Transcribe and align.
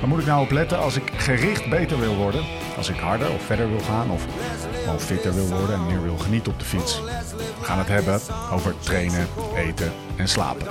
Waar 0.00 0.08
moet 0.08 0.18
ik 0.18 0.26
nou 0.26 0.42
op 0.42 0.50
letten 0.50 0.78
als 0.78 0.96
ik 0.96 1.12
gericht 1.16 1.70
beter 1.70 2.00
wil 2.00 2.14
worden? 2.14 2.44
Als 2.76 2.88
ik 2.88 2.96
harder 2.96 3.32
of 3.32 3.42
verder 3.42 3.68
wil 3.68 3.80
gaan 3.80 4.10
of 4.10 4.26
gewoon 4.84 5.00
fitter 5.00 5.34
wil 5.34 5.48
worden 5.48 5.74
en 5.74 5.86
meer 5.86 6.02
wil 6.02 6.18
genieten 6.18 6.52
op 6.52 6.58
de 6.58 6.64
fiets? 6.64 7.00
We 7.58 7.64
gaan 7.64 7.78
het 7.78 7.88
hebben 7.88 8.20
over 8.52 8.74
trainen, 8.78 9.28
eten 9.56 9.92
en 10.16 10.28
slapen. 10.28 10.66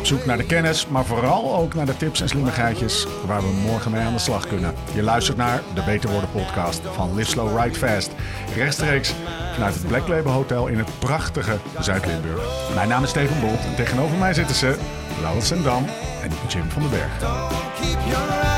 Op 0.00 0.06
zoek 0.06 0.24
naar 0.24 0.36
de 0.36 0.46
kennis, 0.46 0.86
maar 0.86 1.04
vooral 1.04 1.56
ook 1.56 1.74
naar 1.74 1.86
de 1.86 1.96
tips 1.96 2.20
en 2.20 2.28
slimmigheidjes 2.28 3.06
waar 3.26 3.40
we 3.40 3.60
morgen 3.66 3.90
mee 3.90 4.00
aan 4.00 4.12
de 4.12 4.18
slag 4.18 4.46
kunnen. 4.46 4.74
Je 4.94 5.02
luistert 5.02 5.36
naar 5.36 5.62
de 5.74 5.82
Beter 5.82 6.10
Worden 6.10 6.30
podcast 6.30 6.80
van 6.92 7.14
Live 7.14 7.30
Slow 7.30 7.60
Ride 7.60 7.78
Fast. 7.78 8.10
Rechtstreeks 8.54 9.14
vanuit 9.54 9.74
het 9.74 9.86
Black 9.86 10.08
Label 10.08 10.32
Hotel 10.32 10.66
in 10.66 10.78
het 10.78 10.98
prachtige 10.98 11.58
Zuid-Limburg. 11.80 12.42
Mijn 12.74 12.88
naam 12.88 13.02
is 13.02 13.10
Steven 13.10 13.40
Bolt 13.40 13.64
en 13.64 13.74
tegenover 13.76 14.16
mij 14.16 14.34
zitten 14.34 14.56
ze 14.56 14.76
Laurens 15.20 15.46
Sendam 15.46 15.84
en 16.22 16.30
Jim 16.48 16.70
van 16.70 16.82
den 16.82 16.90
Berg. 16.90 18.49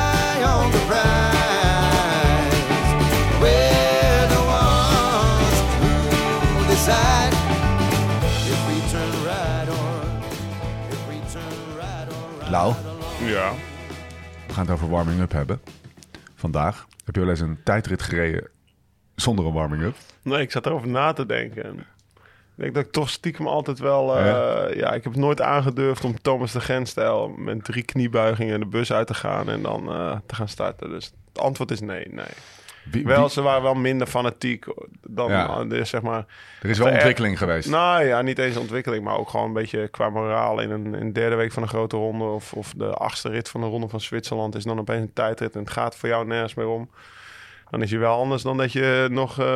Lau, 12.52 12.74
Ja. 13.24 13.52
we 14.46 14.52
gaan 14.52 14.64
het 14.64 14.74
over 14.74 14.88
warming-up 14.90 15.32
hebben. 15.32 15.60
Vandaag 16.34 16.86
heb 17.04 17.14
je 17.14 17.20
wel 17.20 17.30
eens 17.30 17.40
een 17.40 17.58
tijdrit 17.64 18.02
gereden 18.02 18.48
zonder 19.14 19.46
een 19.46 19.52
warming-up. 19.52 19.96
Nee, 20.22 20.40
ik 20.40 20.50
zat 20.50 20.66
erover 20.66 20.88
na 20.88 21.12
te 21.12 21.26
denken. 21.26 21.78
Ik 21.78 21.84
denk 22.54 22.74
dat 22.74 22.84
ik 22.84 22.92
toch 22.92 23.10
stiekem 23.10 23.46
altijd 23.46 23.78
wel... 23.78 24.16
eh, 24.18 24.24
Ja? 24.26 24.68
ja? 24.68 24.92
ik 24.92 25.02
heb 25.04 25.12
het 25.12 25.22
nooit 25.22 25.40
aangedurfd 25.40 26.04
om 26.04 26.20
Thomas 26.22 26.52
de 26.52 26.60
Gent-stijl... 26.60 27.28
met 27.28 27.64
drie 27.64 27.82
kniebuigingen 27.82 28.60
de 28.60 28.66
bus 28.66 28.92
uit 28.92 29.06
te 29.06 29.14
gaan 29.14 29.48
en 29.48 29.62
dan 29.62 29.88
eh, 29.92 30.16
te 30.26 30.34
gaan 30.34 30.48
starten. 30.48 30.90
Dus 30.90 31.04
het 31.32 31.38
antwoord 31.42 31.70
is 31.70 31.80
nee, 31.80 32.06
nee. 32.10 32.26
Wie- 32.90 33.04
Wel, 33.04 33.20
wie- 33.20 33.30
ze 33.30 33.42
waren 33.42 33.62
wel 33.62 33.74
minder 33.74 34.06
fanatiek 34.06 34.64
dan, 35.06 35.30
Ja. 35.30 35.64
eh, 35.70 35.84
zeg 35.84 36.02
maar... 36.02 36.24
er 36.62 36.70
is 36.70 36.78
wel 36.78 36.86
Er- 36.86 36.92
ontwikkeling 36.94 37.38
geweest. 37.38 37.68
Nou 37.70 38.04
ja, 38.04 38.22
niet 38.22 38.38
eens 38.38 38.56
ontwikkeling, 38.56 39.04
maar 39.04 39.16
ook 39.18 39.28
gewoon 39.28 39.46
een 39.46 39.52
beetje 39.52 39.88
qua 39.88 40.08
moraal. 40.10 40.60
In 40.60 40.70
een, 40.70 40.94
in 40.94 41.06
de 41.06 41.12
derde 41.12 41.36
week 41.36 41.52
van 41.52 41.62
een 41.62 41.68
grote 41.68 41.96
ronde 41.96 42.24
of, 42.24 42.52
of 42.52 42.72
de 42.76 42.86
achtste 42.94 43.28
rit 43.28 43.48
van 43.48 43.60
de 43.60 43.66
ronde 43.66 43.88
van 43.88 44.00
Zwitserland 44.00 44.54
is 44.54 44.64
dan 44.64 44.78
opeens 44.78 45.00
een 45.02 45.12
tijdrit 45.12 45.54
en 45.54 45.60
het 45.60 45.70
gaat 45.70 45.96
voor 45.96 46.08
jou 46.08 46.26
nergens 46.26 46.54
meer 46.54 46.66
om. 46.68 46.90
Dan 47.70 47.82
is 47.82 47.90
je 47.90 47.98
wel 47.98 48.18
anders 48.18 48.42
dan 48.42 48.56
dat 48.56 48.72
je 48.72 49.06
nog 49.10 49.38
eh, 49.38 49.46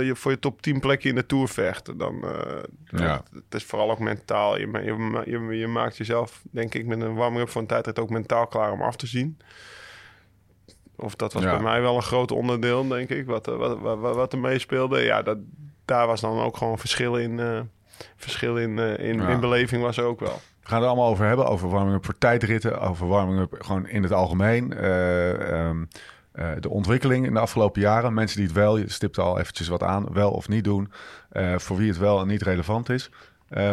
je 0.00 0.12
voor 0.14 0.30
je 0.30 0.38
top 0.38 0.62
10 0.62 0.80
plekje 0.80 1.08
in 1.08 1.14
de 1.14 1.26
Tour 1.26 1.48
vecht. 1.48 1.98
Dan, 1.98 2.24
Ja. 2.90 3.22
het, 3.34 3.42
is 3.54 3.64
vooral 3.64 3.90
ook 3.90 3.98
mentaal. 3.98 4.58
Je, 4.58 5.22
je, 5.26 5.58
je 5.58 5.66
maakt 5.66 5.96
jezelf, 5.96 6.42
denk 6.50 6.74
ik, 6.74 6.86
met 6.86 7.00
een 7.00 7.14
warming-up 7.14 7.48
voor 7.48 7.60
een 7.60 7.66
tijdrit 7.66 7.98
ook 7.98 8.10
mentaal 8.10 8.46
klaar 8.46 8.72
om 8.72 8.82
af 8.82 8.96
te 8.96 9.06
zien. 9.06 9.38
Of 11.02 11.14
dat 11.14 11.32
was 11.32 11.42
Ja. 11.42 11.50
bij 11.50 11.62
mij 11.62 11.80
wel 11.80 11.96
een 11.96 12.02
groot 12.02 12.30
onderdeel, 12.30 12.88
denk 12.88 13.08
ik, 13.08 13.26
wat, 13.26 13.48
eh, 13.48 13.56
wat, 13.56 13.78
wat, 13.80 13.98
wat, 13.98 14.14
wat 14.16 14.32
er 14.32 14.38
meespeelde. 14.38 15.00
Ja, 15.02 15.22
dat, 15.22 15.38
daar 15.84 16.06
was 16.06 16.20
dan 16.20 16.40
ook 16.40 16.56
gewoon 16.56 16.78
verschil 16.78 17.16
in. 17.16 17.40
eh, 17.40 17.60
verschil 18.16 18.56
in, 18.58 18.78
eh, 18.78 19.08
in, 19.08 19.20
Ja. 19.20 19.28
in 19.28 19.40
beleving 19.40 19.82
was 19.82 19.96
er 19.96 20.04
ook 20.04 20.20
wel. 20.20 20.40
We 20.62 20.68
gaan 20.68 20.78
het 20.78 20.86
allemaal 20.88 21.08
over 21.08 21.26
hebben. 21.26 21.46
Over 21.46 21.68
warming-up 21.68 22.04
voor 22.04 22.18
tijdritten. 22.18 22.80
Over 22.80 23.06
warming-up 23.06 23.54
gewoon 23.58 23.86
in 23.88 24.02
het 24.02 24.12
algemeen. 24.12 24.72
Eh, 24.72 25.66
ehm, 25.68 25.84
eh, 26.32 26.48
de 26.60 26.68
ontwikkeling 26.68 27.26
in 27.26 27.34
de 27.34 27.40
afgelopen 27.40 27.80
jaren. 27.80 28.14
Mensen 28.14 28.36
die 28.36 28.46
het 28.46 28.54
wel, 28.56 28.76
je 28.76 28.90
stipt 28.90 29.18
al 29.18 29.38
eventjes 29.38 29.68
wat 29.68 29.82
aan, 29.82 30.12
wel 30.12 30.30
of 30.30 30.48
niet 30.48 30.64
doen. 30.64 30.92
Voor 31.56 31.76
wie 31.76 31.88
het 31.88 31.98
wel 31.98 32.20
en 32.20 32.26
niet 32.26 32.42
relevant 32.42 32.88
is. 32.88 33.10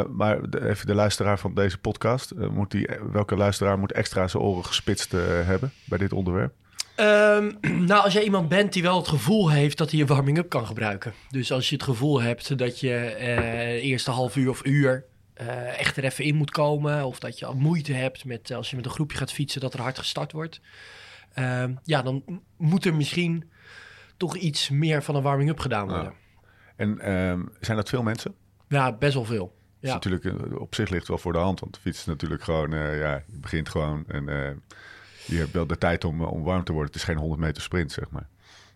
Maar 0.10 0.50
de- 0.50 0.70
even 0.70 0.88
de 0.88 0.96
luisteraar 0.96 1.40
van 1.40 1.54
deze 1.54 1.78
podcast. 1.78 2.34
moet 2.52 2.72
die, 2.72 2.90
welke 3.12 3.36
luisteraar 3.36 3.80
moet 3.80 3.92
extra 3.92 4.28
zijn 4.28 4.44
oren 4.44 4.66
gespitst 4.66 5.12
hebben 5.46 5.72
bij 5.86 5.98
dit 5.98 6.14
onderwerp? 6.14 6.54
Ehm, 7.00 7.52
nou, 7.92 8.04
als 8.04 8.14
jij 8.14 8.24
iemand 8.24 8.50
bent 8.50 8.74
die 8.74 8.82
wel 8.82 8.98
het 8.98 9.08
gevoel 9.08 9.50
heeft 9.50 9.78
dat 9.78 9.92
hij 9.92 10.00
een 10.00 10.08
warming-up 10.08 10.50
kan 10.50 10.66
gebruiken. 10.66 11.14
Dus 11.30 11.52
als 11.52 11.70
je 11.70 11.76
het 11.76 11.84
gevoel 11.84 12.22
hebt 12.22 12.58
dat 12.58 12.80
je 12.80 12.96
eh 12.96 13.36
de 13.80 13.82
eerste 13.82 14.12
half 14.12 14.36
uur 14.36 14.50
of 14.50 14.66
uur 14.66 15.06
eh, 15.34 15.80
echt 15.80 15.98
er 15.98 16.04
even 16.04 16.24
in 16.24 16.36
moet 16.36 16.52
komen. 16.52 17.06
Of 17.06 17.20
dat 17.20 17.40
je 17.40 17.46
al 17.46 17.56
moeite 17.56 17.94
hebt 17.94 18.26
met 18.26 18.52
als 18.52 18.70
je 18.70 18.76
met 18.76 18.86
een 18.86 18.92
groepje 18.92 19.18
gaat 19.18 19.32
fietsen 19.32 19.62
dat 19.62 19.74
er 19.74 19.82
hard 19.82 19.98
gestart 19.98 20.32
wordt. 20.32 20.62
Ehm, 21.34 21.74
ja, 21.84 22.02
dan 22.02 22.42
moet 22.58 22.86
er 22.86 22.96
misschien 22.96 23.52
toch 24.18 24.36
iets 24.36 24.70
meer 24.70 25.04
van 25.04 25.16
een 25.16 25.24
warming-up 25.24 25.60
gedaan 25.60 25.88
worden. 25.88 26.14
Ja. 26.14 26.50
En 26.76 27.00
ehm, 27.00 27.42
zijn 27.60 27.78
dat 27.78 27.90
veel 27.90 28.04
mensen? 28.04 28.36
Ja, 28.68 28.94
best 28.94 29.14
wel 29.14 29.26
veel. 29.26 29.56
Ja. 29.80 29.88
Ja. 29.88 29.94
natuurlijk 29.94 30.26
eh, 30.26 30.60
op 30.60 30.76
zich 30.76 30.90
ligt 30.90 31.08
wel 31.08 31.18
voor 31.18 31.34
de 31.34 31.40
hand. 31.40 31.60
Want 31.60 31.74
de 31.74 31.80
fiets 31.80 32.00
is 32.00 32.06
natuurlijk 32.06 32.44
gewoon, 32.44 32.74
eh, 32.74 33.00
ja, 33.00 33.24
je 33.28 33.40
begint 33.40 33.70
gewoon 33.70 34.04
en 34.08 34.30
eh, 34.30 34.56
je 35.30 35.38
hebt 35.38 35.52
wel 35.52 35.68
de 35.68 35.78
tijd 35.78 36.04
om, 36.04 36.22
eh, 36.22 36.32
om 36.32 36.44
warm 36.44 36.64
te 36.64 36.72
worden. 36.72 36.92
Het 36.92 37.02
is 37.02 37.08
geen 37.08 37.18
100 37.18 37.42
meter 37.42 37.62
sprint, 37.62 37.92
zeg 37.92 38.06
maar. 38.10 38.28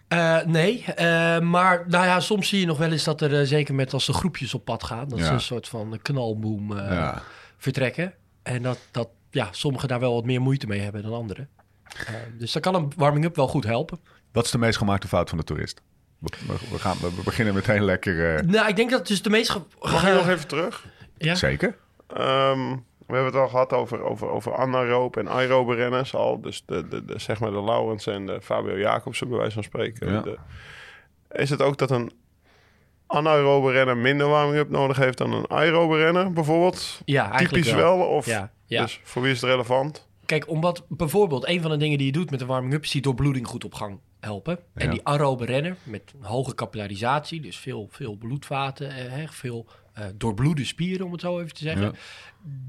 Eh, 0.08 0.46
nee, 0.46 0.84
eh, 0.86 1.40
maar 1.40 1.84
nou 1.88 2.06
ja, 2.06 2.20
soms 2.20 2.48
zie 2.48 2.60
je 2.60 2.66
nog 2.66 2.78
wel 2.78 2.92
eens 2.92 3.04
dat 3.04 3.22
er, 3.22 3.48
zeker 3.48 3.76
met 3.76 3.94
als 3.94 4.06
de 4.06 4.14
groepjes 4.14 4.54
op 4.54 4.66
pad 4.66 4.84
gaan, 4.84 5.08
dat 5.08 5.20
Ja. 5.20 5.26
ze 5.26 5.32
een 5.32 5.42
soort 5.42 5.68
van 5.68 6.00
knalboom 6.02 6.78
eh, 6.78 6.88
ja. 6.92 7.22
vertrekken. 7.58 8.14
En 8.44 8.62
dat, 8.62 8.78
dat 8.92 9.10
ja, 9.30 9.48
sommigen 9.52 9.88
daar 9.88 10.00
wel 10.00 10.14
wat 10.14 10.26
meer 10.26 10.42
moeite 10.42 10.68
mee 10.68 10.80
hebben 10.80 11.02
dan 11.04 11.14
anderen. 11.14 11.50
Eh, 12.08 12.14
dus 12.38 12.52
dan 12.52 12.62
kan 12.62 12.76
een 12.76 12.92
warming-up 12.96 13.36
wel 13.36 13.48
goed 13.48 13.64
helpen. 13.64 14.00
Wat 14.32 14.46
is 14.46 14.52
de 14.52 14.58
meest 14.58 14.78
gemaakte 14.78 15.08
fout 15.08 15.30
van 15.30 15.38
de 15.38 15.44
toerist? 15.44 15.82
We, 16.20 16.80
gaan, 16.80 16.98
we 17.00 17.22
beginnen 17.24 17.54
meteen 17.54 17.84
lekker. 17.84 18.36
eh, 18.36 18.44
Nou, 18.46 18.68
ik 18.68 18.76
denk 18.76 18.90
dat 18.90 19.00
het 19.00 19.08
dus 19.08 19.22
de 19.22 19.30
meest... 19.30 19.50
ge- 19.50 19.62
Mag 19.82 20.08
ik 20.08 20.14
nog 20.14 20.28
even 20.28 20.48
terug? 20.48 20.86
Ja? 21.18 21.36
Zeker. 21.36 21.76
Ehm, 22.08 22.76
we 23.08 23.14
hebben 23.14 23.32
het 23.32 23.42
al 23.42 23.48
gehad 23.48 23.74
over, 23.74 24.04
over, 24.04 24.30
over 24.30 24.56
anaerobe 24.56 25.20
en 25.20 25.28
aerobe 25.30 25.76
renners 25.76 26.16
al. 26.16 26.42
Dus 26.42 26.64
de, 26.66 26.88
de, 26.88 27.06
de, 27.06 27.20
zeg 27.20 27.40
maar 27.40 27.52
de 27.52 27.64
Laurens 27.64 28.08
en 28.08 28.26
de 28.26 28.42
Fabio 28.42 28.78
Jacobsen, 28.78 29.30
bij 29.30 29.38
wijze 29.38 29.54
van 29.54 29.64
spreken. 29.64 30.12
Ja. 30.12 30.22
De- 30.22 30.38
is 31.32 31.50
het 31.50 31.62
ook 31.62 31.78
dat 31.78 31.92
een 31.92 32.12
anaerobe 33.08 33.72
renner 33.72 33.98
minder 33.98 34.28
warming-up 34.28 34.70
nodig 34.70 34.98
heeft 34.98 35.18
dan 35.18 35.34
een 35.34 35.50
aerobe 35.50 35.98
renner, 35.98 36.34
bijvoorbeeld? 36.34 37.02
Ja, 37.06 37.22
eigenlijk 37.32 37.54
Typisch 37.64 37.82
wel. 37.82 37.98
wel? 37.98 38.08
Of, 38.08 38.26
Ja, 38.26 38.52
ja. 38.66 38.82
Dus 38.82 39.00
voor 39.04 39.22
wie 39.22 39.32
is 39.32 39.42
het 39.42 39.50
relevant? 39.50 40.08
Kijk, 40.26 40.50
omdat 40.50 40.86
bijvoorbeeld 40.88 41.48
een 41.48 41.62
van 41.62 41.72
de 41.72 41.78
dingen 41.78 41.98
die 41.98 42.08
je 42.08 42.14
doet 42.14 42.32
met 42.32 42.42
een 42.42 42.48
warming-up... 42.48 42.84
is 42.84 42.92
die 42.92 43.02
doorbloeding 43.02 43.48
goed 43.48 43.64
op 43.66 43.74
gang 43.74 44.00
helpen. 44.20 44.60
En 44.74 44.90
die 44.90 45.00
aerobe 45.08 45.46
renner 45.46 45.76
met 45.84 46.14
een 46.20 46.26
hoge 46.26 46.56
capillarisatie... 46.56 47.42
dus 47.42 47.58
veel, 47.58 47.88
veel 47.92 48.16
bloedvaten, 48.16 48.90
eh, 48.90 49.12
hè, 49.12 49.28
veel 49.28 49.66
eh, 49.94 50.06
doorbloede 50.16 50.66
spieren, 50.66 51.06
om 51.06 51.12
het 51.12 51.22
zo 51.22 51.40
even 51.40 51.54
te 51.54 51.64
zeggen... 51.64 51.86
Ja. 51.86 51.92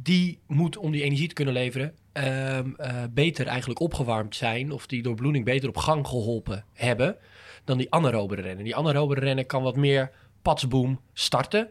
die 0.02 0.38
moet, 0.46 0.76
om 0.76 0.92
die 0.92 1.02
energie 1.02 1.28
te 1.28 1.34
kunnen 1.34 1.54
leveren... 1.54 1.94
ehm, 2.12 2.70
eh, 2.76 3.02
beter 3.10 3.46
eigenlijk 3.46 3.80
opgewarmd 3.80 4.36
zijn... 4.36 4.72
of 4.72 4.86
die 4.86 5.02
doorbloeding 5.02 5.44
beter 5.44 5.68
op 5.68 5.76
gang 5.76 6.06
geholpen 6.06 6.64
hebben... 6.72 7.16
dan 7.64 7.78
die 7.78 7.90
anaerobe 7.90 8.34
renner. 8.34 8.64
Die 8.64 8.76
anaerobe 8.76 9.14
renner 9.14 9.46
kan 9.46 9.62
wat 9.62 9.76
meer 9.76 10.10
patsboom 10.42 11.00
starten. 11.12 11.70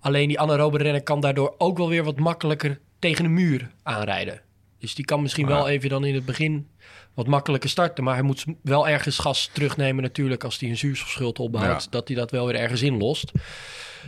Alleen 0.00 0.28
die 0.28 0.40
anaerobe 0.40 0.78
renner 0.78 1.02
kan 1.02 1.20
daardoor 1.20 1.54
ook 1.58 1.78
wel 1.78 1.88
weer 1.88 2.04
wat 2.04 2.18
makkelijker 2.18 2.80
tegen 2.98 3.24
de 3.24 3.30
muur 3.30 3.70
aanrijden. 3.82 4.42
Dus 4.78 4.94
die 4.94 5.04
kan 5.04 5.22
misschien 5.22 5.46
wel 5.46 5.68
even 5.68 5.88
dan 5.88 6.04
in 6.04 6.14
het 6.14 6.24
begin 6.24 6.68
wat 7.14 7.26
makkelijker 7.26 7.70
starten. 7.70 8.04
Maar 8.04 8.14
hij 8.14 8.22
moet 8.22 8.44
wel 8.62 8.88
ergens 8.88 9.18
gas 9.18 9.50
terugnemen 9.52 10.02
natuurlijk 10.02 10.44
als 10.44 10.58
hij 10.58 10.68
een 10.68 10.76
zuurstofschuld 10.76 11.38
opbouwt. 11.38 11.82
Ja. 11.84 11.90
Dat 11.90 12.08
hij 12.08 12.16
dat 12.16 12.30
wel 12.30 12.46
weer 12.46 12.54
ergens 12.54 12.82
inlost. 12.82 13.32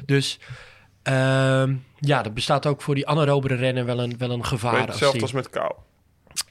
Dus 0.06 0.38
ehm, 1.02 1.74
ja, 1.98 2.22
dat 2.22 2.34
bestaat 2.34 2.66
ook 2.66 2.82
voor 2.82 2.94
die 2.94 3.06
anaerobere 3.06 3.54
renner 3.54 3.84
wel 3.84 4.00
een, 4.02 4.14
wel 4.18 4.30
een 4.30 4.44
gevaar. 4.44 4.72
Als 4.80 4.86
hetzelfde 4.86 5.12
die- 5.18 5.22
als 5.22 5.32
met 5.32 5.50
kou. 5.50 5.72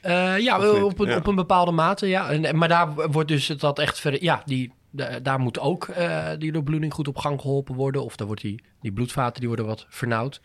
eh, 0.00 0.38
ja, 0.38 0.82
op 0.82 0.98
een, 1.00 1.06
Ja. 1.08 1.16
op 1.16 1.26
een 1.26 1.34
bepaalde 1.34 1.70
mate, 1.72 2.06
ja. 2.08 2.30
En, 2.30 2.58
maar 2.58 2.68
daar 2.68 3.10
wordt 3.10 3.28
dus 3.28 3.46
dat 3.46 3.78
echt 3.78 4.00
verder... 4.00 4.22
Ja, 4.22 4.42
die, 4.44 4.72
da- 4.90 5.20
daar 5.20 5.38
moet 5.38 5.58
ook 5.60 5.88
eh, 5.88 6.28
die 6.38 6.52
doorbloeding 6.52 6.94
goed 6.94 7.08
op 7.08 7.16
gang 7.16 7.40
geholpen 7.40 7.74
worden. 7.74 8.04
Of 8.04 8.16
dan 8.16 8.26
wordt 8.26 8.42
die, 8.42 8.64
die 8.80 8.92
bloedvaten 8.92 9.38
die 9.40 9.48
worden 9.48 9.66
wat 9.66 9.86
vernauwd 9.88 10.40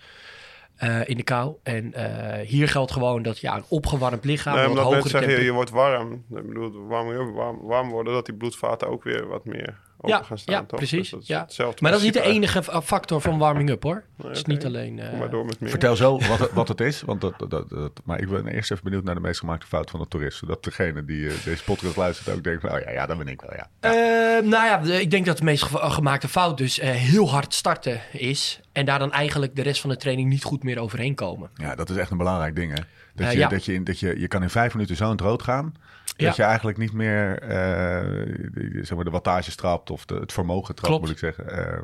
eh, 0.75 1.07
in 1.09 1.17
de 1.17 1.23
kou. 1.23 1.55
En 1.63 1.93
hier 2.45 2.67
geldt 2.67 2.91
gewoon 2.91 3.21
dat 3.21 3.39
ja, 3.39 3.55
een 3.55 3.63
opgewarmd 3.67 4.25
lichaam... 4.25 4.55
nee, 4.55 4.69
omdat 4.69 4.89
mensen 4.89 5.09
zeggen, 5.09 5.43
je, 5.43 5.51
wordt 5.51 5.69
warm. 5.69 6.11
Ik 6.13 6.47
bedoel, 6.47 6.87
warm, 6.87 7.33
warm, 7.33 7.59
warm 7.61 7.89
worden, 7.89 8.13
dat 8.13 8.25
die 8.25 8.35
bloedvaten 8.35 8.87
ook 8.87 9.03
weer 9.03 9.27
wat 9.27 9.45
meer 9.45 9.85
open 9.97 10.17
Ja, 10.17 10.23
gaan 10.23 10.37
staan, 10.37 10.55
ja 10.55 10.63
toch? 10.63 10.77
precies. 10.79 10.99
Dus 10.99 11.09
dat 11.09 11.21
is 11.21 11.27
ja. 11.27 11.39
hetzelfde 11.41 11.81
Maar 11.81 11.91
dat 11.91 11.99
is 11.99 12.05
niet 12.05 12.13
de 12.15 12.21
enige 12.21 12.63
factor 12.83 13.21
van 13.21 13.37
warming-up, 13.37 13.83
hoor. 13.83 14.03
Het 14.23 14.35
is 14.37 14.43
niet 14.45 14.65
alleen... 14.65 14.99
eh, 14.99 15.09
Kom 15.09 15.19
maar 15.19 15.29
door 15.29 15.45
met 15.45 15.59
meer. 15.59 15.69
Vertel 15.69 15.95
zo 15.95 16.19
wat, 16.27 16.39
het- 16.39 16.51
wat 16.51 16.67
het 16.67 16.81
is. 16.81 17.01
Want 17.01 17.21
dat, 17.21 17.33
dat, 17.49 17.69
dat, 17.69 17.91
maar 18.03 18.19
ik 18.19 18.29
ben 18.29 18.47
eerst 18.47 18.71
even 18.71 18.83
benieuwd 18.83 19.03
naar 19.03 19.15
de 19.15 19.21
meest 19.21 19.39
gemaakte 19.39 19.67
fout 19.67 19.89
van 19.89 19.99
de 19.99 20.07
toerist. 20.07 20.37
Zodat 20.37 20.63
degene 20.63 21.05
die 21.05 21.27
eh, 21.29 21.33
deze 21.43 21.63
podcast 21.63 21.95
luistert 21.95 22.35
ook 22.35 22.43
denkt 22.43 22.61
van... 22.61 22.71
Oh 22.71 22.79
ja, 22.79 22.91
ja, 22.91 23.05
dat 23.05 23.17
ben 23.17 23.27
ik 23.27 23.41
wel, 23.41 23.53
ja. 23.55 23.67
Eh, 23.79 24.43
nou 24.49 24.65
ja, 24.89 24.97
ik 24.99 25.11
denk 25.11 25.25
dat 25.25 25.37
de 25.37 25.43
meest 25.43 25.63
ge- 25.63 25.89
gemaakte 25.89 26.27
fout 26.27 26.57
dus 26.57 26.79
eh, 26.79 26.89
heel 26.91 27.29
hard 27.29 27.53
starten 27.53 28.01
is. 28.11 28.59
En 28.71 28.85
daar 28.85 28.99
dan 28.99 29.11
eigenlijk 29.11 29.55
de 29.55 29.61
rest 29.61 29.81
van 29.81 29.89
de 29.89 29.97
training 29.97 30.29
niet 30.29 30.43
goed 30.43 30.63
meer 30.63 30.79
overheen 30.79 31.15
komen. 31.15 31.49
Ja, 31.55 31.75
dat 31.75 31.89
is 31.89 31.95
echt 31.95 32.11
een 32.11 32.17
belangrijk 32.17 32.55
ding, 32.55 32.73
hè. 32.75 32.81
Dat 33.15 33.31
je, 33.31 33.37
ja. 33.37 33.47
dat 33.47 33.65
je, 33.65 33.73
in- 33.73 33.83
dat 33.83 33.99
je, 33.99 34.19
je 34.19 34.27
kan 34.27 34.43
in 34.43 34.49
vijf 34.49 34.73
minuten 34.73 34.95
zo 34.95 35.03
in 35.05 35.11
het 35.11 35.21
rood 35.21 35.43
gaan... 35.43 35.73
Ja. 36.17 36.25
dat 36.27 36.35
je 36.35 36.43
eigenlijk 36.43 36.77
niet 36.77 36.93
meer 36.93 37.39
eh, 37.41 37.49
de, 38.53 38.79
zeg 38.81 38.95
maar 38.95 39.05
de 39.05 39.11
wattage 39.11 39.55
trapt... 39.55 39.89
of 39.91 40.05
de, 40.05 40.15
het 40.15 40.33
vermogen 40.33 40.75
trapt, 40.75 40.87
Klopt. 40.89 41.01
moet 41.01 41.11
ik 41.11 41.17
zeggen. 41.17 41.49
eh, 41.73 41.79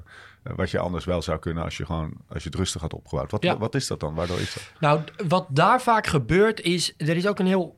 wat 0.56 0.72
je 0.72 0.80
anders 0.80 1.06
wel 1.06 1.22
zou 1.22 1.40
kunnen 1.40 1.64
als 1.64 1.78
je, 1.78 1.86
gewoon, 1.86 2.14
als 2.30 2.44
je 2.44 2.50
het 2.50 2.58
rustig 2.58 2.82
had 2.82 2.94
opgebouwd. 2.94 3.32
Wat, 3.32 3.44
Ja. 3.44 3.58
wat 3.58 3.76
is 3.76 3.88
dat 3.88 4.00
dan? 4.00 4.14
Waardoor 4.14 4.40
is 4.40 4.54
dat? 4.54 4.72
Nou, 4.80 5.02
wat 5.28 5.46
daar 5.50 5.82
vaak 5.82 6.08
gebeurt 6.08 6.62
is... 6.62 6.94
Er 6.98 7.16
is 7.18 7.28
ook 7.28 7.40
een 7.40 7.46
heel 7.48 7.78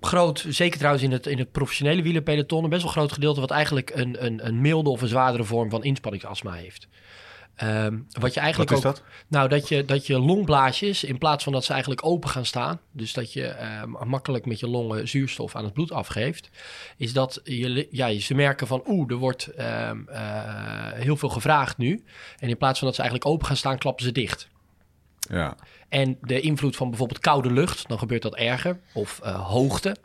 groot, 0.00 0.44
zeker 0.48 0.76
trouwens 0.78 1.04
in 1.04 1.12
het, 1.12 1.26
in 1.26 1.38
het 1.38 1.52
professionele 1.52 2.02
wielerpeloton... 2.02 2.64
een 2.64 2.70
best 2.70 2.82
wel 2.82 2.92
groot 2.92 3.12
gedeelte 3.12 3.40
wat 3.40 3.50
eigenlijk 3.50 3.90
een, 3.94 4.24
een, 4.24 4.46
een 4.46 4.60
milde 4.60 4.90
of 4.90 5.02
een 5.02 5.08
zwaardere 5.08 5.44
vorm 5.44 5.70
van 5.70 5.84
inspanningsastma 5.84 6.52
heeft. 6.52 6.88
Ehm, 7.60 7.98
wat 8.20 8.34
je 8.34 8.40
eigenlijk 8.40 8.70
Wat 8.70 8.78
is 8.78 8.84
ook, 8.84 8.94
dat? 8.94 9.04
Nou, 9.28 9.48
dat 9.48 9.68
je, 9.68 9.84
dat 9.84 10.06
je 10.06 10.18
longblaasjes, 10.18 11.04
in 11.04 11.18
plaats 11.18 11.44
van 11.44 11.52
dat 11.52 11.64
ze 11.64 11.70
eigenlijk 11.72 12.04
open 12.04 12.28
gaan 12.28 12.46
staan, 12.46 12.80
dus 12.92 13.12
dat 13.12 13.32
je 13.32 13.46
ehm, 13.46 13.90
makkelijk 13.90 14.46
met 14.46 14.60
je 14.60 14.68
longen 14.68 15.08
zuurstof 15.08 15.56
aan 15.56 15.64
het 15.64 15.72
bloed 15.72 15.92
afgeeft, 15.92 16.50
is 16.96 17.12
dat 17.12 17.40
je, 17.44 17.88
ja, 17.90 18.18
ze 18.18 18.34
merken 18.34 18.66
van 18.66 18.82
oeh, 18.86 19.10
er 19.10 19.16
wordt 19.16 19.46
ehm, 19.46 20.08
eh, 20.08 20.92
heel 20.92 21.16
veel 21.16 21.28
gevraagd 21.28 21.78
nu. 21.78 22.04
En 22.38 22.48
in 22.48 22.56
plaats 22.56 22.78
van 22.78 22.86
dat 22.86 22.96
ze 22.96 23.02
eigenlijk 23.02 23.30
open 23.30 23.46
gaan 23.46 23.56
staan, 23.56 23.78
klappen 23.78 24.04
ze 24.04 24.12
dicht. 24.12 24.48
Ja. 25.18 25.56
En 25.88 26.18
de 26.20 26.40
invloed 26.40 26.76
van 26.76 26.88
bijvoorbeeld 26.88 27.20
koude 27.20 27.52
lucht, 27.52 27.88
dan 27.88 27.98
gebeurt 27.98 28.22
dat 28.22 28.34
erger. 28.34 28.80
Of 28.92 29.20
eh, 29.22 29.48
hoogte, 29.48 29.96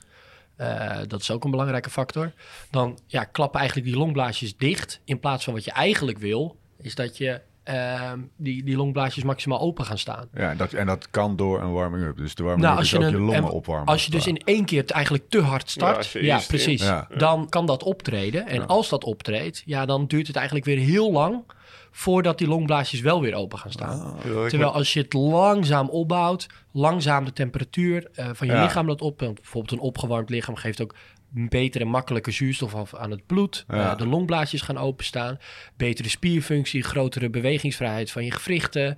eh, 0.55 0.97
dat 1.07 1.21
is 1.21 1.31
ook 1.31 1.43
een 1.43 1.51
belangrijke 1.51 1.89
factor. 1.89 2.31
Dan 2.69 2.99
ja, 3.07 3.23
klappen 3.23 3.59
eigenlijk 3.59 3.89
die 3.89 3.97
longblaasjes 3.97 4.57
dicht. 4.57 4.99
In 5.05 5.19
plaats 5.19 5.43
van 5.43 5.53
wat 5.53 5.63
je 5.63 5.71
eigenlijk 5.71 6.17
wil, 6.17 6.57
is 6.81 6.95
dat 6.95 7.17
je 7.17 7.41
ehm, 7.63 8.19
die, 8.37 8.63
die 8.63 8.75
longblaasjes 8.75 9.23
maximaal 9.23 9.59
open 9.59 9.85
gaan 9.85 9.97
staan. 9.97 10.27
Ja, 10.33 10.49
en 10.51 10.57
dat, 10.57 10.73
en 10.73 10.85
dat 10.85 11.09
kan 11.09 11.35
door 11.35 11.61
een 11.61 11.71
warming-up. 11.73 12.17
Dus 12.17 12.35
de 12.35 12.43
warming-up 12.43 12.67
Nou, 12.69 12.77
als 12.83 12.93
is 12.93 12.99
je, 12.99 13.05
ook 13.05 13.11
je 13.11 13.19
longen 13.19 13.35
en 13.35 13.43
opwarmen. 13.43 13.87
als 13.87 14.05
je 14.05 14.11
dus 14.11 14.27
in 14.27 14.37
één 14.37 14.65
keer 14.65 14.81
het 14.81 14.91
eigenlijk 14.91 15.29
te 15.29 15.41
hard 15.41 15.69
start, 15.69 16.07
ja, 16.11 16.39
precies, 16.47 16.81
Ja. 16.81 17.07
dan 17.17 17.49
kan 17.49 17.65
dat 17.65 17.83
optreden. 17.83 18.47
En 18.47 18.67
als 18.67 18.89
dat 18.89 19.03
optreedt, 19.03 19.63
ja, 19.65 19.85
dan 19.85 20.05
duurt 20.05 20.27
het 20.27 20.35
eigenlijk 20.35 20.65
weer 20.65 20.77
heel 20.77 21.11
lang 21.11 21.43
voordat 21.91 22.37
die 22.37 22.47
longblaasjes 22.47 22.99
wel 23.01 23.21
weer 23.21 23.33
open 23.35 23.57
gaan 23.57 23.71
staan. 23.71 24.15
Ik 24.23 24.49
Terwijl 24.49 24.71
als 24.71 24.93
je 24.93 24.99
het 25.01 25.13
langzaam 25.13 25.89
opbouwt, 25.89 26.47
langzaam 26.71 27.25
de 27.25 27.33
temperatuur 27.33 28.07
eh, 28.13 28.29
van 28.33 28.47
je 28.47 28.53
Ja. 28.53 28.63
lichaam 28.63 28.87
dat 28.87 29.01
op. 29.01 29.17
Bijvoorbeeld 29.17 29.71
een 29.71 29.79
opgewarmd 29.79 30.29
lichaam 30.29 30.55
geeft 30.55 30.81
ook 30.81 30.95
betere 31.35 31.83
en 31.83 31.89
makkelijke 31.89 32.31
zuurstof 32.31 32.75
af 32.75 32.95
aan 32.95 33.11
het 33.11 33.25
bloed. 33.25 33.65
Ja. 33.67 33.91
Eh, 33.91 33.97
de 33.97 34.07
longblaasjes 34.07 34.61
gaan 34.61 34.77
openstaan. 34.77 35.37
Betere 35.77 36.09
spierfunctie, 36.09 36.83
grotere 36.83 37.29
bewegingsvrijheid 37.29 38.11
van 38.11 38.25
je 38.25 38.31
gewrichten. 38.31 38.97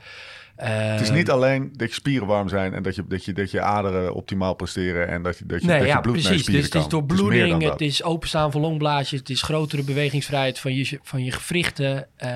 Het 0.55 1.01
is 1.01 1.11
niet 1.11 1.29
alleen 1.29 1.69
dat 1.75 1.87
je 1.89 1.93
spieren 1.93 2.27
warm 2.27 2.49
zijn 2.49 2.73
en 2.73 2.83
dat 2.83 2.95
je, 2.95 3.03
dat 3.07 3.25
je, 3.25 3.33
dat 3.33 3.51
je 3.51 3.61
aderen 3.61 4.13
optimaal 4.13 4.53
presteren 4.53 5.07
en 5.07 5.21
dat 5.23 5.37
je, 5.37 5.45
dat 5.45 5.61
je, 5.61 5.67
Nee, 5.67 5.75
dat 5.77 5.87
je 5.87 5.93
ja, 5.93 5.99
naar 5.99 6.05
je 6.05 6.11
precies. 6.11 6.41
spieren 6.41 6.61
Dus 6.63 6.73
het 6.73 6.81
is 6.83 6.87
doorbloeding, 6.89 7.51
het, 7.61 7.61
dat. 7.61 7.81
is 7.81 8.03
openstaan 8.03 8.51
van 8.51 8.61
longblaasjes, 8.61 9.19
het 9.19 9.29
is 9.29 9.41
grotere 9.41 9.83
bewegingsvrijheid 9.83 10.59
van 10.59 10.73
je, 10.75 10.99
van 11.03 11.23
je 11.23 11.31
gewrichten. 11.31 12.07
Ehm, 12.17 12.31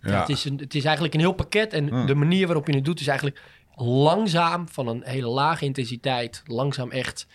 Ja. 0.00 0.20
het, 0.20 0.28
is 0.28 0.44
een, 0.44 0.58
het 0.58 0.74
is 0.74 0.84
eigenlijk 0.84 1.14
een 1.14 1.20
heel 1.20 1.32
pakket 1.32 1.72
en 1.72 1.88
Hmm. 1.88 2.06
de 2.06 2.14
manier 2.14 2.46
waarop 2.46 2.66
je 2.66 2.74
het 2.74 2.84
doet 2.84 3.00
is 3.00 3.06
eigenlijk 3.06 3.40
langzaam 3.74 4.68
van 4.68 4.88
een 4.88 5.02
hele 5.04 5.28
lage 5.28 5.64
intensiteit, 5.64 6.42
langzaam 6.46 6.90
echt 6.90 7.26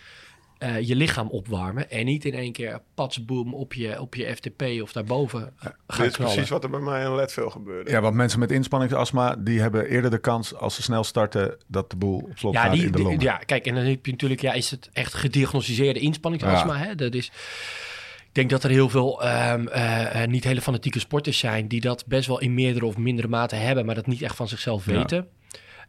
eh, 0.64 0.88
je 0.88 0.96
lichaam 0.96 1.28
opwarmen 1.30 1.90
en 1.92 2.06
niet 2.06 2.26
in 2.26 2.34
één 2.34 2.52
keer 2.52 2.82
patsboom 2.94 3.54
op 3.54 3.74
je, 3.74 4.02
op 4.02 4.16
je 4.16 4.36
FTP 4.36 4.64
of 4.82 4.92
daarboven 4.92 5.54
gaan 5.58 5.74
Dit 5.88 6.06
is 6.06 6.16
knallen. 6.16 6.34
precies 6.34 6.50
wat 6.50 6.64
er 6.64 6.70
bij 6.70 6.80
mij 6.80 7.04
in 7.04 7.16
Leadville 7.16 7.50
gebeurde. 7.50 7.92
Ja, 7.92 8.02
want 8.02 8.16
mensen 8.16 8.40
met 8.40 8.52
inspanningsastma, 8.52 9.36
die 9.36 9.60
hebben 9.60 9.86
eerder 9.90 10.12
de 10.12 10.18
kans 10.18 10.56
als 10.56 10.76
ze 10.76 10.82
snel 10.82 11.04
starten 11.04 11.58
dat 11.68 11.90
de 11.90 11.96
boel 11.96 12.20
op 12.20 12.38
slot 12.38 12.54
Ja, 12.54 12.62
gaat 12.62 12.72
die, 12.74 12.82
in 12.86 12.92
de 12.92 12.98
die- 12.98 13.04
longen. 13.06 13.20
ja, 13.20 13.38
kijk, 13.38 13.66
en 13.66 13.76
dan 13.76 13.84
heb 13.84 14.06
je 14.06 14.12
natuurlijk, 14.12 14.42
ja, 14.42 14.54
is 14.54 14.72
het 14.72 14.90
echt 14.94 15.14
gediagnosticeerde 15.14 16.00
inspanningsastma? 16.00 16.78
Hè? 16.78 16.96
Dat 16.96 17.14
is, 17.14 17.26
ik 18.24 18.30
denk 18.32 18.50
dat 18.50 18.64
er 18.64 18.70
heel 18.70 18.90
veel 18.90 19.24
ehm, 19.24 19.68
eh, 19.68 20.22
eh, 20.24 20.30
niet 20.30 20.44
hele 20.44 20.62
fanatieke 20.62 21.00
sporters 21.00 21.38
zijn 21.38 21.68
die 21.68 21.82
dat 21.82 22.06
best 22.08 22.28
wel 22.28 22.40
in 22.40 22.54
meerdere 22.54 22.86
of 22.86 22.98
mindere 22.98 23.28
mate 23.28 23.56
hebben, 23.56 23.86
maar 23.86 23.96
dat 23.96 24.08
niet 24.08 24.22
echt 24.22 24.36
van 24.36 24.48
zichzelf 24.48 24.86
Ja. 24.86 24.92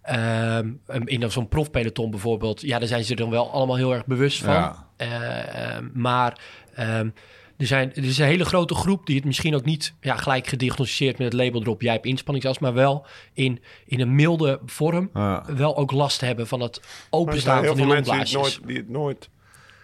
Ehm, 0.04 0.72
in 1.04 1.30
zo'n 1.30 1.48
profpeloton 1.48 2.10
bijvoorbeeld, 2.10 2.60
ja, 2.60 2.78
daar 2.78 2.88
zijn 2.88 3.04
ze 3.04 3.10
er 3.10 3.16
dan 3.16 3.30
wel 3.30 3.50
allemaal 3.50 3.76
heel 3.76 3.92
erg 3.94 4.06
bewust 4.06 4.42
van. 4.42 4.54
Ja. 4.54 4.86
Eh, 4.96 5.74
ehm, 5.74 5.88
maar 5.92 6.38
ehm, 6.74 7.08
er, 7.56 7.66
zijn, 7.66 7.94
er 7.94 8.04
is 8.04 8.18
een 8.18 8.26
hele 8.26 8.44
grote 8.44 8.74
groep 8.74 9.06
die 9.06 9.16
het 9.16 9.24
misschien 9.24 9.54
ook 9.54 9.64
niet 9.64 9.94
ja, 10.00 10.16
gelijk 10.16 10.46
gediagnosticeerd 10.46 11.18
met 11.18 11.32
het 11.32 11.42
label 11.42 11.60
erop, 11.62 11.82
jij 11.82 11.92
hebt 11.92 12.06
inspanningsastma, 12.06 12.66
maar 12.68 12.76
wel 12.76 13.06
in, 13.32 13.62
in 13.86 14.00
een 14.00 14.14
milde 14.14 14.60
vorm 14.66 15.10
Ja, 15.14 15.44
wel 15.56 15.76
ook 15.76 15.92
last 15.92 16.20
hebben 16.20 16.46
van 16.46 16.60
het 16.60 16.80
Maar 16.80 16.88
er 16.90 16.90
zijn 17.00 17.20
openstaan 17.22 17.58
heel 17.62 17.66
van 17.66 17.76
die 17.76 17.84
veel 17.84 17.94
mensen 17.94 18.14
die 18.14 18.22
het, 18.24 18.32
nooit, 18.38 18.60
die 18.66 18.76
het 18.76 18.88
nooit 18.88 19.28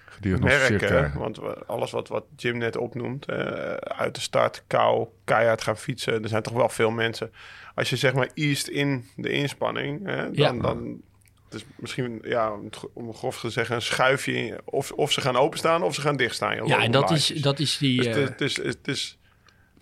gediagnosticeerd 0.07 0.81
merken. 0.81 0.89
krijgen. 0.97 1.21
Want 1.21 1.37
we- 1.37 1.65
alles 1.67 1.91
wat, 1.91 2.09
wat 2.09 2.25
Jim 2.37 2.59
net 2.59 2.77
opnoemt, 2.77 3.27
eh, 3.27 3.37
uit 3.75 4.15
de 4.15 4.21
start, 4.21 4.65
kou, 4.67 5.07
keihard 5.25 5.63
gaan 5.63 5.77
fietsen. 5.77 6.23
Er 6.23 6.29
zijn 6.29 6.43
toch 6.43 6.53
wel 6.55 6.69
veel 6.69 6.91
mensen. 6.91 7.33
Als 7.81 7.91
je 7.91 7.97
zeg 7.97 8.15
maar 8.15 8.31
east 8.35 8.67
in 8.69 9.05
de 9.17 9.29
inspanning, 9.31 10.07
hè, 10.07 10.17
dan, 10.17 10.33
Ja. 10.35 10.53
dan 10.53 11.01
het 11.45 11.55
is 11.55 11.65
misschien, 11.77 12.19
ja, 12.25 12.53
om 12.93 13.15
grof 13.15 13.41
te 13.41 13.51
zeggen, 13.51 13.75
een 13.75 13.83
schuifje. 13.83 14.33
in- 14.33 14.59
Of, 14.65 14.93
of 14.93 15.13
ze 15.13 15.21
gaan 15.21 15.37
openstaan 15.37 15.83
of 15.83 15.95
ze 15.95 16.01
gaan 16.01 16.17
dichtstaan. 16.17 16.67
Ja, 16.67 16.83
en 16.83 16.91
dat 16.93 17.11
is, 17.11 17.27
dat 17.27 17.59
is 17.59 17.79
die... 17.79 17.97
Dus 17.97 18.07
eh, 18.07 18.15
het, 18.15 18.41
is, 18.41 18.57
het, 18.57 18.67
is, 18.67 18.75
het 18.75 18.89
is, 18.89 19.19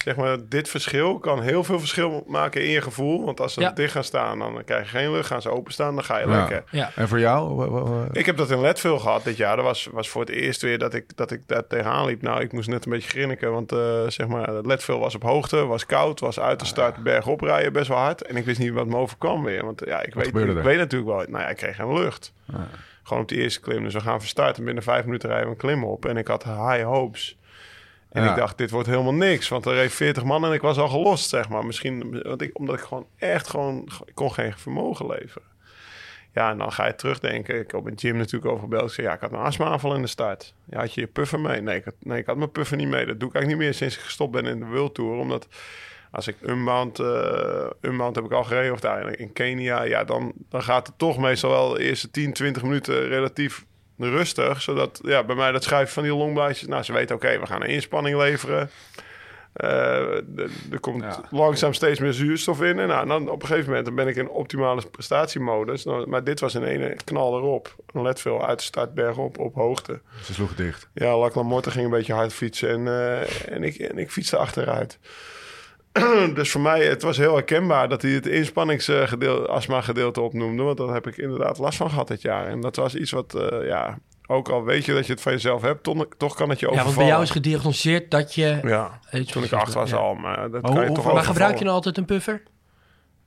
zeg 0.05 0.17
maar, 0.17 0.37
dit 0.49 0.69
verschil 0.69 1.19
kan 1.19 1.43
heel 1.43 1.65
veel 1.65 1.79
verschil 1.79 2.25
maken 2.27 2.63
in 2.65 2.71
je 2.71 2.81
gevoel. 2.81 3.25
Want 3.25 3.41
als 3.41 3.55
ze 3.55 3.61
Ja. 3.61 3.71
dicht 3.71 3.93
gaan 3.93 4.05
staan, 4.05 4.39
dan 4.39 4.63
krijg 4.65 4.91
je 4.91 4.99
geen 4.99 5.13
lucht. 5.13 5.27
Gaan 5.27 5.43
ze 5.43 5.51
openstaan, 5.51 5.95
dan 5.95 6.05
ga 6.05 6.19
je 6.19 6.27
Ja. 6.29 6.37
lekker. 6.37 6.65
ja. 6.71 6.91
En 6.95 7.09
voor 7.09 7.19
jou? 7.19 8.07
Ik 8.13 8.27
heb 8.27 8.37
dat 8.37 8.51
in 8.51 8.61
Leadville 8.61 8.99
gehad 8.99 9.25
dit 9.25 9.37
jaar. 9.37 9.57
Dat 9.57 9.65
was, 9.65 9.89
was 9.93 10.09
voor 10.09 10.21
het 10.21 10.31
eerst 10.31 10.63
weer 10.63 10.79
dat 10.79 10.95
ik, 10.95 11.17
dat 11.17 11.31
ik 11.31 11.41
daar 11.47 11.67
tegenaan 11.67 12.07
liep. 12.07 12.23
Nou, 12.23 12.41
ik 12.41 12.53
moest 12.53 12.69
net 12.69 12.85
een 12.85 12.91
beetje 12.93 13.09
grinniken. 13.09 13.53
Want 13.53 13.73
eh, 13.73 14.03
zeg 14.07 14.27
maar, 14.29 14.53
Leadville 14.53 14.99
was 14.99 15.15
op 15.15 15.23
hoogte, 15.23 15.67
was 15.67 15.87
koud, 15.87 16.21
was 16.21 16.41
uit 16.41 16.59
de 16.59 16.65
Ah, 16.65 16.71
start 16.71 17.03
bergop 17.03 17.41
rijden 17.41 17.73
best 17.73 17.89
wel 17.89 17.99
hard. 17.99 18.23
En 18.23 18.37
ik 18.37 18.45
wist 18.45 18.59
niet 18.59 18.73
wat 18.73 18.87
me 18.87 18.97
overkwam 18.97 19.45
weer. 19.45 19.65
Want 19.65 19.83
ja, 19.87 20.03
ik, 20.03 20.15
weet, 20.15 20.27
ik 20.27 20.33
weet 20.63 20.79
natuurlijk 20.79 21.11
wel. 21.11 21.25
Nou 21.29 21.43
ja, 21.43 21.49
ik 21.49 21.57
kreeg 21.57 21.77
geen 21.77 21.93
lucht. 21.93 22.33
Ah. 22.53 22.61
Gewoon 23.03 23.23
op 23.23 23.29
die 23.29 23.39
eerste 23.39 23.61
klim. 23.61 23.83
Dus 23.83 23.95
we 23.95 24.01
gaan 24.01 24.21
verstarten. 24.21 24.65
Binnen 24.65 24.83
vijf 24.83 25.05
minuten 25.05 25.29
rijden 25.29 25.47
we 25.47 25.53
een 25.53 25.59
klim 25.61 25.85
op. 25.85 26.05
En 26.07 26.17
ik 26.17 26.27
had 26.27 26.45
high 26.45 26.83
hopes. 26.85 27.38
En 28.11 28.23
Ja. 28.23 28.31
ik 28.31 28.37
dacht, 28.37 28.59
dit 28.59 28.71
wordt 28.71 28.89
helemaal 28.89 29.15
niks. 29.15 29.49
Want 29.49 29.67
er 29.67 29.75
reed 29.75 29.93
40 29.93 30.25
man 30.25 30.45
en 30.45 30.53
ik 30.53 30.61
was 30.61 30.79
al 30.79 30.89
gelost, 30.89 31.29
zeg 31.29 31.49
maar. 31.49 31.67
Misschien 31.67 32.23
want 32.23 32.43
ik, 32.43 32.59
omdat 32.59 32.77
ik 32.77 32.83
gewoon 32.83 33.07
echt 33.17 33.49
gewoon... 33.49 33.89
Ik 34.05 34.15
kon 34.15 34.33
geen 34.33 34.53
vermogen 34.57 35.07
leveren. 35.07 35.47
Ja, 36.33 36.51
en 36.51 36.59
dan 36.59 36.73
ga 36.73 36.87
je 36.87 36.95
terugdenken. 36.95 37.59
Ik 37.61 37.71
heb 37.71 37.83
met 37.85 38.01
Jim 38.01 38.17
natuurlijk 38.17 38.51
over 38.53 38.63
gebeld. 38.63 38.89
Ik 38.89 38.95
zei, 38.95 39.07
ja, 39.07 39.13
ik 39.15 39.21
had 39.21 39.33
een 39.33 39.39
astma-aanval 39.39 39.95
in 39.95 40.03
de 40.03 40.09
start. 40.09 40.55
Ja, 40.65 40.79
had 40.79 40.95
je 40.95 41.01
je 41.01 41.07
puffer 41.07 41.41
mee? 41.41 41.61
Nee 41.61 41.77
ik, 41.77 41.85
had, 41.85 41.95
nee, 42.01 42.19
ik 42.19 42.27
had 42.27 42.37
mijn 42.37 42.51
puffer 42.53 42.77
niet 42.77 42.89
mee. 42.89 43.07
Dat 43.07 43.21
doe 43.21 43.29
ik 43.29 43.35
eigenlijk 43.35 43.47
niet 43.47 43.57
meer 43.71 43.75
sinds 43.75 43.97
ik 43.97 44.03
gestopt 44.03 44.33
ben 44.33 44.45
in 44.45 44.59
de 44.59 44.67
World 44.67 44.95
Tour. 44.95 45.17
Omdat 45.17 45.49
als 46.11 46.29
ik 46.29 46.37
Unbound... 46.43 46.99
eh 46.99 47.67
Unbound 47.81 48.17
heb 48.17 48.25
ik 48.25 48.33
al 48.33 48.45
gereden, 48.45 48.73
of 48.73 48.81
daar 48.81 49.19
in 49.19 49.33
Kenia. 49.33 49.83
Ja, 49.83 50.05
dan, 50.05 50.33
dan 50.49 50.63
gaat 50.63 50.87
het 50.87 50.99
toch 50.99 51.19
meestal 51.19 51.51
wel 51.51 51.69
de 51.69 51.83
eerste 51.83 52.11
10, 52.11 52.33
20 52.33 52.63
minuten 52.63 53.09
relatief 53.09 53.67
rustig. 53.99 54.63
Zodat, 54.63 55.01
ja, 55.03 55.25
bij 55.25 55.37
mij 55.37 55.53
dat 55.53 55.63
schuiven 55.65 55.95
van 55.95 56.03
die 56.03 56.15
longblaadjes... 56.15 56.69
Nou, 56.69 56.83
ze 56.83 56.93
weten, 56.93 57.17
oké, 57.17 57.39
we 57.41 57.47
gaan 57.47 57.63
een 57.63 57.69
inspanning 57.69 58.17
leveren. 58.17 58.71
De- 59.53 60.51
er 60.73 60.81
komt 60.81 61.03
Ja. 61.03 61.21
langzaam 61.31 61.73
steeds 61.73 62.01
meer 62.01 62.13
zuurstof 62.13 62.63
in. 62.63 62.79
En 62.79 62.89
nou, 62.89 63.07
dan 63.09 63.29
op 63.31 63.43
een 63.43 63.49
gegeven 63.49 63.69
moment 63.69 63.87
dan 63.87 63.95
ben 63.95 64.07
ik 64.09 64.17
in 64.17 64.29
optimale 64.29 64.83
prestatiemodus. 64.91 65.85
Nou, 65.85 66.09
maar 66.09 66.25
dit 66.25 66.41
was 66.41 66.55
in 66.55 66.63
ene 66.63 66.97
knal 67.05 67.37
erop. 67.39 67.75
Een 67.93 68.03
Leadville 68.03 68.43
uit 68.47 68.59
de 68.59 68.65
start 68.65 68.95
bergop 68.95 69.39
op 69.39 69.55
hoogte. 69.55 70.01
Ze 70.23 70.35
sloegen 70.35 70.57
dicht. 70.57 70.89
Ja, 70.95 71.19
Lac 71.19 71.35
La 71.35 71.43
Morte 71.43 71.71
ging 71.71 71.85
een 71.85 71.91
beetje 71.91 72.13
hard 72.13 72.33
fietsen 72.33 72.69
en, 72.69 72.87
eh, 72.89 73.53
en, 73.53 73.63
ik, 73.63 73.75
en 73.77 73.99
ik 73.99 74.11
fietste 74.11 74.37
achteruit. 74.37 74.99
dus 76.35 76.51
voor 76.51 76.61
mij, 76.61 76.85
het 76.87 77.03
was 77.03 77.17
heel 77.17 77.35
herkenbaar 77.35 77.89
dat 77.89 78.03
hij 78.03 78.11
het 78.11 78.27
inspanningsgedeelte, 78.27 79.49
astma 79.49 79.81
gedeelte 79.81 80.21
opnoemde. 80.21 80.63
Want 80.63 80.79
daar 80.79 80.89
heb 80.95 81.07
ik 81.07 81.17
inderdaad 81.17 81.59
last 81.59 81.77
van 81.77 81.89
gehad 81.91 82.09
dit 82.09 82.23
jaar. 82.23 82.47
En 82.47 82.61
dat 82.61 82.77
was 82.77 82.95
iets 82.95 83.11
wat, 83.11 83.35
eh, 83.35 83.67
ja, 83.67 83.99
ook 84.27 84.49
al 84.49 84.65
weet 84.65 84.85
je 84.85 84.95
dat 84.95 85.07
je 85.07 85.13
het 85.13 85.21
van 85.23 85.33
jezelf 85.33 85.63
hebt, 85.63 85.83
toch, 85.83 86.07
toch 86.17 86.35
kan 86.35 86.49
het 86.49 86.61
je 86.61 86.67
ja, 86.67 86.73
overvallen. 86.73 86.85
want 86.85 86.97
bij 86.97 87.07
jou 87.07 87.23
is 87.23 87.31
gediagnosticeerd 87.31 88.11
dat 88.11 88.35
je... 88.35 88.61
Ja, 88.63 89.01
iets 89.13 89.33
toen 89.33 89.45
ik 89.45 89.53
acht 89.53 89.75
was 89.75 89.91
ja. 89.91 89.97
al, 89.97 90.15
maar 90.15 90.51
dat 90.51 90.63
kan 90.63 90.73
je 90.81 90.87
hoe- 90.87 90.95
toch 90.95 91.05
maar 91.05 91.15
Maar 91.15 91.25
gebruik 91.25 91.59
je 91.59 91.65
nou 91.65 91.77
altijd 91.77 91.97
een 91.97 92.05
puffer? 92.05 92.43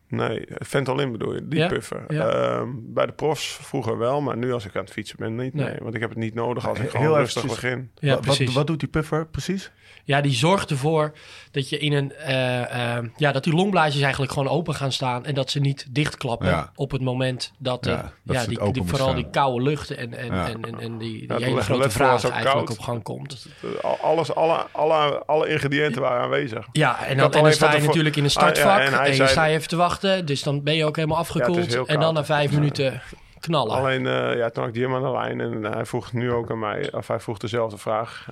Nee, 0.07 0.45
Ventolin 0.47 1.11
bedoel 1.11 1.33
je, 1.33 1.47
die 1.47 1.59
Ja? 1.59 1.67
puffer. 1.67 2.03
Ja. 2.07 2.27
Ehm, 2.29 2.67
bij 2.75 3.05
de 3.05 3.11
profs 3.11 3.57
vroeger 3.61 3.97
wel, 3.97 4.21
maar 4.21 4.37
nu 4.37 4.53
als 4.53 4.65
ik 4.65 4.75
aan 4.75 4.83
het 4.83 4.91
fietsen 4.91 5.15
ben 5.19 5.35
niet. 5.35 5.53
Nee, 5.53 5.65
Nee. 5.65 5.75
want 5.81 5.93
ik 5.95 6.01
heb 6.01 6.09
het 6.09 6.17
niet 6.19 6.33
nodig 6.33 6.67
als 6.69 6.79
ik 6.79 6.91
Heel 6.91 7.01
gewoon 7.01 7.17
rustig 7.17 7.45
begin. 7.45 7.91
Ja, 7.95 8.15
wat, 8.15 8.25
wat, 8.25 8.35
precies. 8.35 8.55
wat 8.55 8.67
doet 8.67 8.79
die 8.79 8.89
puffer 8.89 9.27
precies? 9.27 9.71
Ja, 10.03 10.21
die 10.21 10.33
zorgt 10.33 10.69
ervoor 10.69 11.11
dat 11.51 11.69
je 11.69 11.77
in 11.77 11.93
een. 11.93 12.11
eh, 12.13 12.97
eh, 12.97 13.03
ja, 13.17 13.31
dat 13.31 13.43
die 13.43 13.53
longblaasjes 13.55 14.01
eigenlijk 14.01 14.31
gewoon 14.31 14.47
open 14.47 14.75
gaan 14.75 14.91
staan. 14.91 15.25
En 15.25 15.33
dat 15.33 15.49
ze 15.49 15.59
niet 15.59 15.85
dichtklappen 15.89 16.47
Ja. 16.47 16.71
op 16.75 16.91
het 16.91 17.01
moment 17.01 17.51
dat. 17.57 17.85
Ja, 17.85 17.95
dat 18.23 18.35
ja, 18.35 18.41
ze 18.41 18.47
die, 18.47 18.53
het 18.57 18.59
open 18.67 18.73
die, 18.73 18.81
moet 18.81 18.91
vooral 18.97 19.15
die 19.15 19.29
koude 19.29 19.63
lucht 19.63 19.91
en, 19.91 20.13
en, 20.17 20.25
Ja. 20.35 20.47
en, 20.49 20.61
en, 20.63 20.79
en 20.79 20.97
die, 20.97 21.27
die 21.27 21.39
Ja, 21.39 21.45
hele 21.45 21.61
grote 21.61 21.89
vraag 21.89 22.29
eigenlijk 22.29 22.65
koud. 22.65 22.69
op 22.77 22.79
gang 22.79 23.03
komt. 23.03 23.47
Eh, 23.61 23.83
al- 23.83 23.97
Alles, 24.01 24.35
alle, 24.35 24.65
alle, 24.71 25.23
alle 25.25 25.47
ingrediënten 25.47 26.01
waren 26.01 26.21
aanwezig. 26.23 26.67
Ja, 26.71 27.05
en 27.05 27.17
dan, 27.17 27.33
en 27.33 27.43
dan 27.43 27.51
sta 27.53 27.73
je 27.75 27.81
natuurlijk 27.81 28.15
in 28.15 28.23
een 28.23 28.29
Ah, 28.35 28.41
ja, 28.47 28.53
startvak. 28.53 28.99
en 28.99 29.07
je 29.09 29.15
zei- 29.15 29.29
sta 29.29 29.45
je 29.45 29.55
even 29.55 29.67
te 29.67 29.75
wachten. 29.75 30.25
Dus 30.25 30.43
dan 30.43 30.63
ben 30.63 30.75
je 30.75 30.85
ook 30.85 30.95
helemaal 30.95 31.17
afgekoeld. 31.17 31.85
en 31.85 31.99
dan 31.99 32.13
na 32.13 32.25
vijf 32.25 32.51
Ja. 32.51 32.57
minuten 32.57 33.01
knallen. 33.39 33.75
Alleen, 33.75 34.07
eh, 34.07 34.37
ja, 34.37 34.49
toen 34.49 34.63
had 34.63 34.75
ik 34.75 34.79
Jim 34.79 34.95
aan 34.95 35.01
de 35.03 35.11
lijn 35.11 35.39
en 35.41 35.63
hij 35.63 35.85
vroeg 35.85 36.13
nu 36.13 36.31
ook 36.31 36.51
aan 36.51 36.59
mij, 36.59 36.93
of 36.93 37.07
hij 37.07 37.19
vroeg 37.19 37.37
dezelfde 37.37 37.77
vraag. 37.77 38.27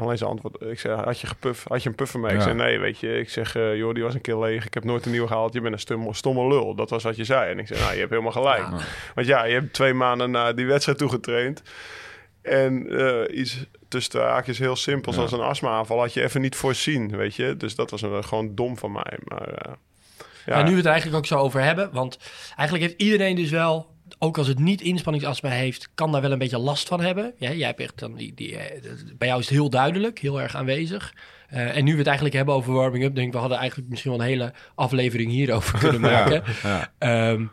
Alleen 0.00 0.18
zijn 0.18 0.30
antwoord, 0.30 0.62
ik 0.62 0.80
zei, 0.80 1.02
had 1.02 1.20
je, 1.20 1.26
gepuff, 1.26 1.64
had 1.68 1.82
je 1.82 1.88
een 1.88 1.94
puffer 1.94 2.20
mee? 2.20 2.30
Ja. 2.30 2.36
Ik 2.36 2.42
zei, 2.42 2.54
nee, 2.54 2.78
weet 2.78 2.98
je. 2.98 3.18
Ik 3.18 3.28
zeg, 3.30 3.56
eh, 3.56 3.76
joh, 3.76 3.94
die 3.94 4.02
was 4.02 4.14
een 4.14 4.20
keer 4.20 4.38
leeg. 4.38 4.66
Ik 4.66 4.74
heb 4.74 4.84
nooit 4.84 5.04
een 5.04 5.10
nieuwe 5.10 5.26
gehaald. 5.26 5.52
Je 5.52 5.60
bent 5.60 5.74
een 5.74 5.80
stomme, 5.80 6.14
stomme 6.14 6.48
lul. 6.48 6.74
Dat 6.74 6.90
was 6.90 7.02
wat 7.02 7.16
je 7.16 7.24
zei. 7.24 7.50
En 7.50 7.58
ik 7.58 7.66
zei, 7.66 7.80
nou, 7.80 7.92
je 7.92 7.98
hebt 7.98 8.10
helemaal 8.10 8.32
gelijk. 8.32 8.58
Ja. 8.58 8.78
Want 9.14 9.26
ja, 9.26 9.44
je 9.44 9.52
hebt 9.54 9.72
twee 9.72 9.94
maanden 9.94 10.30
na 10.30 10.52
die 10.52 10.66
wedstrijd 10.66 10.98
toegetraind. 10.98 11.62
En 12.42 12.86
eh, 12.98 13.38
iets 13.38 13.66
tussen 13.88 14.12
de 14.12 14.18
haakjes 14.26 14.58
heel 14.58 14.76
simpels 14.76 15.16
Ja. 15.16 15.22
als 15.22 15.32
een 15.32 15.40
astma-aanval 15.40 15.98
had 16.00 16.12
je 16.14 16.22
even 16.22 16.40
niet 16.40 16.56
voorzien, 16.56 17.16
weet 17.16 17.34
je. 17.34 17.56
Dus 17.56 17.74
dat 17.74 17.90
was 17.90 18.02
een, 18.02 18.24
gewoon 18.24 18.54
dom 18.54 18.76
van 18.78 18.92
mij. 18.92 19.18
Maar 19.24 19.48
eh, 19.48 19.72
ja, 20.46 20.58
Ja, 20.58 20.64
nu 20.64 20.70
we 20.70 20.76
het 20.76 20.86
eigenlijk 20.86 21.16
ook 21.16 21.26
zo 21.26 21.36
over 21.38 21.60
hebben. 21.62 21.90
Want 21.92 22.18
eigenlijk 22.56 22.88
heeft 22.88 23.00
iedereen 23.02 23.36
dus 23.36 23.50
wel, 23.50 23.90
ook 24.18 24.38
als 24.38 24.46
het 24.46 24.58
niet 24.58 24.80
inspanningsastma 24.80 25.48
heeft, 25.50 25.88
kan 25.94 26.12
daar 26.12 26.20
wel 26.22 26.32
een 26.32 26.38
beetje 26.38 26.58
last 26.58 26.88
van 26.88 27.00
hebben. 27.00 27.32
Ja, 27.38 27.52
jij 27.52 27.66
hebt 27.66 27.80
echt 27.80 27.98
dan 27.98 28.14
die, 28.14 28.32
die, 28.34 28.56
eh, 28.56 28.80
bij 29.18 29.28
jou 29.28 29.40
is 29.40 29.46
het 29.48 29.54
heel 29.54 29.70
duidelijk, 29.70 30.18
heel 30.18 30.40
erg 30.40 30.54
aanwezig. 30.56 31.14
Eh, 31.48 31.76
en 31.76 31.84
nu 31.84 31.92
we 31.92 31.96
het 31.98 32.06
eigenlijk 32.06 32.36
hebben 32.36 32.54
over 32.54 32.72
warming-up, 32.72 33.14
denk 33.14 33.26
ik, 33.26 33.32
we 33.32 33.38
hadden 33.38 33.58
eigenlijk 33.58 33.88
misschien 33.88 34.10
wel 34.10 34.20
een 34.20 34.26
hele 34.26 34.52
aflevering 34.74 35.30
hierover 35.30 35.78
kunnen 35.88 36.00
maken. 36.00 36.42
Ja. 36.62 36.92
Ehm, 36.98 37.44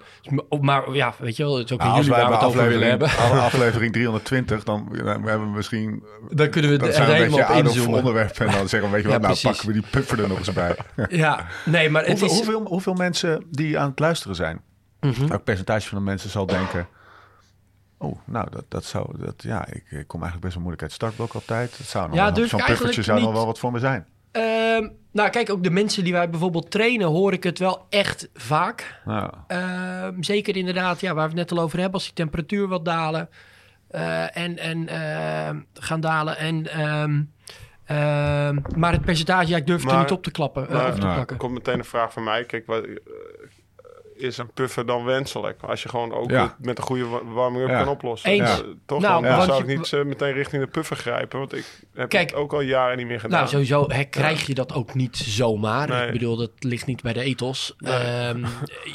maar 0.61 0.93
ja, 0.93 1.13
weet 1.19 1.35
je 1.35 1.43
wel, 1.43 1.57
het 1.57 1.65
is 1.65 1.71
ook 1.71 1.79
Nou, 1.79 1.95
jullie 1.95 2.09
waar 2.11 2.27
we 2.27 2.33
het 2.35 2.43
over 2.43 2.67
willen 2.67 2.89
hebben. 2.89 3.09
alle- 3.17 3.39
aflevering 3.39 3.93
320, 3.99 4.63
dan, 4.63 4.89
dan 5.03 5.07
hebben 5.23 5.47
we 5.49 5.55
misschien... 5.55 6.03
Dan 6.29 6.49
kunnen 6.49 6.71
we 6.79 6.85
er 6.87 6.93
zijn 6.93 7.09
een 7.09 7.17
beetje 7.17 7.45
helemaal 7.45 7.59
op 7.59 7.65
inzoomen. 7.65 7.97
onderwerp. 7.97 8.39
En 8.39 8.51
dan 8.51 8.69
zeggen 8.69 8.89
we, 8.89 8.95
weet 8.95 9.03
je 9.03 9.09
Ja, 9.09 9.13
wat, 9.19 9.21
nou 9.21 9.33
precies. 9.33 9.43
pakken 9.43 9.67
we 9.67 9.73
die 9.73 9.83
puffer 9.91 10.21
er 10.21 10.27
nog 10.27 10.37
eens 10.37 10.53
bij. 10.53 10.75
Ja, 11.09 11.45
nee, 11.65 11.89
maar 11.89 12.01
het 12.01 12.09
hoeveel, 12.09 12.27
is... 12.27 12.33
hoeveel, 12.33 12.65
hoeveel 12.67 12.93
mensen 12.93 13.43
die 13.51 13.79
aan 13.79 13.89
het 13.89 13.99
luisteren 13.99 14.35
zijn? 14.35 14.61
Welk 15.27 15.43
percentage 15.43 15.87
van 15.87 15.97
de 15.97 16.03
mensen 16.03 16.29
zal 16.29 16.45
denken... 16.45 16.87
Oh, 17.97 18.19
nou, 18.25 18.47
dat, 18.51 18.63
dat 18.67 18.85
zou... 18.85 19.17
Dat, 19.17 19.43
ja, 19.43 19.65
ik, 19.67 19.83
ik 19.89 20.07
kom 20.07 20.21
eigenlijk 20.21 20.41
best 20.41 20.53
wel 20.53 20.63
moeilijk 20.63 20.81
uit 20.81 20.91
het 20.91 21.01
startblok 21.01 21.33
altijd. 21.33 21.77
Dat 21.77 21.87
zou 21.87 22.07
nog 22.07 22.15
Ja, 22.15 22.23
wel- 22.23 22.33
durf 22.33 22.49
Zo'n 22.49 22.59
puffertje 22.59 22.85
eigenlijk 22.85 23.05
zou 23.07 23.19
nog 23.19 23.27
niet. 23.27 23.37
wel 23.37 23.45
wat 23.45 23.59
voor 23.59 23.71
me 23.71 23.79
zijn. 23.79 24.05
Ehm, 24.31 24.89
nou, 25.11 25.29
kijk, 25.29 25.49
ook 25.49 25.63
de 25.63 25.69
mensen 25.69 26.03
die 26.03 26.13
wij 26.13 26.29
bijvoorbeeld 26.29 26.71
trainen, 26.71 27.07
hoor 27.07 27.33
ik 27.33 27.43
het 27.43 27.59
wel 27.59 27.85
echt 27.89 28.29
vaak. 28.33 29.01
Nou, 29.05 29.31
Ehm, 29.47 30.21
zeker 30.21 30.55
inderdaad, 30.55 30.99
ja, 31.01 31.13
waar 31.13 31.29
we 31.29 31.39
het 31.39 31.49
net 31.49 31.57
al 31.57 31.63
over 31.63 31.75
hebben, 31.77 31.93
als 31.95 32.03
die 32.03 32.13
temperatuur 32.13 32.67
wat 32.67 32.85
dalen 32.85 33.29
eh, 33.87 34.37
en, 34.37 34.57
en 34.57 34.87
ehm, 34.87 35.59
gaan 35.73 35.99
dalen. 36.01 36.37
En, 36.37 36.67
ehm, 36.71 37.21
ehm, 37.85 38.59
maar 38.75 38.91
het 38.91 39.01
percentage, 39.05 39.47
ja, 39.49 39.57
ik 39.57 39.67
durf 39.67 39.83
het 39.83 39.91
er 39.91 39.99
niet 39.99 40.11
op 40.11 40.23
te 40.23 40.31
klappen, 40.31 40.67
eh, 40.67 40.73
maar- 40.73 40.87
op 40.87 40.93
te 40.95 40.99
Nou. 41.05 41.19
Er 41.27 41.35
komt 41.35 41.53
meteen 41.53 41.77
een 41.79 41.85
vraag 41.85 42.13
van 42.13 42.23
mij. 42.23 42.43
Kijk, 42.45 42.65
wat, 42.65 42.85
is 44.15 44.37
een 44.37 44.51
puffer 44.53 44.85
dan 44.85 45.03
wenselijk? 45.03 45.61
Als 45.63 45.83
je 45.83 45.89
gewoon 45.89 46.13
ook 46.13 46.29
Ja. 46.31 46.55
met 46.59 46.77
een 46.77 46.83
goede 46.83 47.05
wa- 47.07 47.23
warming-up 47.25 47.69
Ja. 47.69 47.77
kan 47.83 47.87
oplossen. 47.87 48.29
Eens. 48.29 48.55
Dus, 48.61 48.73
toch? 48.85 49.01
Nou, 49.01 49.23
dan 49.23 49.41
zou 49.41 49.61
ik 49.61 49.77
niet 49.77 49.93
eh, 49.93 50.03
meteen 50.03 50.33
richting 50.33 50.61
de 50.63 50.69
puffer 50.69 50.95
grijpen. 50.97 51.39
Want 51.39 51.53
ik 51.53 51.65
heb 51.93 52.09
Kijk, 52.09 52.29
het 52.29 52.39
ook 52.39 52.53
al 52.53 52.61
jaren 52.61 52.97
niet 52.97 53.07
meer 53.07 53.19
gedaan. 53.19 53.37
Nou, 53.39 53.49
sowieso 53.51 53.85
hè, 53.87 54.03
krijg 54.03 54.47
je 54.47 54.53
dat 54.53 54.73
ook 54.73 54.93
niet 54.93 55.17
zomaar. 55.17 55.87
Nee. 55.89 56.05
Ik 56.05 56.11
bedoel, 56.11 56.35
dat 56.37 56.51
ligt 56.59 56.85
niet 56.85 57.01
bij 57.01 57.13
de 57.13 57.21
ethos. 57.21 57.75
Nee. 57.77 57.93
Ehm, 57.93 58.45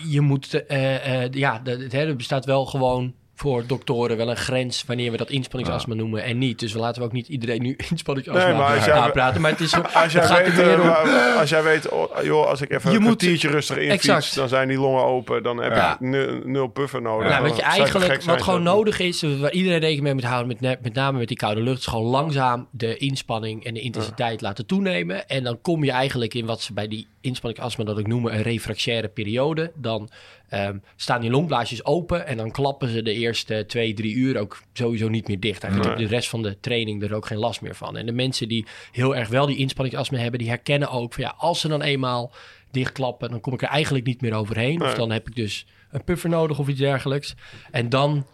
je 0.08 0.20
moet, 0.20 0.64
eh, 0.66 1.22
eh, 1.24 1.32
ja, 1.32 1.58
de- 1.58 1.70
het, 1.70 1.92
hè, 1.92 2.06
er 2.06 2.16
bestaat 2.16 2.44
wel 2.44 2.66
gewoon 2.66 3.14
voor 3.40 3.66
doktoren 3.66 4.16
wel 4.16 4.30
een 4.30 4.36
grens 4.36 4.84
wanneer 4.86 5.10
we 5.10 5.16
dat 5.16 5.30
inspanningsastma 5.30 5.94
noemen 5.94 6.22
en 6.24 6.38
niet. 6.38 6.58
Dus 6.58 6.72
we 6.72 6.78
laten 6.78 7.00
we 7.02 7.06
ook 7.06 7.12
niet 7.14 7.28
iedereen 7.28 7.62
nu 7.62 7.76
inspanningsastma 7.90 8.44
Nee, 8.48 8.56
maar 8.58 8.84
jij- 8.84 8.92
aanpraten. 8.92 9.40
Maar 9.40 9.50
het 9.50 9.60
is 9.60 9.74
Als 10.02 10.12
jij, 10.12 10.22
gaat 10.22 10.38
weet, 10.46 10.58
er 10.58 10.80
eh, 10.80 10.80
om- 10.80 11.38
als 11.38 11.50
jij 11.50 11.62
weet, 11.62 11.88
oh, 11.88 12.22
joh, 12.22 12.46
als 12.46 12.60
ik 12.60 12.70
even 12.70 12.90
Je 12.90 12.96
een 12.96 13.02
moet- 13.02 13.16
kwartiertje 13.16 13.48
rustig 13.48 13.76
in 13.76 13.90
Exact. 13.90 14.22
fiets, 14.24 14.36
dan 14.36 14.48
zijn 14.48 14.68
die 14.68 14.78
longen 14.78 15.04
open. 15.04 15.42
Dan 15.42 15.56
heb 15.62 15.74
Ja. 15.74 15.92
ik 15.94 16.00
nul, 16.00 16.40
nul 16.44 16.66
puffer 16.66 17.02
nodig. 17.02 17.28
Nou, 17.28 17.40
Dan 17.40 17.48
wat 17.48 17.58
je 17.58 17.62
eigenlijk, 17.64 18.22
wat 18.22 18.42
gewoon 18.42 18.62
nodig 18.62 18.98
is, 18.98 19.22
waar 19.22 19.52
iedereen 19.52 19.78
rekening 19.78 20.02
mee 20.02 20.14
moet 20.14 20.24
houden, 20.24 20.56
met, 20.60 20.82
met 20.82 20.94
name 20.94 21.18
met 21.18 21.28
die 21.28 21.36
koude 21.36 21.60
lucht, 21.60 21.78
is 21.78 21.86
gewoon 21.86 22.04
langzaam 22.06 22.68
de 22.70 22.96
inspanning 22.96 23.64
en 23.64 23.74
de 23.74 23.80
intensiteit 23.80 24.40
laten 24.40 24.66
toenemen. 24.66 25.28
En 25.28 25.44
dan 25.44 25.60
kom 25.60 25.84
je 25.84 25.90
eigenlijk 25.90 26.34
in 26.34 26.46
wat 26.46 26.60
ze 26.60 26.72
bij 26.72 26.88
die 26.88 27.06
inspanningsastma 27.20 27.84
dat 27.84 27.98
ik 27.98 28.06
noemen 28.06 28.34
een 28.34 28.42
refractaire 28.42 29.08
periode. 29.08 29.72
Dan 29.74 30.08
ehm, 30.50 30.78
staan 30.96 31.20
die 31.20 31.30
longblaasjes 31.30 31.84
open 31.84 32.26
en 32.26 32.36
dan 32.36 32.50
klappen 32.50 32.88
ze 32.88 33.02
de 33.02 33.12
eerste 33.12 33.64
twee, 33.66 33.94
drie 33.94 34.14
uur 34.14 34.38
ook 34.38 34.62
sowieso 34.72 35.08
niet 35.08 35.28
meer 35.28 35.40
dicht. 35.40 35.62
Eigenlijk 35.62 35.82
Nee. 35.84 35.90
heb 35.92 35.98
je 36.02 36.08
de 36.08 36.14
rest 36.20 36.28
van 36.30 36.42
de 36.42 36.60
training 36.60 37.02
er 37.02 37.14
ook 37.14 37.26
geen 37.26 37.38
last 37.38 37.60
meer 37.60 37.74
van. 37.74 37.96
En 37.96 38.06
de 38.06 38.12
mensen 38.12 38.48
die 38.48 38.66
heel 38.92 39.16
erg 39.16 39.28
wel 39.28 39.46
die 39.46 39.56
inspanningsastma 39.56 40.18
hebben, 40.18 40.38
die 40.38 40.48
herkennen 40.48 40.90
ook 40.90 41.12
van 41.14 41.22
ja, 41.24 41.34
als 41.36 41.60
ze 41.60 41.68
dan 41.68 41.82
eenmaal 41.82 42.32
dichtklappen, 42.70 43.30
dan 43.30 43.40
kom 43.40 43.52
ik 43.52 43.62
er 43.62 43.68
eigenlijk 43.68 44.06
niet 44.06 44.20
meer 44.20 44.34
overheen. 44.34 44.80
Of 44.80 44.86
Nee. 44.86 44.96
dan 44.96 45.10
heb 45.10 45.28
ik 45.28 45.34
dus 45.34 45.66
een 45.90 46.04
puffer 46.04 46.30
nodig 46.30 46.58
of 46.58 46.68
iets 46.68 46.78
dergelijks. 46.80 47.34
En 47.70 47.88
dan 47.88 48.26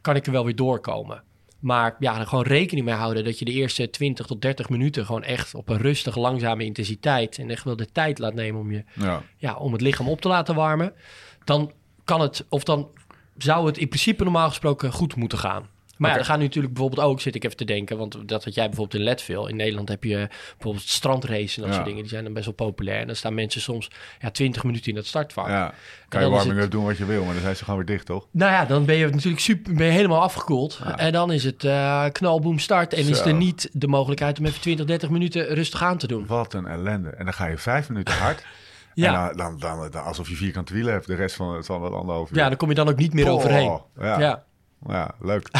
kan 0.00 0.16
ik 0.16 0.26
er 0.26 0.32
wel 0.32 0.44
weer 0.44 0.56
doorkomen. 0.56 1.22
Maar 1.60 1.96
ja, 1.98 2.18
er 2.18 2.26
gewoon 2.26 2.44
rekening 2.44 2.86
mee 2.86 2.94
houden 2.94 3.24
dat 3.24 3.38
je 3.38 3.44
de 3.44 3.52
eerste 3.52 3.90
20 3.90 4.26
tot 4.26 4.42
30 4.42 4.68
minuten 4.68 5.06
gewoon 5.06 5.22
echt 5.22 5.54
op 5.54 5.68
een 5.68 5.78
rustig, 5.78 6.16
langzame 6.16 6.64
intensiteit 6.64 7.38
en 7.38 7.50
echt 7.50 7.64
wel 7.64 7.76
de 7.76 7.92
tijd 7.92 8.18
laat 8.18 8.34
nemen 8.34 8.60
om, 8.60 8.70
je, 8.72 8.84
ja. 8.94 9.22
ja, 9.36 9.54
om 9.56 9.72
het 9.72 9.80
lichaam 9.80 10.08
op 10.08 10.20
te 10.20 10.28
laten 10.28 10.54
warmen. 10.54 10.92
Dan 11.50 11.72
kan 12.04 12.20
het, 12.20 12.44
of 12.48 12.64
dan 12.64 12.88
zou 13.38 13.66
het 13.66 13.78
in 13.78 13.88
principe 13.88 14.22
normaal 14.24 14.48
gesproken 14.48 14.92
goed 14.92 15.16
moeten 15.16 15.38
gaan. 15.38 15.66
Maar 15.96 16.10
ja, 16.10 16.16
Oké. 16.16 16.24
er 16.24 16.30
gaan 16.30 16.40
nu 16.40 16.44
natuurlijk 16.46 16.74
bijvoorbeeld 16.74 17.06
ook, 17.06 17.20
zit 17.20 17.34
ik 17.34 17.44
even 17.44 17.56
te 17.56 17.64
denken, 17.64 17.98
want 17.98 18.28
dat 18.28 18.44
had 18.44 18.54
jij 18.54 18.66
bijvoorbeeld 18.66 18.98
in 18.98 19.04
Leadville. 19.04 19.48
In 19.48 19.56
Nederland 19.56 19.88
heb 19.88 20.04
je 20.04 20.28
bijvoorbeeld 20.52 20.88
strandraces 20.88 21.56
en 21.56 21.60
dat 21.62 21.68
Ja. 21.70 21.74
soort 21.74 21.86
dingen. 21.86 22.00
Die 22.00 22.10
zijn 22.10 22.24
dan 22.24 22.32
best 22.32 22.44
wel 22.44 22.54
populair. 22.54 23.00
En 23.00 23.06
dan 23.06 23.16
staan 23.16 23.34
mensen 23.34 23.60
soms 23.60 23.90
ja, 24.20 24.30
20 24.30 24.64
minuten 24.64 24.88
in 24.88 24.94
dat 24.94 25.06
startvak. 25.06 25.48
ja. 25.48 25.74
Kan 26.08 26.22
je 26.22 26.28
warming 26.28 26.54
het- 26.54 26.64
up 26.64 26.70
doen 26.70 26.84
wat 26.84 26.96
je 26.98 27.04
wil, 27.04 27.24
maar 27.24 27.32
dan 27.32 27.42
zijn 27.42 27.56
ze 27.56 27.64
gewoon 27.64 27.78
weer 27.78 27.88
dicht, 27.96 28.06
toch? 28.06 28.26
Nou 28.30 28.52
ja, 28.52 28.64
dan 28.64 28.84
ben 28.84 28.96
je 28.96 29.06
natuurlijk 29.08 29.42
super, 29.42 29.74
ben 29.74 29.86
je 29.86 29.92
helemaal 29.92 30.20
afgekoeld. 30.22 30.80
En 30.96 31.12
dan 31.12 31.32
is 31.32 31.44
het 31.44 31.64
eh 31.64 32.04
knalboom 32.12 32.58
start. 32.58 32.94
En 32.94 33.06
is 33.08 33.20
er 33.20 33.34
niet 33.34 33.68
de 33.72 33.86
mogelijkheid 33.86 34.38
om 34.38 34.44
even 34.46 34.60
20, 34.60 34.86
30 34.86 35.10
minuten 35.10 35.46
rustig 35.46 35.82
aan 35.82 35.98
te 35.98 36.06
doen. 36.06 36.26
Wat 36.26 36.54
een 36.54 36.66
ellende. 36.66 37.08
En 37.10 37.24
dan 37.24 37.34
ga 37.34 37.46
je 37.46 37.58
vijf 37.58 37.88
minuten 37.88 38.14
hard. 38.14 38.44
Ja. 39.00 39.30
En 39.30 39.36
dan, 39.36 39.58
dan, 39.58 39.78
dan, 39.78 39.90
dan 39.90 40.04
alsof 40.04 40.28
je 40.28 40.34
vierkant 40.36 40.68
wielen 40.68 40.92
hebt 40.92 41.06
de 41.06 41.14
rest 41.14 41.36
van 41.36 41.54
het 41.54 41.66
van 41.66 41.82
het 41.84 41.92
anderhalf 41.92 42.30
uur. 42.30 42.36
Ja, 42.36 42.48
daar 42.48 42.56
kom 42.56 42.68
je 42.68 42.74
dan 42.74 42.88
ook 42.88 42.96
niet 42.96 43.14
meer 43.14 43.28
overheen. 43.28 43.80
Ja, 44.00 44.18
Ja. 44.18 44.44
Ja. 44.88 45.14
leuk. 45.20 45.48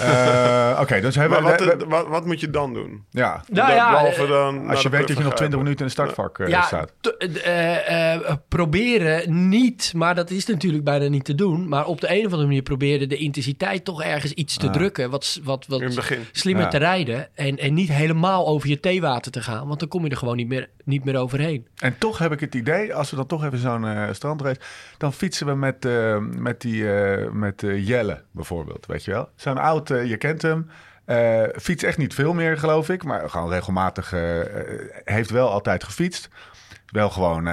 Eh, 0.00 0.78
Oké, 0.80 1.00
dus 1.00 1.14
hebben 1.14 1.42
Maar 1.42 1.58
we... 1.58 1.64
wat, 1.64 1.76
we- 1.78 1.86
wat, 1.88 2.06
wat 2.08 2.26
moet 2.26 2.40
je 2.40 2.50
dan 2.50 2.74
doen? 2.74 3.04
ja, 3.10 3.30
Nou 3.30 3.68
Da- 3.68 3.74
ja, 3.74 3.90
behalve 3.90 4.22
eh, 4.22 4.28
dan 4.28 4.68
als 4.68 4.82
je 4.82 4.88
weet 4.88 5.00
dat 5.08 5.16
je 5.16 5.22
nog 5.22 5.32
puffer 5.32 5.36
20 5.36 5.36
grijpen. 5.36 5.58
minuten 5.58 5.80
in 5.80 5.86
de 5.86 5.92
startvak 5.92 6.38
eh, 6.38 6.48
Ja, 6.48 6.62
staat. 6.62 6.92
t- 7.00 7.16
eh, 7.42 8.14
eh, 8.14 8.20
proberen 8.48 9.48
niet, 9.48 9.92
maar 9.96 10.14
dat 10.14 10.30
is 10.30 10.46
natuurlijk 10.46 10.84
bijna 10.84 11.08
niet 11.08 11.24
te 11.24 11.34
doen. 11.34 11.68
Maar 11.68 11.86
op 11.86 12.00
de 12.00 12.10
een 12.10 12.18
of 12.18 12.24
andere 12.24 12.44
manier 12.46 12.62
proberen 12.62 13.08
de 13.08 13.16
intensiteit 13.16 13.84
toch 13.84 14.02
ergens 14.02 14.32
iets 14.32 14.56
te 14.56 14.66
Ja. 14.66 14.72
drukken. 14.72 15.10
Wat, 15.10 15.40
wat, 15.42 15.66
wat 15.68 15.80
In 15.80 15.86
het 15.86 15.94
begin. 15.94 16.24
slimmer 16.32 16.64
Ja. 16.64 16.70
te 16.70 16.78
rijden. 16.78 17.28
En, 17.34 17.58
en 17.58 17.74
niet 17.74 17.88
helemaal 17.92 18.46
over 18.46 18.68
je 18.68 18.80
theewater 18.80 19.32
te 19.32 19.42
gaan. 19.42 19.66
Want 19.66 19.80
dan 19.80 19.88
kom 19.88 20.04
je 20.04 20.10
er 20.10 20.16
gewoon 20.16 20.36
niet 20.36 20.48
meer, 20.48 20.68
niet 20.84 21.04
meer 21.04 21.16
overheen. 21.16 21.66
En 21.76 21.98
toch 21.98 22.18
heb 22.18 22.32
ik 22.32 22.40
het 22.40 22.54
idee, 22.54 22.94
als 22.94 23.10
we 23.10 23.16
dan 23.16 23.26
toch 23.26 23.44
even 23.44 23.58
zo'n 23.58 23.86
strandrace... 24.12 24.60
dan 24.98 25.12
fietsen 25.12 25.46
we 25.46 25.54
met, 25.54 25.84
eh, 25.84 26.18
met 26.18 26.60
die 26.60 26.92
eh, 26.92 27.30
met 27.30 27.62
Jelle 27.84 28.22
bijvoorbeeld, 28.30 28.86
weet 28.86 29.04
je 29.04 29.10
wel? 29.10 29.28
Zo'n 29.36 29.58
oud, 29.58 29.90
eh, 29.90 30.04
je 30.08 30.16
kent 30.16 30.42
hem... 30.42 30.70
Eh 31.04 31.42
fiets 31.60 31.82
echt 31.82 31.98
niet 31.98 32.14
veel 32.14 32.34
meer, 32.34 32.58
geloof 32.58 32.88
ik. 32.88 33.04
Maar 33.04 33.30
gewoon 33.30 33.50
regelmatig 33.50 34.12
eh, 34.12 34.40
eh, 34.40 34.78
heeft 35.04 35.30
wel 35.30 35.50
altijd 35.50 35.84
gefietst. 35.84 36.28
Wel 36.86 37.10
gewoon, 37.10 37.44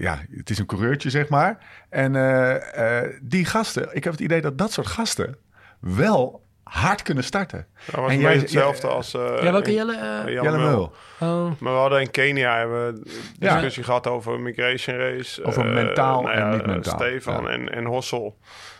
ja, 0.00 0.18
het 0.36 0.50
is 0.50 0.58
een 0.58 0.66
coureurtje, 0.66 1.10
zeg 1.10 1.28
maar. 1.28 1.58
En 1.90 2.16
eh, 2.16 3.02
eh, 3.04 3.12
die 3.22 3.44
gasten, 3.44 3.88
ik 3.92 4.04
heb 4.04 4.12
het 4.12 4.22
idee 4.22 4.40
dat 4.40 4.58
dat 4.58 4.72
soort 4.72 4.86
gasten 4.86 5.36
wel 5.80 6.44
hard 6.62 7.02
kunnen 7.02 7.24
starten. 7.24 7.66
Dat 7.86 7.94
was 8.00 8.10
En 8.10 8.18
jij- 8.18 8.36
hetzelfde 8.36 8.86
ja, 8.86 8.92
als... 8.92 9.14
eh, 9.14 9.42
ja, 9.42 9.52
welke 9.52 9.72
Jelle? 9.72 10.22
Jelle 10.30 10.58
Meul. 10.58 10.92
oh. 11.20 11.50
Maar 11.58 11.72
we 11.72 11.78
hadden 11.78 12.00
in 12.00 12.10
Kenia 12.10 12.56
hebben 12.58 12.94
we 12.94 13.10
Ja. 13.38 13.52
discussie 13.52 13.82
gehad 13.84 14.06
over 14.06 14.40
migration 14.40 14.96
race. 14.96 15.44
Over 15.44 15.64
mentaal 15.66 16.22
nou 16.22 16.34
en 16.36 16.50
niet 16.50 16.66
mentaal. 16.66 16.98
Stefan 16.98 17.42
Ja. 17.44 17.48
en, 17.50 17.68
en 17.72 17.84
Hossel. 17.84 18.38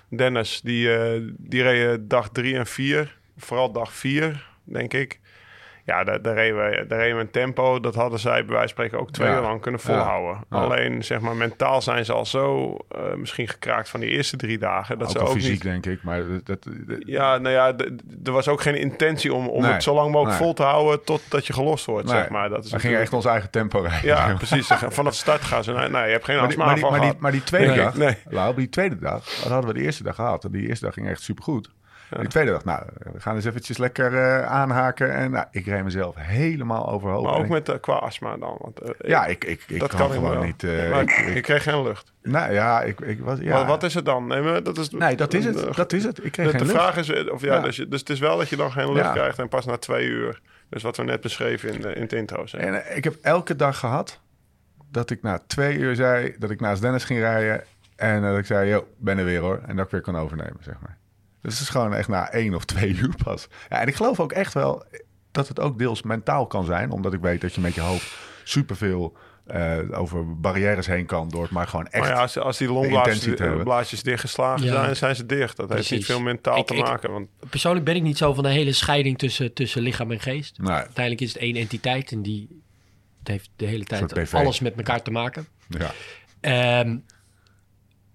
Dennis, 0.08 0.60
die, 0.60 0.92
eh, 0.92 1.22
die 1.36 1.62
reden 1.62 2.08
dag 2.08 2.28
drie 2.28 2.56
en 2.56 2.66
vier. 2.66 3.18
Vooral 3.36 3.72
dag 3.72 3.92
vier, 3.92 4.46
denk 4.64 4.94
ik. 4.94 5.20
Ja, 5.86 6.04
daar, 6.04 6.22
daar, 6.22 6.34
reden 6.34 6.56
we, 6.56 6.84
daar 6.88 6.98
reden 6.98 7.16
we 7.16 7.22
een 7.22 7.30
tempo. 7.30 7.80
Dat 7.80 7.94
hadden 7.94 8.18
zij 8.18 8.32
bij 8.44 8.54
wijze 8.54 8.58
van 8.58 8.68
spreken 8.68 8.98
ook 8.98 9.10
twee 9.10 9.28
Ja. 9.28 9.36
uur 9.36 9.40
lang 9.42 9.60
kunnen 9.60 9.80
volhouden. 9.80 10.44
Ja. 10.50 10.56
Alleen, 10.56 11.04
zeg 11.04 11.20
maar, 11.20 11.36
mentaal 11.36 11.82
zijn 11.82 12.04
ze 12.04 12.12
al 12.12 12.26
zo 12.26 12.76
eh, 12.90 13.14
misschien 13.14 13.48
gekraakt 13.48 13.88
van 13.88 14.00
die 14.00 14.08
eerste 14.10 14.36
drie 14.36 14.58
dagen. 14.58 14.98
Dat 14.98 15.08
ook 15.08 15.12
ze 15.12 15.18
ook 15.18 15.32
fysiek, 15.32 15.50
niet... 15.52 15.62
denk 15.62 15.86
ik. 15.86 16.02
Maar 16.02 16.22
dat, 16.44 16.66
Ja, 16.98 17.38
nou 17.38 17.54
ja, 17.54 17.74
er 18.24 18.32
was 18.32 18.48
ook 18.48 18.60
geen 18.60 18.74
intentie 18.74 19.34
om, 19.34 19.48
om 19.48 19.62
Nee. 19.62 19.72
het 19.72 19.82
zo 19.82 19.94
lang 19.94 20.10
mogelijk 20.12 20.38
Nee. 20.38 20.46
vol 20.46 20.54
te 20.54 20.62
houden 20.62 21.04
totdat 21.04 21.46
je 21.46 21.52
gelost 21.52 21.84
wordt, 21.84 22.06
Nee. 22.08 22.16
zeg 22.16 22.28
maar. 22.28 22.48
Dat 22.48 22.64
is 22.64 22.70
we 22.72 22.78
gingen 22.78 23.00
echt 23.00 23.12
ons 23.12 23.24
eigen 23.24 23.50
tempo 23.50 23.80
rijden. 23.80 24.04
Ja, 24.08 24.34
precies. 24.34 24.66
Vanaf 24.66 25.12
de 25.12 25.18
start 25.18 25.40
gaan 25.42 25.64
ze... 25.64 25.72
Nee, 25.72 25.88
nee 25.88 26.04
je 26.06 26.12
hebt 26.12 26.24
geen 26.24 26.36
Maar 26.36 26.48
die, 26.48 26.58
maar, 26.58 26.74
die, 26.74 26.82
maar, 26.84 26.92
die, 26.92 27.00
gehad. 27.00 27.18
maar 27.18 27.32
die 27.32 27.42
tweede 27.44 27.66
Nee, 27.68 27.76
dag, 27.76 27.94
nee. 27.96 28.54
Die 28.54 28.68
tweede 28.68 28.98
dag, 28.98 29.24
dat 29.24 29.52
hadden 29.52 29.72
we 29.72 29.78
de 29.78 29.84
eerste 29.84 30.02
dag 30.02 30.14
gehad. 30.14 30.44
En 30.44 30.50
die 30.50 30.68
eerste 30.68 30.84
dag 30.84 30.94
ging 30.94 31.08
echt 31.08 31.20
supergoed. 31.22 31.70
En 32.10 32.20
Die 32.20 32.28
tweede 32.28 32.50
dag, 32.50 32.64
nou, 32.64 32.82
we 33.12 33.20
gaan 33.20 33.34
eens 33.34 33.44
eventjes 33.44 33.78
lekker 33.78 34.14
eh, 34.14 34.42
aanhaken. 34.46 35.12
En 35.14 35.30
nou, 35.30 35.46
ik 35.50 35.66
reed 35.66 35.84
mezelf 35.84 36.14
helemaal 36.18 36.88
overhoop. 36.90 37.24
Maar 37.24 37.34
ook 37.34 37.44
ik- 37.44 37.48
met 37.50 37.68
eh, 37.68 37.80
qua 37.80 37.92
astma 37.94 38.36
dan. 38.36 38.56
Want, 38.60 38.80
eh, 38.80 38.90
Ja, 39.10 39.26
ik, 39.26 39.44
ik, 39.44 39.64
ik 39.68 39.80
dat 39.80 39.94
kan, 39.94 40.10
gewoon 40.10 40.44
niet... 40.44 40.62
maar 40.62 41.02
ik, 41.02 41.10
ik, 41.10 41.34
ik- 41.34 41.42
kreeg 41.42 41.62
geen 41.62 41.82
lucht. 41.82 42.12
nou 42.22 42.52
ja, 42.52 42.82
ik, 42.82 43.00
ik 43.00 43.20
was... 43.20 43.38
Ja. 43.38 43.52
Maar 43.56 43.66
wat 43.66 43.82
is 43.82 43.94
het 43.94 44.04
dan? 44.04 44.26
Nee, 44.26 44.40
maar 44.42 44.62
dat 44.62 44.78
is, 44.78 44.90
Nee, 44.90 45.16
dat 45.16 45.34
is 45.34 45.44
de- 45.44 45.60
het. 45.60 45.74
Dat 45.76 45.92
is 45.92 46.04
het. 46.04 46.24
Ik 46.24 46.32
kreeg 46.32 46.46
de 46.46 46.50
geen 46.58 46.60
de 46.66 46.72
lucht. 46.72 46.78
vraag 46.78 46.96
is, 46.96 47.30
of 47.30 47.40
ja, 47.40 47.54
Ja. 47.54 47.60
Dus, 47.60 47.76
je- 47.76 47.88
dus 47.88 48.00
het 48.00 48.10
is 48.10 48.18
wel 48.18 48.36
dat 48.38 48.48
je 48.48 48.56
dan 48.56 48.72
geen 48.72 48.92
lucht 48.92 49.04
Ja. 49.06 49.12
krijgt 49.12 49.38
en 49.38 49.48
pas 49.48 49.64
na 49.66 49.76
twee 49.76 50.06
uur. 50.06 50.40
Dus 50.68 50.82
wat 50.82 50.96
we 50.96 51.02
net 51.04 51.20
beschreven 51.20 51.72
in, 51.74 51.80
de, 51.80 51.92
in 51.92 52.02
het 52.02 52.12
intro. 52.12 52.44
En 52.44 52.96
ik 52.96 53.04
heb 53.04 53.14
elke 53.22 53.56
dag 53.56 53.78
gehad 53.78 54.20
dat 54.90 55.10
ik 55.10 55.22
na 55.22 55.40
twee 55.46 55.76
uur 55.78 55.94
zei 55.94 56.34
dat 56.38 56.50
ik 56.50 56.60
naast 56.60 56.82
Dennis 56.82 57.04
ging 57.04 57.18
rijden. 57.20 57.64
En 57.96 58.22
dat 58.22 58.38
ik 58.38 58.46
zei, 58.46 58.68
yo, 58.70 58.86
ben 58.96 59.18
er 59.18 59.24
weer 59.24 59.40
hoor. 59.40 59.60
En 59.66 59.76
dat 59.76 59.84
ik 59.84 59.90
weer 59.90 60.00
kon 60.00 60.16
overnemen, 60.16 60.56
zeg 60.60 60.74
maar. 60.82 60.96
Dus 61.42 61.52
het 61.52 61.62
is 61.62 61.68
gewoon 61.68 61.94
echt 61.94 62.08
na 62.08 62.30
één 62.30 62.54
of 62.54 62.64
twee 62.64 62.94
uur 62.94 63.14
pas. 63.24 63.48
Ja, 63.68 63.80
en 63.80 63.86
ik 63.88 63.94
geloof 63.94 64.20
ook 64.20 64.32
echt 64.32 64.54
wel 64.54 64.84
dat 65.30 65.48
het 65.48 65.60
ook 65.60 65.78
deels 65.78 66.02
mentaal 66.02 66.46
kan 66.46 66.64
zijn. 66.64 66.90
Omdat 66.90 67.12
ik 67.12 67.20
weet 67.20 67.40
dat 67.40 67.54
je 67.54 67.60
met 67.60 67.74
je 67.74 67.80
hoofd 67.80 68.16
superveel 68.44 69.16
eh 69.46 69.78
over 69.90 70.40
barrières 70.40 70.86
heen 70.86 71.06
kan. 71.06 71.28
Door 71.28 71.42
het 71.42 71.50
maar 71.50 71.66
gewoon 71.68 71.86
echt... 71.86 72.04
maar 72.04 72.12
ja, 72.14 72.20
als, 72.20 72.38
als 72.38 72.58
die 72.58 72.68
longblaasjes 72.68 73.26
eh, 73.34 73.62
blaasjes 73.62 74.02
dichtgeslagen 74.02 74.66
Ja. 74.66 74.72
zijn, 74.84 74.96
zijn 74.96 75.16
ze 75.16 75.26
dicht. 75.26 75.56
Dat 75.56 75.72
heeft 75.72 75.90
niet 75.90 76.04
veel 76.04 76.20
mentaal 76.20 76.58
Ik- 76.58 76.66
te 76.66 76.74
ik- 76.74 76.80
maken. 76.84 77.10
Want 77.12 77.28
Persoonlijk 77.50 77.84
ben 77.84 77.96
ik 77.96 78.02
niet 78.02 78.16
zo 78.18 78.34
van 78.34 78.42
de 78.44 78.50
hele 78.50 78.72
scheiding 78.72 79.18
tussen, 79.18 79.52
tussen 79.52 79.82
lichaam 79.82 80.10
en 80.10 80.20
geest. 80.20 80.58
Nee, 80.58 80.70
Uiteindelijk 80.70 81.20
is 81.20 81.32
het 81.32 81.42
één 81.42 81.56
entiteit 81.56 82.12
en 82.12 82.22
die 82.22 82.62
heeft 83.22 83.50
de 83.56 83.66
hele 83.66 83.84
tijd 83.84 84.34
alles 84.34 84.60
met 84.60 84.76
elkaar 84.76 85.02
te 85.02 85.10
maken. 85.10 85.46
ja. 85.68 85.90
Ehm, 86.40 86.96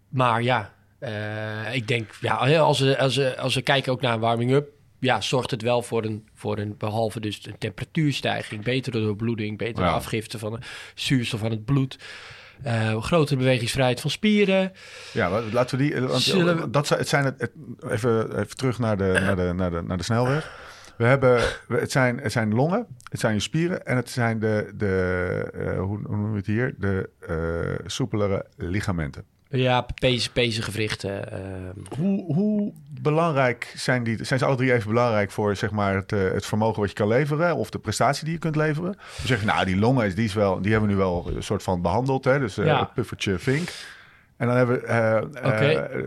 maar 0.10 0.42
ja, 0.42 0.74
eh, 1.02 1.74
ik 1.76 1.88
denk, 1.88 2.12
ja, 2.22 2.36
als 2.58 2.80
we, 2.80 2.98
als, 2.98 3.16
we, 3.16 3.38
als 3.38 3.56
we 3.56 3.62
kijken 3.62 3.92
ook 3.92 4.02
naar 4.02 4.14
een 4.14 4.20
warming-up, 4.20 4.70
ja, 5.00 5.22
zorgt 5.22 5.52
het 5.52 5.62
wel 5.62 5.82
voor 5.82 6.04
een, 6.04 6.28
voor 6.34 6.58
een 6.58 6.76
behalve 6.78 7.20
dus 7.20 7.46
een 7.46 7.58
temperatuurstijging, 7.58 8.64
betere 8.64 9.00
doorbloeding, 9.00 9.58
betere 9.58 9.86
Ja. 9.86 9.92
afgifte 9.92 10.40
van 10.40 10.52
de 10.52 10.60
zuurstof 10.96 11.44
aan 11.44 11.52
het 11.52 11.66
bloed, 11.66 11.98
eh, 12.64 13.02
grotere 13.04 13.38
bewegingsvrijheid 13.38 14.02
van 14.02 14.10
spieren. 14.10 14.72
Ja, 15.14 15.42
laten 15.42 15.78
we 15.78 15.84
die. 15.84 15.94
eh, 15.94 16.06
Want, 16.06 16.22
Zullen 16.22 16.58
we- 16.58 16.70
dat 16.70 16.88
zijn, 16.88 17.00
het 17.00 17.08
zijn 17.10 17.24
het, 17.26 17.42
het- 17.42 17.52
even, 17.90 18.40
even 18.40 18.58
terug 18.58 18.80
naar 18.80 18.98
de, 18.98 19.18
naar, 19.22 19.36
de, 19.36 19.54
naar, 19.56 19.72
de, 19.72 19.82
naar 19.82 19.98
de 19.98 20.04
snelweg. 20.04 20.70
We 20.98 21.06
hebben, 21.08 21.42
het, 21.68 21.92
zijn, 21.92 22.18
het 22.20 22.32
zijn 22.32 22.54
longen, 22.54 22.88
het 23.10 23.20
zijn 23.20 23.34
je 23.34 23.40
spieren 23.40 23.86
en 23.86 23.96
het 23.96 24.10
zijn 24.10 24.40
de, 24.40 24.72
de 24.76 25.50
eh, 25.54 25.80
hoe, 25.80 25.86
hoe 25.88 26.00
noemen 26.02 26.32
we 26.32 26.38
het 26.38 26.46
hier? 26.48 26.76
De 26.78 27.10
eh 27.28 27.86
soepelere 27.90 28.46
ligamenten. 28.58 29.24
Ja, 29.52 29.86
pezen, 30.00 30.32
pezen-gewrichten. 30.32 31.32
ehm. 31.32 32.00
Hoe, 32.02 32.34
hoe 32.36 32.74
belangrijk 33.02 33.74
zijn 33.78 34.04
die? 34.04 34.24
Zijn 34.26 34.40
ze 34.40 34.46
alle 34.46 34.56
drie 34.56 34.74
even 34.74 34.88
belangrijk 34.88 35.32
voor 35.32 35.56
zeg 35.56 35.72
maar, 35.72 35.96
het, 35.96 36.12
eh, 36.12 36.20
het 36.32 36.46
vermogen 36.46 36.80
wat 36.80 36.90
je 36.90 36.96
kan 36.96 37.08
leveren 37.08 37.56
of 37.56 37.70
de 37.70 37.80
prestatie 37.80 38.24
die 38.24 38.34
je 38.34 38.40
kunt 38.40 38.56
leveren? 38.56 38.92
We 39.22 39.28
zeggen, 39.28 39.48
nou, 39.48 39.66
die 39.66 39.78
longen 39.78 40.06
is, 40.06 40.16
die 40.16 40.26
is 40.26 40.34
wel, 40.34 40.62
die 40.62 40.72
hebben 40.72 40.90
we 40.90 40.96
nu 40.96 41.02
wel 41.02 41.32
een 41.36 41.44
soort 41.44 41.64
van 41.64 41.82
behandeld, 41.82 42.24
hè? 42.26 42.40
Dus 42.40 42.58
eh, 42.58 42.66
Ja. 42.66 42.80
het 42.80 42.94
puffertje 42.94 43.40
vink. 43.40 43.70
En 44.38 44.48
dan 44.48 44.56
hebben 44.56 44.80
we, 44.80 44.86
eh, 44.86 45.18
eh, 45.18 45.78
eh, 45.78 46.06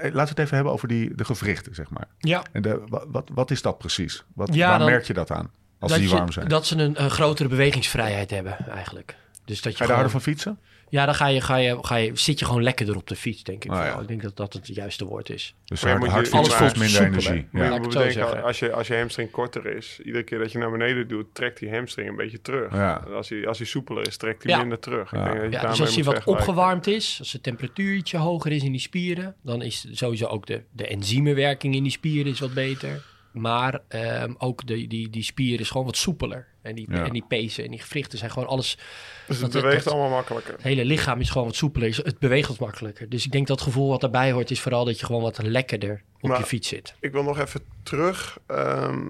laten 0.00 0.12
we 0.12 0.18
het 0.18 0.38
even 0.38 0.54
hebben 0.54 0.72
over 0.72 0.88
die, 0.88 1.14
de 1.14 1.24
gewrichten, 1.24 1.74
zeg 1.74 1.90
maar. 1.90 2.06
ja, 2.18 2.42
En 2.52 2.62
de, 2.62 2.82
wat, 3.10 3.28
wat, 3.34 3.50
is 3.50 3.62
dat 3.62 3.78
precies? 3.78 4.24
Wat, 4.34 4.54
Ja, 4.54 4.68
waar 4.68 4.78
dan- 4.78 4.88
merk 4.90 5.04
je 5.04 5.12
dat 5.12 5.30
aan? 5.30 5.50
Als 5.78 5.90
dat, 5.90 6.00
die 6.00 6.08
je- 6.08 6.14
warm 6.16 6.32
zijn. 6.32 6.48
dat 6.48 6.66
ze 6.66 6.76
een, 6.76 7.02
een 7.02 7.10
grotere 7.10 7.48
bewegingsvrijheid 7.48 8.30
hebben 8.30 8.56
eigenlijk. 8.70 9.16
Dus 9.44 9.62
dat 9.62 9.72
je 9.72 9.78
Ga 9.78 9.84
je 9.84 9.88
daar 9.90 10.00
harder 10.00 10.10
van 10.20 10.32
fietsen? 10.32 10.58
Ja, 10.88 11.04
dan 11.06 11.14
ga 11.14 11.26
je, 11.26 11.40
ga 11.40 11.56
je, 11.56 11.78
ga 11.80 11.96
je, 11.96 12.10
zit 12.14 12.38
je 12.38 12.44
gewoon 12.44 12.62
lekkerder 12.62 12.96
op 12.96 13.06
de 13.06 13.16
fiets, 13.16 13.42
denk 13.42 13.64
ik. 13.64 13.70
Oh, 13.72 13.76
ja. 13.76 14.00
Ik 14.00 14.08
denk 14.08 14.22
dat 14.22 14.36
dat 14.36 14.52
het 14.52 14.66
juiste 14.66 15.04
woord 15.04 15.30
is. 15.30 15.54
Dus 15.64 15.82
Maar 15.82 15.92
je 15.92 15.98
hard, 15.98 16.10
moet 16.22 16.32
hard 16.32 16.32
alles 16.44 16.56
kost 16.56 16.76
minder 16.76 17.02
energie. 17.02 17.48
Ja. 17.52 17.80
bedenken, 17.80 18.42
als 18.42 18.58
je, 18.58 18.72
als 18.72 18.86
je 18.86 18.96
hamstring 18.96 19.30
korter 19.30 19.66
is, 19.76 20.00
iedere 20.04 20.24
keer 20.24 20.38
dat 20.38 20.52
je 20.52 20.58
naar 20.58 20.70
beneden 20.70 21.08
doet, 21.08 21.26
trekt 21.34 21.58
die 21.58 21.70
hamstring 21.70 22.08
een 22.08 22.16
beetje 22.16 22.40
terug. 22.40 22.72
Ja. 22.72 22.94
Als 23.12 23.28
hij, 23.28 23.46
als 23.46 23.58
hij 23.58 23.66
soepeler 23.66 24.06
is, 24.06 24.16
trekt 24.16 24.42
hij 24.42 24.52
Ja. 24.52 24.58
minder 24.58 24.78
terug. 24.78 25.12
Ik 25.12 25.18
Ja. 25.18 25.24
denk 25.24 25.40
dat 25.40 25.44
je 25.52 25.58
Ja, 25.58 25.66
dus 25.70 25.80
als 25.80 25.94
hij 25.94 26.04
wat 26.04 26.24
opgewarmd 26.24 26.86
is, 26.86 27.16
als 27.18 27.32
de 27.32 27.40
temperatuur 27.40 27.94
ietsje 27.94 28.16
hoger 28.16 28.52
is 28.52 28.62
in 28.62 28.72
die 28.72 28.80
spieren, 28.80 29.34
dan 29.42 29.62
is 29.62 29.86
sowieso 29.92 30.26
ook 30.26 30.46
de, 30.46 30.62
de 30.72 30.86
enzymwerking 30.86 31.74
in 31.74 31.82
die 31.82 31.92
spieren 31.92 32.32
is 32.32 32.40
wat 32.40 32.54
beter. 32.54 33.02
Maar 33.36 33.80
ehm, 33.88 34.32
ook 34.38 34.66
de, 34.66 34.86
die, 34.86 35.10
die 35.10 35.22
spier 35.22 35.60
is 35.60 35.70
gewoon 35.70 35.86
wat 35.86 35.96
soepeler. 35.96 36.46
En 36.62 36.74
die, 36.74 36.86
Ja. 36.90 37.04
en 37.04 37.12
die 37.12 37.24
pezen 37.28 37.64
en 37.64 37.70
die 37.70 37.80
gewrichten 37.80 38.18
zijn 38.18 38.30
gewoon 38.30 38.48
alles... 38.48 38.78
Dus 39.26 39.40
het 39.40 39.52
dat- 39.52 39.62
beweegt 39.62 39.84
dat- 39.84 39.92
allemaal 39.92 40.10
makkelijker. 40.10 40.52
Het 40.52 40.62
hele 40.62 40.84
lichaam 40.84 41.20
is 41.20 41.30
gewoon 41.30 41.46
wat 41.46 41.56
soepeler. 41.56 42.00
Het 42.02 42.18
beweegt 42.18 42.48
wat 42.48 42.58
makkelijker. 42.58 43.08
Dus 43.08 43.24
ik 43.24 43.32
denk 43.32 43.46
dat 43.46 43.58
het 43.58 43.66
gevoel 43.68 43.88
wat 43.88 44.00
daarbij 44.00 44.32
hoort 44.32 44.50
is 44.50 44.60
vooral 44.60 44.84
dat 44.84 45.00
je 45.00 45.06
gewoon 45.06 45.22
wat 45.22 45.42
lekkerder 45.42 46.02
op 46.20 46.28
Maar- 46.28 46.38
je 46.38 46.44
fiets 46.44 46.68
zit. 46.68 46.94
Ik 47.00 47.12
wil 47.12 47.22
nog 47.22 47.38
even 47.38 47.60
terug. 47.82 48.38
ehm, 48.46 49.06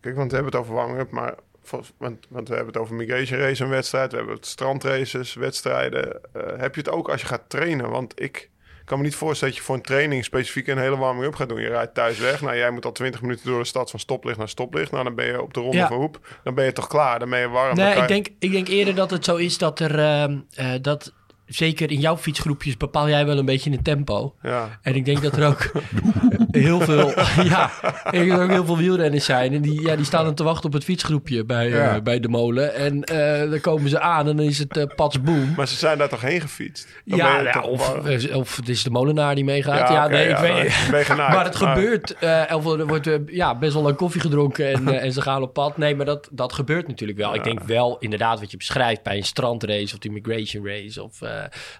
kijk, 0.00 0.16
want 0.16 0.30
we 0.30 0.34
hebben 0.36 0.52
het 0.52 0.60
over 0.62 0.74
warming-up, 0.74 1.10
maar 1.10 1.34
want, 1.70 2.18
want 2.28 2.48
we 2.48 2.54
hebben 2.54 2.72
het 2.72 2.82
over 2.82 2.94
migration 2.94 3.38
race 3.40 3.62
een 3.64 3.68
wedstrijd, 3.70 4.10
we 4.10 4.16
hebben 4.16 4.34
het 4.34 4.46
strandraces, 4.46 5.34
wedstrijden. 5.34 6.20
Eh, 6.32 6.42
heb 6.60 6.74
je 6.74 6.80
het 6.80 6.90
ook 6.90 7.08
als 7.10 7.20
je 7.20 7.26
gaat 7.26 7.48
trainen? 7.48 7.90
Want 7.90 8.20
ik 8.20 8.50
kan 8.84 8.98
me 8.98 9.04
niet 9.04 9.14
voorstellen 9.14 9.54
dat 9.54 9.62
je 9.62 9.66
voor 9.66 9.76
een 9.76 9.82
training 9.82 10.24
specifiek 10.24 10.66
een 10.66 10.78
hele 10.78 10.96
warming-up 10.96 11.34
gaat 11.34 11.48
doen. 11.48 11.60
Je 11.60 11.68
rijdt 11.68 11.94
thuis 11.94 12.18
weg. 12.18 12.40
Nou, 12.40 12.56
jij 12.56 12.70
moet 12.70 12.84
al 12.84 12.92
20 12.92 13.20
minuten 13.22 13.46
door 13.46 13.58
de 13.58 13.64
stad 13.66 13.90
van 13.90 14.00
stoplicht 14.00 14.38
naar 14.38 14.48
stoplicht. 14.48 14.90
Nou, 14.90 15.04
dan 15.04 15.14
ben 15.14 15.26
je 15.26 15.42
op 15.42 15.54
de 15.54 15.60
ronde 15.60 15.76
Ja. 15.76 15.88
van 15.88 15.96
Hoep. 15.96 16.38
Dan 16.44 16.54
ben 16.54 16.64
je 16.64 16.72
toch 16.72 16.86
klaar? 16.86 17.18
Dan 17.18 17.30
ben 17.30 17.38
je 17.40 17.48
warm. 17.48 17.76
Nee, 17.76 17.94
ik 17.94 18.08
denk, 18.08 18.26
ik 18.38 18.50
denk 18.52 18.68
eerder 18.68 18.94
dat 18.94 19.10
het 19.10 19.24
zo 19.24 19.36
is 19.36 19.58
dat 19.58 19.80
er... 19.80 19.98
ehm, 19.98 20.38
eh, 20.54 20.70
dat 20.80 21.12
zeker 21.46 21.90
in 21.90 22.00
jouw 22.00 22.16
fietsgroepjes 22.16 22.76
bepaal 22.76 23.08
jij 23.08 23.26
wel 23.26 23.38
een 23.38 23.44
beetje 23.44 23.70
het 23.70 23.84
tempo. 23.84 24.34
Ja. 24.42 24.78
En 24.82 24.94
ik 24.94 25.04
denk 25.04 25.22
dat 25.22 25.36
er 25.36 25.46
ook 25.46 25.70
heel 26.54 26.80
veel, 26.80 27.12
ja, 27.54 27.70
ik 28.10 28.32
ook 28.32 28.50
heel 28.50 28.64
veel 28.64 28.76
wielrenners 28.76 29.24
zijn. 29.24 29.54
En 29.54 29.62
die, 29.62 29.82
ja, 29.82 29.96
die 29.96 30.04
staan 30.04 30.24
dan 30.24 30.34
te 30.34 30.42
wachten 30.44 30.64
op 30.66 30.72
het 30.72 30.84
fietsgroepje 30.84 31.44
bij, 31.44 31.66
eh, 31.66 31.72
Ja. 31.72 32.00
bij 32.00 32.20
de 32.20 32.28
molen. 32.28 32.74
En 32.74 33.02
eh, 33.04 33.50
dan 33.50 33.60
komen 33.60 33.90
ze 33.90 34.00
aan 34.00 34.28
en 34.28 34.36
dan 34.36 34.46
is 34.46 34.58
het 34.58 34.76
eh 34.76 34.84
pats 34.96 35.20
boom. 35.20 35.52
Maar 35.56 35.68
ze 35.68 35.74
zijn 35.76 35.98
daar 35.98 36.08
toch 36.08 36.20
heen 36.20 36.40
gefietst? 36.40 36.88
Dan 37.04 37.18
Ja, 37.18 37.40
ja, 37.40 37.52
toch 37.52 37.64
of, 37.66 38.04
eh, 38.04 38.36
of 38.36 38.56
het 38.56 38.68
is 38.68 38.82
de 38.82 38.90
molenaar 38.90 39.34
die 39.34 39.44
meegaat. 39.44 39.88
Ja, 39.88 40.04
oké, 40.04 40.12
nee, 40.12 40.24
ik 40.28 40.36
ja, 40.36 40.40
weet. 40.40 41.08
Maar 41.16 41.44
het 41.44 41.60
Maar- 41.60 41.74
gebeurt. 41.76 42.14
eh, 42.18 42.42
of 42.56 42.66
er 42.66 42.86
wordt 42.86 43.06
eh, 43.06 43.14
ja, 43.26 43.58
best 43.58 43.72
wel 43.74 43.82
lang 43.82 43.96
koffie 43.96 44.20
gedronken 44.20 44.72
en, 44.72 44.88
eh, 44.94 45.02
en 45.04 45.12
ze 45.12 45.20
gaan 45.22 45.42
op 45.42 45.52
pad. 45.52 45.76
Nee, 45.76 45.94
maar 45.96 46.06
dat, 46.06 46.28
dat 46.32 46.52
gebeurt 46.52 46.88
natuurlijk 46.88 47.18
wel. 47.18 47.34
Ik 47.34 47.44
denk 47.44 47.60
wel 47.62 47.96
inderdaad 47.98 48.40
wat 48.40 48.50
je 48.50 48.56
beschrijft 48.56 49.02
bij 49.02 49.16
een 49.16 49.24
strandrace 49.24 49.92
of 49.94 49.98
de 49.98 50.10
migration 50.10 50.66
race 50.66 51.02
of 51.02 51.22
eh 51.22 51.30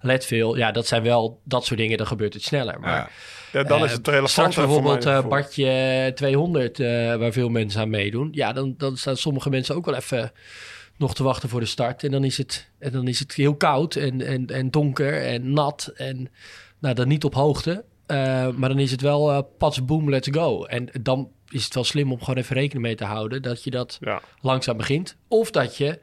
Leadville. 0.00 0.56
Ja, 0.56 0.70
dat 0.72 0.86
zijn 0.86 1.02
wel 1.02 1.40
dat 1.44 1.64
soort 1.64 1.80
dingen. 1.80 1.96
Dan 1.98 2.06
gebeurt 2.06 2.34
het 2.34 2.42
sneller. 2.42 2.80
Maar 2.80 3.10
Ja. 3.54 3.62
Dan 3.62 3.78
eh, 3.78 3.84
is 3.84 3.92
het 3.92 4.06
relevant. 4.06 4.30
Straks 4.30 4.54
voor 4.54 4.64
bijvoorbeeld 4.64 5.04
eh 5.04 5.14
gevoel. 5.14 5.30
Bartje 5.30 6.12
200, 6.14 6.80
eh, 6.80 7.16
waar 7.16 7.32
veel 7.32 7.48
mensen 7.48 7.80
aan 7.80 7.90
meedoen. 7.90 8.28
Ja, 8.32 8.52
dan, 8.52 8.74
dan 8.78 8.96
staan 8.96 9.16
sommige 9.16 9.50
mensen 9.50 9.74
ook 9.74 9.84
wel 9.84 9.94
even 9.94 10.32
nog 10.96 11.14
te 11.14 11.22
wachten 11.22 11.48
voor 11.48 11.60
de 11.60 11.66
start. 11.66 12.04
En 12.04 12.10
dan 12.10 12.24
is 12.24 12.38
het, 12.38 12.70
en 12.78 12.92
dan 12.92 13.08
is 13.08 13.18
het 13.18 13.34
heel 13.34 13.54
koud 13.54 13.94
en, 13.94 14.20
en, 14.20 14.46
en 14.46 14.70
donker 14.70 15.26
en 15.26 15.52
nat. 15.52 15.92
En 15.96 16.28
nou, 16.78 16.94
dan 16.94 17.08
niet 17.08 17.24
op 17.24 17.34
hoogte. 17.34 17.84
Eh, 18.06 18.48
maar 18.48 18.68
dan 18.68 18.78
is 18.78 18.90
het 18.90 19.00
wel 19.00 19.32
eh 19.32 19.38
pats, 19.58 19.84
boom, 19.84 20.10
let's 20.10 20.28
go. 20.32 20.64
En 20.64 20.88
dan 21.02 21.30
is 21.48 21.64
het 21.64 21.74
wel 21.74 21.84
slim 21.84 22.12
om 22.12 22.18
gewoon 22.18 22.36
even 22.36 22.56
rekening 22.56 22.86
mee 22.86 22.94
te 22.94 23.04
houden... 23.04 23.42
dat 23.42 23.64
je 23.64 23.70
dat 23.70 23.98
Ja, 24.00 24.20
langzaam 24.40 24.76
begint. 24.76 25.16
Of 25.28 25.50
dat 25.50 25.76
je... 25.76 25.98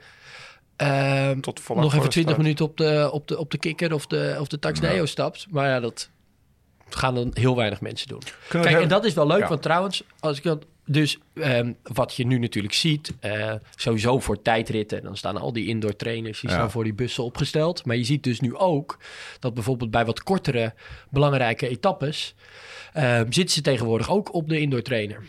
ehm, 0.75 1.39
tot 1.39 1.61
nog 1.67 1.93
even 1.93 2.01
de 2.01 2.07
20 2.07 2.21
start. 2.21 2.37
minuten 2.37 2.65
op 2.65 2.77
de, 2.77 3.09
op 3.11 3.27
de, 3.27 3.37
op 3.37 3.51
de 3.51 3.57
kikker 3.57 3.93
of 3.93 4.07
de, 4.07 4.37
of 4.39 4.47
de 4.47 4.59
Taxdeo 4.59 5.05
stapt. 5.05 5.47
Maar 5.49 5.67
ja, 5.67 5.79
dat 5.79 6.09
gaan 6.95 7.15
dan 7.15 7.31
heel 7.33 7.55
weinig 7.55 7.81
mensen 7.81 8.07
doen. 8.07 8.21
Kijk, 8.49 8.65
en 8.81 8.87
dat 8.87 9.05
is 9.05 9.13
wel 9.13 9.27
leuk, 9.27 9.39
Ja. 9.39 9.47
want 9.47 9.61
trouwens, 9.61 10.03
als 10.19 10.37
ik 10.37 10.43
dat. 10.43 10.65
Dus 10.85 11.17
ehm, 11.33 11.73
wat 11.83 12.15
je 12.15 12.25
nu 12.25 12.39
natuurlijk 12.39 12.73
ziet, 12.73 13.13
eh, 13.19 13.53
sowieso 13.75 14.19
voor 14.19 14.41
tijdritten, 14.41 15.03
dan 15.03 15.17
staan 15.17 15.37
al 15.37 15.53
die 15.53 15.67
indoor 15.67 15.95
trainers, 15.95 16.39
die 16.41 16.49
Ja. 16.49 16.55
staan 16.55 16.71
voor 16.71 16.83
die 16.83 16.93
bussen 16.93 17.23
opgesteld. 17.23 17.85
Maar 17.85 17.95
je 17.95 18.03
ziet 18.03 18.23
dus 18.23 18.39
nu 18.39 18.55
ook 18.55 18.97
dat 19.39 19.53
bijvoorbeeld 19.53 19.91
bij 19.91 20.05
wat 20.05 20.23
kortere 20.23 20.73
belangrijke 21.09 21.67
etappes, 21.67 22.35
ehm, 22.93 23.31
zitten 23.31 23.55
ze 23.55 23.61
tegenwoordig 23.61 24.09
ook 24.09 24.33
op 24.33 24.49
de 24.49 24.59
indoor 24.59 24.81
trainer. 24.81 25.23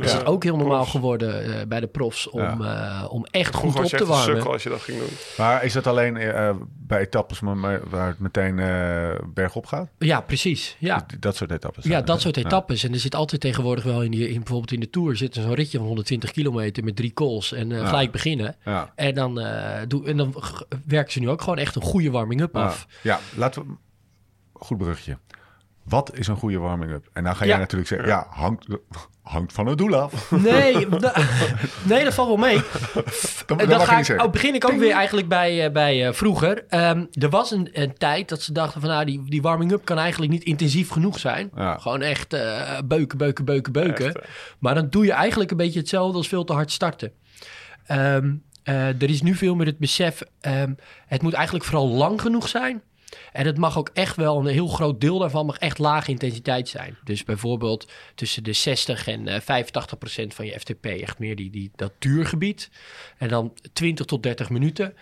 Is 0.00 0.12
Ja, 0.12 0.18
het 0.18 0.26
ook 0.26 0.42
heel 0.42 0.56
normaal 0.56 0.76
profs. 0.76 0.90
geworden 0.90 1.44
eh, 1.60 1.66
bij 1.66 1.80
de 1.80 1.86
profs 1.86 2.28
om, 2.30 2.40
eh, 2.64 3.04
om 3.08 3.24
echt 3.30 3.54
goed 3.54 3.78
op 3.78 3.84
te 3.84 4.04
warmen. 4.06 4.24
sukkel 4.36 4.52
als 4.52 4.62
je 4.62 4.68
dat 4.68 4.80
ging 4.80 4.98
doen. 4.98 5.08
Maar 5.36 5.64
is 5.64 5.72
dat 5.72 5.86
alleen 5.86 6.16
eh, 6.16 6.50
bij 6.86 7.00
etappes 7.00 7.40
waar 7.90 8.06
het 8.08 8.18
meteen 8.18 8.58
eh, 8.58 9.10
bergop 9.34 9.66
gaat? 9.66 9.88
Ja, 9.98 10.20
precies. 10.20 10.76
Ja. 10.78 11.06
Dat 11.18 11.36
soort 11.36 11.50
etappes? 11.50 11.84
Ja, 11.84 12.00
dat 12.00 12.20
soort 12.20 12.36
etappes. 12.36 12.84
En 12.84 12.92
er 12.92 12.98
zit 12.98 13.14
altijd 13.14 13.40
tegenwoordig 13.40 13.84
wel 13.84 14.02
in, 14.02 14.10
die, 14.10 14.28
in 14.28 14.34
bijvoorbeeld 14.38 14.72
in 14.72 14.80
de 14.80 14.90
Tour 14.90 15.16
zit 15.16 15.36
er 15.36 15.42
zo'n 15.42 15.54
ritje 15.54 15.78
van 15.78 15.86
120 15.86 16.30
kilometer 16.30 16.84
met 16.84 16.96
drie 16.96 17.12
calls 17.12 17.52
en 17.52 17.72
eh, 17.72 17.78
Ja. 17.78 17.86
gelijk 17.86 18.10
beginnen. 18.12 18.56
En 18.94 19.14
dan, 19.14 19.40
eh, 19.40 19.80
doe, 19.88 20.06
en 20.06 20.16
dan 20.16 20.34
werken 20.86 21.12
ze 21.12 21.20
nu 21.20 21.28
ook 21.28 21.40
gewoon 21.42 21.58
echt 21.58 21.76
een 21.76 21.82
goede 21.82 22.10
warming-up 22.10 22.56
af. 22.56 22.86
Ja, 23.02 23.20
laten 23.36 23.62
we... 23.62 23.68
Goed 24.52 24.78
brugje. 24.78 25.18
Wat 25.84 26.16
is 26.18 26.26
een 26.26 26.36
goede 26.36 26.58
warming-up? 26.58 27.08
En 27.12 27.24
dan 27.24 27.36
ga 27.36 27.44
jij 27.44 27.54
Ja. 27.54 27.60
natuurlijk 27.60 27.88
zeggen, 27.88 28.08
ja, 28.08 28.26
hangt, 28.30 28.66
hangt 29.22 29.52
van 29.52 29.66
het 29.66 29.78
doel 29.78 29.94
af. 29.96 30.30
Nee, 30.30 30.88
da- 30.98 31.14
nee, 31.82 32.04
dat 32.04 32.14
valt 32.14 32.28
wel 32.28 32.36
mee. 32.36 32.60
Dan, 33.46 33.80
ga 33.80 33.98
ik, 33.98 34.22
oh, 34.22 34.30
begin 34.30 34.54
ik 34.54 34.64
ook 34.70 34.78
weer 34.78 34.92
eigenlijk 34.92 35.28
bij, 35.28 35.64
eh, 35.66 35.72
bij 35.72 36.06
eh, 36.06 36.12
vroeger. 36.12 36.64
Ehm, 36.68 37.04
er 37.12 37.30
was 37.30 37.50
een, 37.50 37.68
een 37.72 37.94
tijd 37.98 38.28
dat 38.28 38.42
ze 38.42 38.52
dachten 38.52 38.80
van... 38.80 38.90
Nou, 38.90 39.04
die, 39.04 39.22
die 39.26 39.42
warming-up 39.42 39.84
kan 39.84 39.98
eigenlijk 39.98 40.32
niet 40.32 40.44
intensief 40.44 40.88
genoeg 40.90 41.18
zijn. 41.18 41.50
Ja. 41.54 41.78
Gewoon 41.78 42.02
echt 42.02 42.32
eh, 42.32 42.78
beuken, 42.84 43.18
beuken, 43.18 43.44
beuken, 43.44 43.72
beuken. 43.72 44.06
Echt, 44.06 44.18
maar 44.58 44.74
dan 44.74 44.88
doe 44.90 45.04
je 45.04 45.12
eigenlijk 45.12 45.50
een 45.50 45.56
beetje 45.56 45.78
hetzelfde 45.80 46.16
als 46.16 46.28
veel 46.28 46.44
te 46.44 46.52
hard 46.52 46.70
starten. 46.72 47.12
Ehm, 47.86 48.32
eh, 48.62 48.86
er 48.88 49.10
is 49.10 49.22
nu 49.22 49.34
veel 49.34 49.54
meer 49.54 49.66
het 49.66 49.78
besef... 49.78 50.22
ehm, 50.40 50.72
het 51.06 51.22
moet 51.22 51.32
eigenlijk 51.32 51.64
vooral 51.64 51.88
lang 51.88 52.20
genoeg 52.20 52.48
zijn... 52.48 52.82
En 53.32 53.46
het 53.46 53.58
mag 53.58 53.78
ook 53.78 53.90
echt 53.92 54.16
wel, 54.16 54.38
een 54.38 54.46
heel 54.46 54.68
groot 54.68 55.00
deel 55.00 55.18
daarvan 55.18 55.46
mag 55.46 55.58
echt 55.58 55.78
lage 55.78 56.10
intensiteit 56.10 56.68
zijn. 56.68 56.96
Dus 57.04 57.24
bijvoorbeeld 57.24 57.92
tussen 58.14 58.44
de 58.44 58.52
60 58.52 59.06
en 59.06 59.28
eh 59.28 59.40
85 59.40 59.98
procent 59.98 60.34
van 60.34 60.46
je 60.46 60.60
FTP. 60.60 60.84
Echt 60.84 61.18
meer 61.18 61.36
die, 61.36 61.50
die, 61.50 61.70
dat 61.76 61.92
duurgebied. 61.98 62.70
En 63.18 63.28
dan 63.28 63.52
20 63.72 64.06
tot 64.06 64.22
30 64.22 64.50
minuten. 64.50 64.94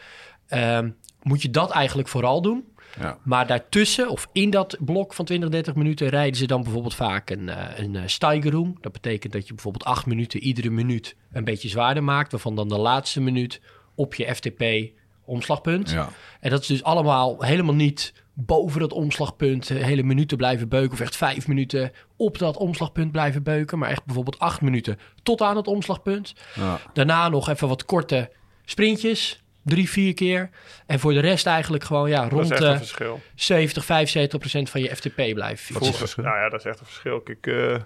Ehm, 0.46 0.90
moet 1.22 1.42
je 1.42 1.50
dat 1.50 1.70
eigenlijk 1.70 2.08
vooral 2.08 2.42
doen. 2.42 2.64
Ja. 3.00 3.18
Maar 3.22 3.46
daartussen, 3.46 4.08
of 4.08 4.28
in 4.32 4.50
dat 4.50 4.76
blok 4.80 5.14
van 5.14 5.24
20, 5.24 5.48
30 5.48 5.74
minuten, 5.74 6.08
rijden 6.08 6.36
ze 6.36 6.46
dan 6.46 6.62
bijvoorbeeld 6.62 6.94
vaak 6.94 7.30
een, 7.30 7.48
eh 7.48 7.78
een 7.78 7.96
eh. 7.96 8.68
Dat 8.80 8.92
betekent 8.92 9.32
dat 9.32 9.46
je 9.46 9.54
bijvoorbeeld 9.54 9.84
8 9.84 10.06
minuten 10.06 10.40
iedere 10.40 10.70
minuut 10.70 11.16
een 11.32 11.44
beetje 11.44 11.68
zwaarder 11.68 12.04
maakt. 12.04 12.32
Waarvan 12.32 12.56
dan 12.56 12.68
de 12.68 12.78
laatste 12.78 13.20
minuut 13.20 13.60
op 13.94 14.14
je 14.14 14.34
FTP 14.34 14.92
omslagpunt. 15.24 15.90
Ja. 15.90 16.08
En 16.40 16.50
dat 16.50 16.60
is 16.60 16.66
dus 16.66 16.82
allemaal 16.82 17.42
helemaal 17.42 17.74
niet 17.74 18.12
boven 18.34 18.80
dat 18.80 18.92
omslagpunt 18.92 19.70
eh, 19.70 19.82
hele 19.84 20.02
minuten 20.02 20.36
blijven 20.36 20.68
beuken. 20.68 20.92
Of 20.92 21.00
echt 21.00 21.16
vijf 21.16 21.48
minuten 21.48 21.92
op 22.16 22.38
dat 22.38 22.56
omslagpunt 22.56 23.12
blijven 23.12 23.42
beuken. 23.42 23.78
Maar 23.78 23.90
echt 23.90 24.04
bijvoorbeeld 24.04 24.38
acht 24.38 24.60
minuten 24.60 24.98
tot 25.22 25.40
aan 25.40 25.56
het 25.56 25.66
omslagpunt. 25.66 26.34
Ja. 26.54 26.78
Daarna 26.92 27.28
nog 27.28 27.48
even 27.48 27.68
wat 27.68 27.84
korte 27.84 28.30
sprintjes. 28.64 29.42
Drie, 29.64 29.90
vier 29.90 30.14
keer. 30.14 30.50
En 30.86 31.00
voor 31.00 31.12
de 31.12 31.20
rest 31.20 31.46
eigenlijk 31.46 31.84
gewoon 31.84 32.08
ja, 32.08 32.22
Dat 32.22 32.32
rond 32.32 32.48
de 32.48 32.64
een 32.64 32.76
verschil. 32.76 33.20
70, 33.34 33.84
75 33.84 34.38
procent 34.38 34.70
van 34.70 34.80
je 34.80 34.96
FTP 34.96 35.14
blijven 35.14 35.58
fietsen. 35.58 35.94
verschil? 35.94 36.24
Nou 36.24 36.36
ja, 36.36 36.48
dat 36.48 36.60
is 36.60 36.66
echt 36.66 36.80
een 36.80 36.86
verschil. 36.86 37.20
Kijk, 37.20 37.46
eh, 37.46 37.76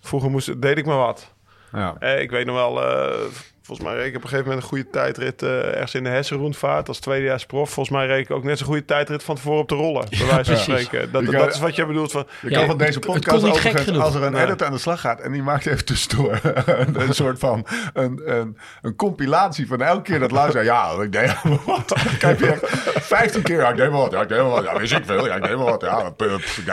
vroeger 0.00 0.30
moest, 0.30 0.62
deed 0.62 0.78
ik 0.78 0.86
maar 0.86 0.96
wat. 0.96 1.34
Ja. 1.72 1.96
Eh, 1.98 2.20
ik 2.20 2.30
weet 2.30 2.46
nog 2.46 2.54
wel, 2.54 2.82
eh, 2.82 3.20
volgens 3.66 3.86
mij 3.88 3.96
reed 3.96 4.06
ik 4.06 4.16
op 4.16 4.22
een 4.22 4.28
gegeven 4.28 4.44
moment 4.48 4.62
een 4.62 4.68
goede 4.68 4.90
tijdrit 4.90 5.42
eh, 5.42 5.66
ergens 5.74 5.94
in 5.94 6.04
de 6.04 6.10
Hessenroendvaart 6.10 6.88
als 6.88 6.98
tweedejaars 6.98 7.46
prof. 7.46 7.70
Volgens 7.70 7.96
mij 7.96 8.06
reed 8.06 8.24
ik 8.24 8.30
ook 8.30 8.44
net 8.44 8.58
zo'n 8.58 8.66
goede 8.66 8.84
tijdrit 8.84 9.22
van 9.22 9.34
tevoren 9.34 9.60
op 9.60 9.68
de 9.68 9.74
rollen, 9.74 10.06
bij 10.10 10.18
wijze 10.26 10.26
van 10.56 10.64
precies. 10.64 10.84
spreken. 10.86 11.12
Dat, 11.12 11.52
is 11.54 11.58
wat 11.58 11.76
jij 11.76 11.86
bedoelt 11.86 12.10
van... 12.12 12.26
Je 12.42 12.50
Ja, 12.50 12.58
kan 12.58 12.66
van 12.66 12.78
deze 12.78 12.92
het- 12.94 13.04
het 13.04 13.12
podcast 13.14 13.44
overigens, 13.44 13.82
genoeg. 13.82 14.02
als 14.02 14.14
er 14.14 14.22
een 14.22 14.32
Nee. 14.32 14.44
editor 14.44 14.66
aan 14.66 14.72
de 14.72 14.78
slag 14.78 15.00
gaat 15.00 15.20
en 15.20 15.32
die 15.32 15.42
maakt 15.42 15.66
even 15.66 15.84
tussendoor 15.84 16.40
een, 16.66 17.00
een 17.00 17.14
soort 17.14 17.38
van 17.38 17.66
een, 17.92 18.22
een, 18.24 18.58
een 18.82 18.96
compilatie 18.96 19.66
van 19.66 19.82
elke 19.82 20.02
keer 20.02 20.18
dat 20.18 20.30
luisteren. 20.30 20.64
Ja, 20.66 20.90
ik 21.02 21.12
deed 21.12 21.34
wel 21.42 21.60
wat. 21.66 21.94
Krijg 22.18 22.38
je 22.38 22.46
echt 22.46 23.06
15 23.06 23.42
keer. 23.42 23.60
Ja, 23.60 23.68
ik 23.68 23.76
deed 23.76 23.90
wel 23.90 24.00
wat. 24.00 24.12
Ja, 24.12 24.20
ik 24.22 24.28
deed 24.28 24.38
wel 24.38 24.50
wat. 24.50 24.64
Ja, 24.64 24.78
wist 24.78 24.92
ik 24.92 25.04
veel. 25.04 25.26
Ja, 25.26 25.34
ik 25.34 25.42
deed 25.42 25.50
wel 25.56 25.64
wat. 25.64 25.80
Ja, 25.80 26.06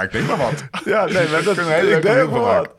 ik 0.02 0.12
deed 0.12 0.28
maar 0.28 0.38
wat. 0.38 0.64
Ja, 0.86 1.06
nee, 1.06 1.28
maar 1.30 1.44
dat, 1.54 1.58
ik 1.58 2.02
deed 2.02 2.20
van 2.30 2.42
wat. 2.42 2.70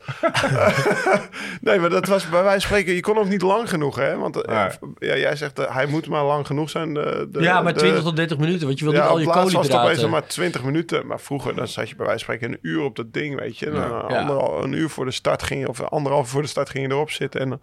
nee, 1.61 1.79
maar 1.79 1.89
dat 1.89 2.07
was 2.07 2.29
bij 2.29 2.43
wijze 2.43 2.67
van 2.67 2.77
spreken, 2.77 2.93
je 2.93 2.99
kon 3.01 3.17
ook 3.17 3.27
niet 3.27 3.41
lang 3.41 3.69
genoeg, 3.69 3.95
hè? 3.95 4.04
Want 4.13 4.41
eh, 4.41 4.65
ja, 4.99 5.17
jij 5.17 5.35
zegt, 5.35 5.59
eh, 5.59 5.75
hij 5.75 5.85
moet 5.85 6.07
maar 6.07 6.23
lang 6.23 6.45
genoeg 6.47 6.69
zijn. 6.69 6.93
De, 6.93 7.27
de, 7.31 7.41
ja, 7.41 7.61
maar 7.61 7.73
de- 7.73 7.79
20 7.79 8.03
tot 8.03 8.15
30 8.15 8.37
minuten. 8.37 8.67
Want 8.67 8.79
je 8.79 8.85
wil 8.85 8.93
ja, 8.93 8.99
niet 9.01 9.09
al 9.09 9.19
je 9.19 9.25
laatst 9.25 9.53
was 9.53 9.67
het 9.67 9.75
koolhydraten. 9.75 10.09
maar 10.09 10.27
20 10.27 10.63
minuten. 10.63 11.07
Maar 11.07 11.19
vroeger 11.19 11.55
dan 11.55 11.67
zat 11.67 11.89
je 11.89 11.95
bij 11.95 12.05
wijze 12.05 12.25
van 12.25 12.35
spreken 12.35 12.55
een 12.55 12.69
uur 12.71 12.81
op 12.83 12.95
dat 12.95 13.13
ding, 13.13 13.39
weet 13.39 13.57
je. 13.57 13.65
En 13.65 13.71
dan, 13.71 13.81
Ja. 13.89 14.03
eh, 14.03 14.09
Ja. 14.09 14.19
anderhal- 14.19 14.63
een 14.63 14.73
uur 14.73 14.89
voor 14.89 15.05
de 15.05 15.11
start 15.11 15.43
ging 15.43 15.59
je, 15.61 15.67
of 15.67 15.81
anderhalf 15.81 16.29
voor 16.29 16.41
de 16.41 16.47
start 16.47 16.69
ging 16.69 16.87
je 16.87 16.91
erop 16.93 17.11
zitten. 17.11 17.41
En 17.41 17.51
eh, 17.51 17.57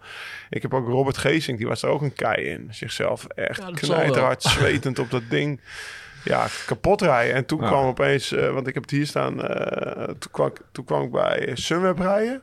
ik 0.49 0.61
heb 0.61 0.73
ook 0.73 0.87
Robert 0.87 1.17
Geesink, 1.17 1.57
die 1.57 1.67
was 1.67 1.81
er 1.83 1.89
ook 1.89 2.01
een 2.01 2.13
kei 2.13 2.43
in. 2.45 2.67
Zichzelf 2.71 3.25
echt 3.25 3.57
Ja, 3.61 3.69
knijterhard 3.73 4.43
zwetend 4.43 4.99
op 4.99 5.11
dat 5.11 5.23
ding. 5.29 5.61
Ja, 6.23 6.45
kapot 6.65 7.01
rijden. 7.01 7.35
En 7.35 7.45
toen 7.45 7.61
Ja. 7.61 7.67
kwam 7.67 7.85
opeens, 7.85 8.31
eh, 8.31 8.49
want 8.53 8.67
ik 8.67 8.73
heb 8.73 8.83
het 8.83 8.91
hier 8.91 9.07
staan, 9.07 9.43
eh, 9.47 10.03
toen, 10.03 10.31
kwam, 10.31 10.47
ik- 10.47 10.61
toen 10.71 10.85
kwam 10.85 11.03
ik 11.03 11.11
bij 11.11 11.51
Sunweb 11.53 11.99
rijden. 11.99 12.41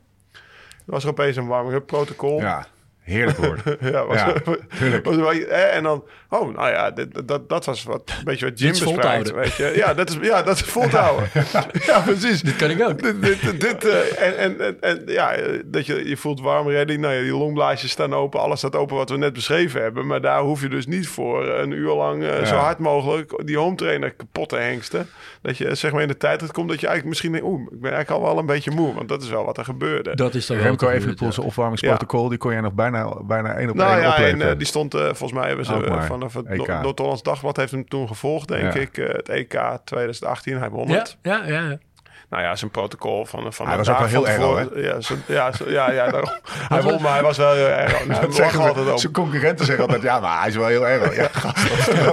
Er 0.86 0.96
was 0.96 1.04
er 1.04 1.10
opeens 1.10 1.36
een 1.36 1.46
warming-up 1.46 1.86
protocol. 1.86 2.40
Ja, 2.40 2.66
heerlijk 3.02 3.38
woord. 3.38 3.60
Ja, 3.80 4.06
was, 4.06 4.16
Ja, 4.16 4.34
tuurlijk. 4.78 5.04
was 5.04 5.16
wel- 5.16 5.32
en 5.48 5.82
dan, 5.82 6.04
oh, 6.28 6.54
nou 6.54 6.70
ja, 6.70 6.90
dit, 6.90 7.28
dat, 7.28 7.48
dat 7.48 7.64
was 7.64 7.82
wat, 7.82 8.12
een 8.18 8.24
beetje 8.24 8.48
wat 8.48 8.58
Jim 8.58 8.74
houden. 9.00 9.34
weet 9.34 9.54
je. 9.56 9.72
Ja, 9.74 9.94
dat 9.94 10.08
is, 10.10 10.16
ja, 10.22 10.42
dat 10.42 10.56
is 10.56 10.62
vol 10.62 10.88
te 10.88 10.96
houden. 10.96 11.28
Ja, 11.86 12.00
precies. 12.00 12.40
Dit 12.42 12.56
kan 12.56 12.70
ik 12.70 12.82
ook. 12.82 13.02
Dit, 13.02 13.22
dit, 13.22 13.60
dit, 13.60 13.84
eh, 13.84 14.22
en, 14.28 14.38
en, 14.38 14.60
en, 14.60 14.76
en 14.80 15.02
ja, 15.06 15.32
dat 15.64 15.86
je, 15.86 16.08
je 16.08 16.16
voelt 16.16 16.40
warm 16.40 16.68
redding. 16.68 17.00
Nou 17.00 17.14
ja, 17.14 17.20
die 17.20 17.32
longblaasjes 17.36 17.90
staan 17.90 18.14
open. 18.14 18.40
Alles 18.40 18.58
staat 18.58 18.76
open 18.76 18.96
wat 18.96 19.10
we 19.10 19.16
net 19.16 19.32
beschreven 19.32 19.82
hebben. 19.82 20.06
Maar 20.06 20.20
daar 20.20 20.40
hoef 20.40 20.60
je 20.60 20.68
dus 20.68 20.86
niet 20.86 21.08
voor 21.08 21.48
een 21.48 21.70
uur 21.70 21.92
lang 21.94 22.24
eh, 22.24 22.44
zo 22.46 22.54
hard 22.54 22.78
mogelijk 22.78 23.42
die 23.44 23.58
home 23.58 23.76
trainer 23.76 24.10
kapot 24.10 24.48
te 24.48 24.56
hengsten. 24.56 25.08
Dat 25.42 25.57
je 25.59 25.74
zeg 25.74 25.92
maar 25.92 26.03
in 26.03 26.09
de 26.09 26.16
tijd 26.16 26.40
het 26.40 26.53
komt 26.53 26.68
dat 26.68 26.81
je 26.81 26.87
eigenlijk 26.87 27.09
misschien 27.09 27.33
denkt, 27.33 27.46
oeh, 27.46 27.61
ik 27.72 27.81
ben 27.81 27.92
eigenlijk 27.92 28.11
al 28.22 28.29
wel 28.29 28.38
een 28.38 28.46
beetje 28.46 28.70
moe. 28.70 28.94
Want 28.94 29.09
dat 29.09 29.22
is 29.22 29.29
wel 29.29 29.44
wat 29.44 29.59
er 29.59 29.64
gebeurde. 29.64 30.14
Dat 30.14 30.35
is 30.35 30.46
dan 30.46 30.57
wel 30.57 30.66
Remco 30.66 30.87
wat 30.87 30.94
even 30.94 31.11
gebeurt, 31.11 31.35
zijn 31.35 31.46
opwarmingsprotocol. 31.46 32.29
Die 32.29 32.38
kon 32.38 32.53
jij 32.53 32.61
nog 32.61 32.72
bijna, 32.72 33.22
bijna 33.22 33.55
één 33.55 33.70
op 33.70 33.76
Nou 33.76 33.92
één 33.92 34.00
ja, 34.03 34.16
en 34.16 34.42
eh, 34.42 34.57
die 34.57 34.66
stond 34.66 34.94
eh, 34.94 35.00
volgens 35.05 35.33
mij 35.33 35.46
hebben 35.48 35.66
ze 35.66 35.85
eh, 35.85 36.03
vanaf 36.03 36.35
het 36.35 36.46
EK. 36.46 36.66
No- 36.66 36.81
Noord-Hollands 36.81 37.22
Dagblad 37.22 37.57
heeft 37.57 37.70
hem 37.72 37.88
toen 37.88 38.09
gevolgd, 38.09 38.48
denk 38.48 38.74
Ja. 38.74 38.81
ik. 38.81 38.96
het 38.96 39.29
EK 39.29 39.61
2018, 39.85 40.59
hij 40.59 40.70
won 40.70 40.88
Ja, 40.88 40.94
het. 40.98 41.16
ja, 41.22 41.44
ja. 41.46 41.68
ja. 41.68 41.79
Nou 42.30 42.42
ja, 42.42 42.56
zijn 42.56 42.70
protocol 42.70 43.24
van, 43.24 43.52
van 43.52 43.66
Hij 43.68 43.76
was 43.76 43.88
ook 43.88 43.98
wel 43.98 44.06
heel 44.24 44.58
erg. 44.58 44.68
Ja, 44.74 45.00
zo, 45.00 45.14
ja, 45.26 45.52
zo, 45.52 45.70
ja, 45.70 45.90
ja, 45.90 46.10
daarom. 46.10 46.30
hij 46.68 46.82
won, 46.82 47.02
maar 47.02 47.12
hij 47.12 47.22
was 47.22 47.36
wel 47.36 47.52
heel 47.54 47.66
erg. 47.66 48.06
Nou, 48.06 48.20
Dat 48.20 48.34
zeggen 48.34 48.60
altijd 48.60 48.90
op. 48.90 48.98
zijn 48.98 49.12
concurrenten 49.12 49.64
zeggen 49.66 49.84
altijd, 49.84 50.02
ja, 50.02 50.20
maar 50.20 50.38
hij 50.40 50.48
is 50.48 50.56
wel 50.56 50.66
heel 50.66 50.86
erg. 50.88 51.16
Ja, 51.16 51.28
gast, 51.40 51.66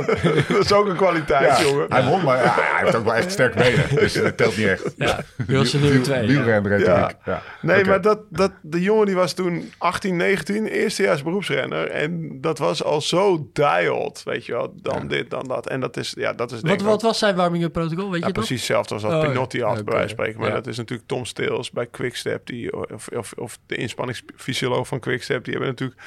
dat 0.53 0.63
is 0.63 0.71
ook 0.73 0.87
een 0.87 0.95
kwaliteit, 0.95 1.57
ja, 1.57 1.63
jongen. 1.63 1.85
hij 1.89 2.03
won, 2.03 2.23
maar 2.23 2.37
ja, 2.43 2.53
hij 2.55 2.83
heeft 2.83 2.95
ook 2.95 3.03
wel 3.03 3.13
echt 3.15 3.31
sterk 3.31 3.55
benen. 3.55 3.95
Dus 3.95 4.13
dat 4.13 4.37
telt 4.37 4.57
niet 4.57 4.67
echt. 4.67 4.93
Ja, 4.97 5.19
Wilson 5.35 5.81
nummer 5.81 6.01
twee. 6.03 6.21
ja. 6.21 6.27
Wielrenretoriek. 6.27 7.15
Ja. 7.25 7.41
Nee, 7.61 7.85
maar 7.85 8.01
dat, 8.01 8.19
dat, 8.29 8.51
de 8.61 8.81
jongen 8.81 9.05
die 9.05 9.15
was 9.15 9.33
toen 9.33 9.71
18, 9.77 10.15
19, 10.15 10.65
eerstejaars 10.67 11.23
beroepsrenner. 11.23 11.89
En 11.89 12.37
dat 12.41 12.57
was 12.57 12.83
al 12.83 13.01
zo 13.01 13.49
dialed, 13.53 14.21
weet 14.25 14.45
je 14.45 14.51
wel. 14.51 14.73
Dan 14.81 15.07
dit, 15.07 15.29
dan 15.29 15.43
dat. 15.47 15.67
En 15.67 15.79
dat 15.79 15.97
is, 15.97 16.13
ja, 16.17 16.33
dat 16.33 16.51
is 16.51 16.61
denk 16.61 16.79
Wat, 16.79 16.89
wat 16.89 17.01
was 17.01 17.17
zijn 17.19 17.35
warming-up 17.35 17.71
protocol? 17.71 18.11
Weet 18.11 18.21
Ja, 18.21 18.27
je 18.27 18.33
dat? 18.33 18.45
precies 18.45 18.57
hetzelfde 18.67 18.93
als 18.93 19.03
wat 19.03 19.11
Oh, 19.13 19.21
ja. 19.21 19.27
Pinotti 19.27 19.61
had, 19.61 19.85
bij 19.85 20.06
wijze 20.07 20.15
van 20.15 20.25
spreken. 20.25 20.39
Maar 20.39 20.49
Ja. 20.49 20.55
dat 20.55 20.67
is 20.67 20.77
natuurlijk 20.77 21.07
Tom 21.07 21.25
Steels 21.25 21.71
bij 21.71 21.85
Quickstep, 21.85 22.45
die, 22.45 22.89
of, 22.93 23.07
of, 23.07 23.33
of 23.35 23.57
de 23.65 23.75
inspanningsfysioloog 23.75 24.87
van 24.87 24.99
Quickstep. 24.99 25.43
Die 25.43 25.53
hebben 25.53 25.69
natuurlijk 25.71 26.01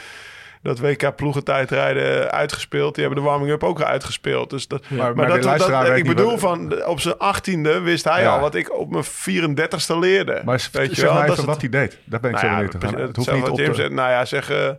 dat 0.62 0.78
WK 0.78 1.16
ploegentijdrijden 1.16 2.30
uitgespeeld. 2.30 2.94
Die 2.94 3.04
hebben 3.04 3.22
de 3.22 3.28
warming-up 3.30 3.64
ook 3.64 3.82
uitgespeeld. 3.82 4.50
Dus 4.50 4.68
dat, 4.68 4.80
Maar- 4.88 4.96
maar, 4.98 5.14
maar 5.28 5.40
de 5.40 5.58
dat, 5.68 5.96
ik 5.96 6.04
bedoel 6.06 6.30
wat- 6.30 6.40
van, 6.40 6.84
op 6.86 7.00
zijn 7.00 7.18
achttiende 7.18 7.80
wist 7.80 8.04
hij 8.04 8.22
Ja. 8.22 8.34
al 8.34 8.40
wat 8.40 8.54
ik 8.54 8.78
op 8.78 8.90
mijn 8.90 9.04
34ste 9.04 9.98
leerde. 9.98 10.42
Maar 10.44 10.68
Weet 10.72 10.96
je 10.96 11.02
wel, 11.02 11.14
maar 11.14 11.26
dat 11.26 11.44
wat 11.44 11.60
hij 11.60 11.70
deed. 11.70 11.98
Daar 12.04 12.20
ben 12.20 12.30
ik 12.30 12.36
nou 12.36 12.46
zo 12.48 12.52
ja, 12.52 12.68
benieuwd 12.68 12.92
naar. 12.92 13.06
Het 13.06 13.16
hoeft 13.16 13.32
niet 13.32 13.48
op 13.48 13.56
te... 13.56 13.74
zegt. 13.74 13.90
Nou 13.90 14.10
ja, 14.10 14.24
zeg 14.24 14.50
eh 14.50 14.70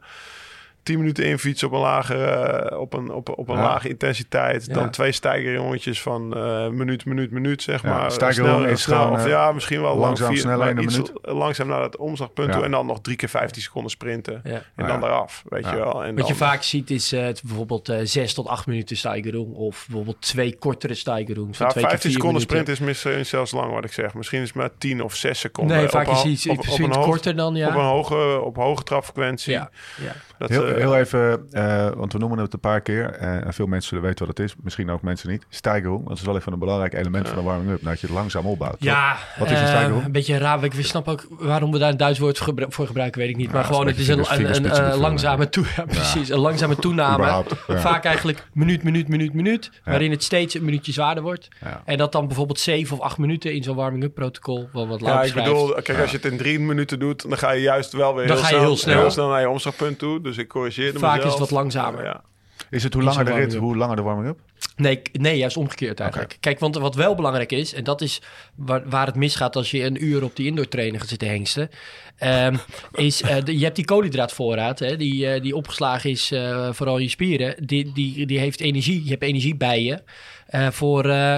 10 0.84 0.98
minuten 0.98 1.26
infietsen 1.26 1.68
op 1.68 1.74
een 1.74 1.80
lage, 1.80 2.16
eh, 2.16 2.80
op 2.80 2.94
een, 2.94 3.12
op, 3.12 3.38
op 3.38 3.50
een 3.50 3.56
Ja. 3.56 3.62
lage 3.64 3.90
intensiteit. 3.90 4.66
Ja. 4.66 4.74
Dan 4.74 4.90
twee 4.90 5.12
stijgerjongetjes 5.12 6.02
van 6.02 6.36
eh 6.38 6.68
minuut, 6.68 7.06
minuut, 7.06 7.32
minuut, 7.32 7.62
zeg 7.62 7.82
Ja, 7.82 7.90
maar. 7.98 8.12
stijgerjong 8.12 8.58
Snel- 8.60 8.72
is 8.72 8.82
snel, 8.82 9.10
of 9.10 9.24
eh, 9.24 9.30
ja, 9.30 9.52
misschien 9.52 9.82
wel 9.82 9.96
langzaam, 9.98 10.24
lang, 10.26 10.34
vier, 10.34 10.42
snel 10.42 10.58
maar 10.58 10.70
in 10.70 10.78
een 10.78 10.86
minuut. 10.86 11.12
langzaam 11.22 11.68
naar 11.68 11.82
het 11.82 11.98
omslagpunt 11.98 12.48
Ja. 12.48 12.54
toe. 12.54 12.64
En 12.64 12.72
dan 12.72 12.86
nog 12.86 13.02
drie 13.02 13.16
keer 13.16 13.30
15 13.30 13.62
seconden 13.62 13.92
sprinten. 13.92 14.42
Ja. 14.44 14.52
En 14.52 14.64
Ja. 14.76 14.88
dan 14.88 15.04
eraf, 15.04 15.44
weet 15.50 15.64
Ja. 15.64 15.72
je 15.72 15.78
wel. 15.78 16.04
En 16.04 16.16
Wat 16.16 16.28
je 16.28 16.36
vaak 16.36 16.64
ziet 16.64 16.90
is 16.90 17.12
het 17.12 17.42
bijvoorbeeld 17.46 17.90
eh 17.90 18.00
6 18.04 18.34
tot 18.34 18.48
8 18.48 18.66
minuten 18.68 18.98
Steigerung. 18.98 19.54
Of 19.56 19.86
bijvoorbeeld 19.88 20.22
twee 20.22 20.56
kortere 20.58 20.94
Steigerungs. 20.94 21.58
van 21.58 21.66
Nou, 21.68 21.72
twee 21.72 21.84
keer 21.84 21.92
15 21.92 22.12
vier 22.12 22.20
seconden 22.22 22.48
minuten. 22.48 22.76
sprint 22.76 22.90
is 22.96 23.02
misschien 23.02 23.26
zelfs 23.26 23.52
lang 23.52 23.74
wat 23.74 23.86
ik 23.86 23.94
zeg. 23.94 24.14
Misschien 24.14 24.42
is 24.42 24.48
het 24.48 24.56
maar 24.58 24.70
10 24.78 25.04
of 25.04 25.16
6 25.16 25.40
seconden. 25.40 25.78
Nee, 25.78 25.88
vaak 25.88 26.08
is 26.08 26.24
iets 26.24 26.48
op- 26.48 26.58
op 26.60 26.66
iets 26.66 26.78
een 26.78 26.94
hoog- 26.94 27.06
korter 27.06 27.36
dan, 27.36 27.56
ja. 27.56 27.68
Op 27.68 27.74
een 27.76 27.80
hoge, 27.82 28.42
op 28.42 28.56
hoge 28.56 28.84
trapfrequentie. 28.84 29.52
ja, 29.54 29.70
ja. 29.98 30.14
Dat, 30.38 30.50
Heel, 30.50 30.66
heel, 30.76 30.92
heel 30.92 30.96
even, 31.00 31.48
eh, 31.52 31.90
want 31.96 32.14
we 32.14 32.20
noemen 32.20 32.38
het 32.40 32.54
een 32.54 32.60
paar 32.60 32.82
keer. 32.82 33.12
eh, 33.12 33.46
en 33.46 33.54
veel 33.54 33.66
mensen 33.68 33.90
zullen 33.90 34.04
weten 34.04 34.28
wat 34.28 34.38
het 34.38 34.46
is. 34.48 34.56
Misschien 34.64 34.90
ook 34.90 35.02
mensen 35.02 35.30
niet. 35.30 35.46
Steigerung, 35.50 36.08
dat 36.08 36.18
is 36.18 36.24
wel 36.24 36.36
even 36.36 36.54
een 36.54 36.60
belangrijk 36.60 36.94
element 36.94 37.28
van 37.28 37.38
de 37.38 37.44
warming-up. 37.44 37.84
Dat 37.84 38.00
je 38.00 38.08
het 38.08 38.16
langzaam 38.16 38.46
opbouwt. 38.46 38.72
toch? 38.72 38.82
Ja, 38.82 39.18
Wat 39.40 39.48
is 39.52 39.58
een 39.58 39.64
eh, 39.64 39.68
steigerung? 39.70 40.06
een 40.06 40.12
beetje 40.12 40.38
raar. 40.38 40.64
Ik 40.64 40.74
snap 40.86 41.08
ook 41.08 41.26
waarom 41.30 41.72
we 41.72 41.78
daar 41.78 41.90
een 41.90 41.98
Duits 41.98 42.20
woord 42.20 42.38
voor 42.38 42.48
gebru- 42.48 42.66
voor 42.70 42.86
gebruiken, 42.88 43.22
weet 43.22 43.30
ik 43.30 43.36
niet. 43.36 43.48
Ja, 43.48 43.54
maar 43.54 43.64
gewoon, 43.64 43.88
het 43.88 43.98
is 44.00 44.08
een, 44.08 44.26
een, 44.30 44.66
eh, 44.72 44.98
langzame, 45.00 45.50
toe, 45.50 45.66
ja, 45.76 45.84
precies, 45.86 46.30
een 46.30 46.40
langzame 46.40 46.76
toename. 46.76 47.44
Vaak 47.68 48.04
eigenlijk 48.04 48.48
minuut, 48.54 48.84
minuut, 48.84 49.08
minuut, 49.08 49.34
minuut. 49.34 49.72
Waarin 49.84 50.12
het 50.12 50.24
steeds 50.24 50.54
een 50.56 50.64
minuutje 50.66 50.92
zwaarder 50.92 51.24
wordt. 51.24 51.48
Ja. 51.62 51.82
En 51.86 51.98
dat 51.98 52.12
dan 52.12 52.28
bijvoorbeeld 52.28 52.60
7 52.60 52.98
of 52.98 53.04
8 53.04 53.18
minuten 53.18 53.54
in 53.54 53.64
zo'n 53.64 53.76
warming-up 53.76 54.14
protocol. 54.14 54.70
Wel 54.74 54.88
wat 54.88 55.00
Ja, 55.00 55.06
langer 55.06 55.26
ik 55.26 55.34
bedoel, 55.34 55.74
kijk, 55.82 56.00
als 56.00 56.12
je 56.12 56.18
het 56.18 56.26
in 56.26 56.38
drie 56.38 56.60
minuten 56.60 57.00
doet, 57.00 57.30
dan 57.30 57.38
ga 57.38 57.52
je 57.52 57.62
juist 57.62 57.92
wel 57.94 58.16
weer 58.16 58.28
Dan 58.28 58.36
heel, 58.36 58.46
ga 58.46 58.50
je 58.70 58.76
snel. 58.76 59.00
heel 59.00 59.12
snel 59.12 59.30
naar 59.30 59.42
je 59.42 59.50
omslagpunt 59.50 60.00
toe. 60.00 60.22
Dus 60.22 60.38
ik 60.38 60.48
corrigeerde 60.62 61.00
Vaak 61.00 61.16
mezelf. 61.16 61.34
is 61.34 61.40
het 61.40 61.50
wat 61.50 61.60
langzamer. 61.60 62.04
Ja. 62.04 62.22
Is 62.70 62.84
het 62.84 62.94
hoe 62.94 63.04
langer 63.04 63.26
de 63.26 63.34
rit, 63.34 63.56
hoe 63.56 63.78
langer 63.78 63.96
de 63.96 64.02
warming-up? 64.02 64.40
Nee, 64.76 65.02
nee, 65.12 65.38
juist 65.38 65.58
omgekeerd 65.58 66.00
eigenlijk. 66.00 66.38
Kijk, 66.40 66.60
want 66.60 66.76
wat 66.76 66.96
wel 66.96 67.16
belangrijk 67.16 67.52
is, 67.52 67.74
en 67.74 67.84
dat 67.84 68.02
is 68.02 68.22
waar, 68.56 68.90
waar 68.90 69.06
het 69.06 69.16
misgaat 69.16 69.56
als 69.56 69.72
je 69.72 69.84
een 69.84 70.04
uur 70.04 70.24
op 70.24 70.36
die 70.36 70.46
indoor 70.48 70.68
trainer 70.68 71.00
gaat 71.00 71.10
zitten 71.10 71.28
hengsten, 71.28 71.70
ehm, 72.18 72.56
is 72.94 73.22
eh, 73.22 73.44
de- 73.44 73.58
je 73.58 73.64
hebt 73.64 73.76
die 73.76 73.86
koolhydraatvoorraad, 73.86 74.80
hè, 74.80 74.98
die, 74.98 75.28
eh, 75.28 75.42
die 75.42 75.56
opgeslagen 75.56 76.10
is 76.10 76.32
eh, 76.32 76.70
vooral 76.74 76.98
in 76.98 77.04
je 77.04 77.10
spieren, 77.10 77.56
die, 77.66 77.92
die, 77.94 78.26
die 78.26 78.40
heeft 78.40 78.60
energie, 78.60 79.04
je 79.04 79.10
hebt 79.10 79.24
energie 79.24 79.56
bij 79.56 79.84
je 79.84 80.04
eh, 80.48 80.68
voor 80.72 81.06
eh, 81.10 81.38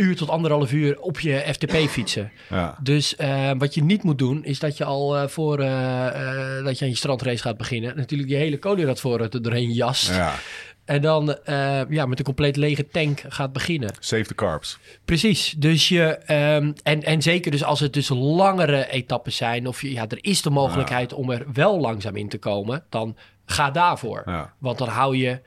uur 0.00 0.16
tot 0.16 0.28
anderhalf 0.28 0.72
uur 0.72 1.00
op 1.00 1.20
je 1.20 1.44
FTP 1.52 1.76
fietsen. 1.76 2.30
Ja. 2.50 2.76
Dus 2.82 3.16
eh, 3.16 3.50
wat 3.58 3.74
je 3.74 3.82
niet 3.82 4.02
moet 4.02 4.18
doen, 4.18 4.44
is 4.44 4.58
dat 4.58 4.76
je 4.76 4.84
al 4.84 5.16
eh, 5.16 5.28
voor 5.28 5.58
eh, 5.58 6.64
dat 6.64 6.78
je 6.78 6.84
aan 6.84 6.90
je 6.90 6.96
strandrace 6.96 7.42
gaat 7.42 7.56
beginnen, 7.56 7.96
natuurlijk 7.96 8.28
die 8.28 8.38
hele 8.38 8.58
koolhydraatvoorraad 8.58 9.34
er 9.34 9.42
doorheen 9.42 9.72
jast. 9.72 10.08
ja. 10.08 10.34
En 10.84 11.02
dan 11.02 11.36
ja, 11.88 12.06
met 12.06 12.18
een 12.18 12.24
compleet 12.24 12.56
lege 12.56 12.88
tank 12.88 13.22
gaat 13.28 13.52
beginnen. 13.52 13.90
Save 13.98 14.24
the 14.24 14.34
carbs. 14.34 14.78
Precies. 15.04 15.54
Dus 15.58 15.88
je, 15.88 16.02
ehm, 16.04 16.72
en, 16.82 17.02
en 17.02 17.22
zeker 17.22 17.50
dus 17.50 17.64
als 17.64 17.80
het 17.80 17.92
dus 17.92 18.08
langere 18.08 18.88
etappes 18.90 19.36
zijn, 19.36 19.66
of 19.66 19.82
je, 19.82 19.92
ja, 19.92 20.04
er 20.08 20.18
is 20.20 20.42
de 20.42 20.50
mogelijkheid 20.50 21.12
om 21.12 21.30
er 21.30 21.46
wel 21.52 21.80
langzaam 21.80 22.16
in 22.16 22.28
te 22.28 22.38
komen, 22.38 22.84
dan 22.88 23.16
ga 23.44 23.70
daarvoor. 23.70 24.50
Want 24.58 24.78
dan 24.78 24.88
hou 24.88 25.16
je 25.16 25.40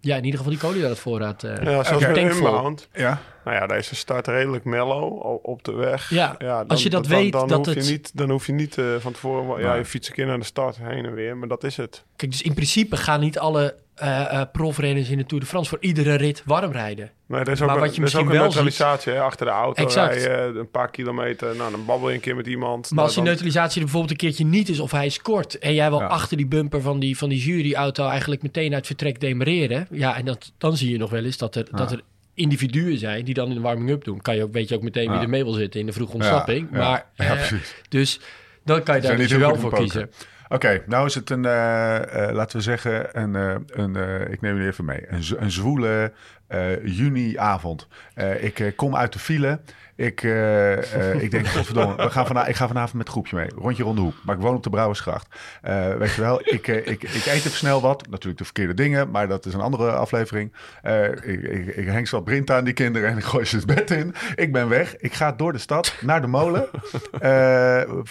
ja, 0.00 0.16
in 0.16 0.24
ieder 0.24 0.38
geval 0.40 0.52
die 0.54 0.62
koolhydraatvoorraad. 0.62 1.42
eh 1.44 1.62
Ja, 1.62 1.84
zoals 1.84 2.02
Tankvol. 2.02 2.16
inbound. 2.46 2.88
Ja. 2.92 3.20
Nou 3.44 3.56
ja, 3.56 3.66
deze 3.66 3.94
start 3.94 4.26
redelijk 4.26 4.64
mellow 4.64 5.38
op 5.42 5.64
de 5.64 5.72
weg. 5.72 6.10
Ja, 6.10 6.34
dan- 6.38 6.66
als 6.66 6.82
je 6.82 6.90
dat 6.90 7.04
dan, 7.04 7.12
weet, 7.12 7.32
dan, 7.32 7.48
dat 7.48 7.66
hoef 7.66 7.74
het- 7.74 7.86
je 7.86 7.90
niet, 7.92 8.10
dan 8.16 8.30
hoef 8.30 8.46
je 8.46 8.52
niet 8.52 8.78
eh, 8.78 8.84
van 8.98 9.12
tevoren... 9.12 9.60
Ja, 9.60 9.74
je 9.74 9.84
fietst 9.84 10.08
een 10.08 10.14
keer 10.14 10.26
naar 10.26 10.38
de 10.38 10.44
start 10.44 10.76
heen 10.82 11.04
en 11.04 11.14
weer, 11.14 11.36
maar 11.36 11.48
dat 11.48 11.64
is 11.64 11.76
het. 11.76 12.04
Kijk, 12.20 12.32
dus 12.32 12.42
in 12.42 12.54
principe 12.54 12.96
gaan 12.96 13.20
niet 13.20 13.38
alle 13.38 13.74
eh, 13.94 14.20
eh, 14.40 14.46
profrenners 14.52 15.08
in 15.08 15.18
de 15.18 15.26
Tour 15.26 15.42
de 15.42 15.48
France 15.48 15.68
voor 15.70 15.78
iedere 15.80 16.14
rit 16.14 16.42
warm 16.44 16.72
rijden. 16.72 17.10
Nee, 17.26 17.40
is 17.40 17.60
ook, 17.60 17.66
Maar 17.66 17.76
een- 17.76 17.82
wat 17.82 17.84
je 17.84 17.90
is 17.90 17.96
ook 17.96 18.00
misschien 18.02 18.26
een 18.26 18.32
wel 18.32 18.42
neutralisatie 18.42 19.12
hè, 19.12 19.20
achter 19.20 19.46
de 19.46 19.52
auto. 19.52 19.82
Exact. 19.82 20.14
Rijden, 20.14 20.56
een 20.56 20.70
paar 20.70 20.90
kilometer, 20.90 21.56
nou, 21.56 21.70
dan 21.70 21.84
babbel 21.84 22.08
je 22.08 22.14
een 22.14 22.20
keer 22.20 22.36
met 22.36 22.46
iemand. 22.46 22.90
Maar 22.90 23.04
als 23.04 23.14
die 23.14 23.22
Nou, 23.22 23.34
dan- 23.36 23.44
neutralisatie 23.44 23.74
er 23.76 23.80
bijvoorbeeld 23.84 24.10
een 24.12 24.26
keertje 24.28 24.44
niet 24.44 24.68
is 24.68 24.80
of 24.80 24.90
hij 24.90 25.06
is 25.06 25.22
kort 25.22 25.58
en 25.58 25.74
jij 25.74 25.88
wil 25.90 25.98
Ja. 26.00 26.06
achter 26.06 26.36
die 26.36 26.46
bumper 26.46 26.80
van 26.82 26.98
die, 27.00 27.16
van 27.18 27.28
die 27.28 27.38
juryauto 27.38 28.08
eigenlijk 28.08 28.42
meteen 28.42 28.74
uit 28.74 28.86
vertrek 28.86 29.20
demereren, 29.20 29.86
ja, 29.90 30.16
en 30.16 30.24
dat, 30.24 30.52
dan 30.58 30.76
zie 30.76 30.90
je 30.90 30.98
nog 30.98 31.10
wel 31.10 31.24
eens 31.24 31.36
dat 31.38 31.54
er, 31.54 31.66
dat 31.70 31.92
er 31.92 32.00
individuen 32.34 32.98
zijn 32.98 33.24
die 33.24 33.34
dan 33.34 33.48
in 33.48 33.54
de 33.54 33.60
warming-up 33.60 34.04
doen. 34.04 34.20
Kan 34.20 34.36
je 34.36 34.42
ook, 34.42 34.52
weet 34.52 34.68
je 34.68 34.74
ook 34.74 34.82
meteen 34.82 35.10
wie 35.10 35.20
er 35.20 35.28
mee 35.28 35.44
wil 35.44 35.52
zitten 35.52 35.80
in 35.80 35.86
de 35.86 35.92
vroege 35.92 36.12
ontsnapping. 36.12 36.68
Ja, 36.72 36.78
Maar, 36.78 37.06
ja, 37.16 37.24
eh, 37.24 37.30
precies. 37.48 37.74
dus 37.88 38.20
dan 38.64 38.82
kan 38.82 38.94
je 38.96 39.02
daar 39.02 39.16
dus 39.16 39.32
wel 39.32 39.56
voor 39.56 39.70
poker. 39.70 39.78
kiezen. 39.78 40.10
Oké, 40.52 40.82
nou 40.86 41.06
is 41.06 41.14
het 41.14 41.30
een, 41.30 41.44
eh, 41.44 42.28
eh, 42.28 42.34
laten 42.34 42.56
we 42.56 42.62
zeggen, 42.62 43.18
een, 43.20 43.36
eh, 43.36 43.54
een 43.66 43.96
ik 44.30 44.40
neem 44.40 44.54
jullie 44.54 44.68
even 44.68 44.84
mee, 44.84 45.04
een, 45.08 45.22
een 45.36 45.50
zwoele 45.50 46.12
juniavond. 46.84 47.86
Eh, 48.14 48.44
ik 48.44 48.58
eh, 48.60 48.72
kom 48.76 48.96
uit 48.96 49.12
de 49.12 49.18
file. 49.18 49.60
Ik, 49.96 50.22
eh, 50.22 51.12
eh, 51.12 51.22
ik 51.22 51.30
denk, 51.30 51.46
godverdomme, 51.56 51.96
we 51.96 52.10
gaan 52.10 52.26
vana 52.26 52.46
ik 52.46 52.56
ga 52.56 52.66
vanavond 52.66 52.92
met 52.92 53.02
het 53.02 53.12
groepje 53.12 53.36
mee. 53.36 53.48
Rondje 53.56 53.82
rond 53.82 53.96
de 53.96 54.02
hoek. 54.02 54.14
Maar 54.24 54.34
ik 54.36 54.40
woon 54.42 54.54
op 54.54 54.62
de 54.62 54.70
Brouwersgracht. 54.70 55.26
Eh, 55.62 55.94
weet 55.94 56.14
je 56.14 56.20
wel, 56.20 56.40
ik, 56.44 56.68
eh, 56.68 56.76
ik, 56.76 57.02
ik 57.02 57.14
eet 57.26 57.26
even 57.26 57.50
snel 57.50 57.80
wat. 57.80 58.06
Natuurlijk 58.10 58.38
de 58.38 58.44
verkeerde 58.44 58.74
dingen, 58.74 59.10
maar 59.10 59.28
dat 59.28 59.46
is 59.46 59.54
een 59.54 59.60
andere 59.60 59.90
aflevering. 59.92 60.52
Eh, 60.82 61.04
ik, 61.04 61.22
ik, 61.42 61.66
ik 61.76 61.86
heng 61.86 62.10
wat 62.10 62.24
Brint 62.24 62.50
aan 62.50 62.64
die 62.64 62.72
kinderen 62.74 63.10
en 63.10 63.16
ik 63.16 63.24
gooi 63.24 63.44
ze 63.44 63.56
het 63.56 63.66
bed 63.66 63.90
in. 63.90 64.14
Ik 64.34 64.52
ben 64.52 64.68
weg. 64.68 64.96
Ik 64.96 65.12
ga 65.12 65.32
door 65.32 65.52
de 65.52 65.58
stad 65.58 65.94
naar 66.00 66.20
de 66.20 66.26
molen 66.26 66.68
eh, 67.12 67.20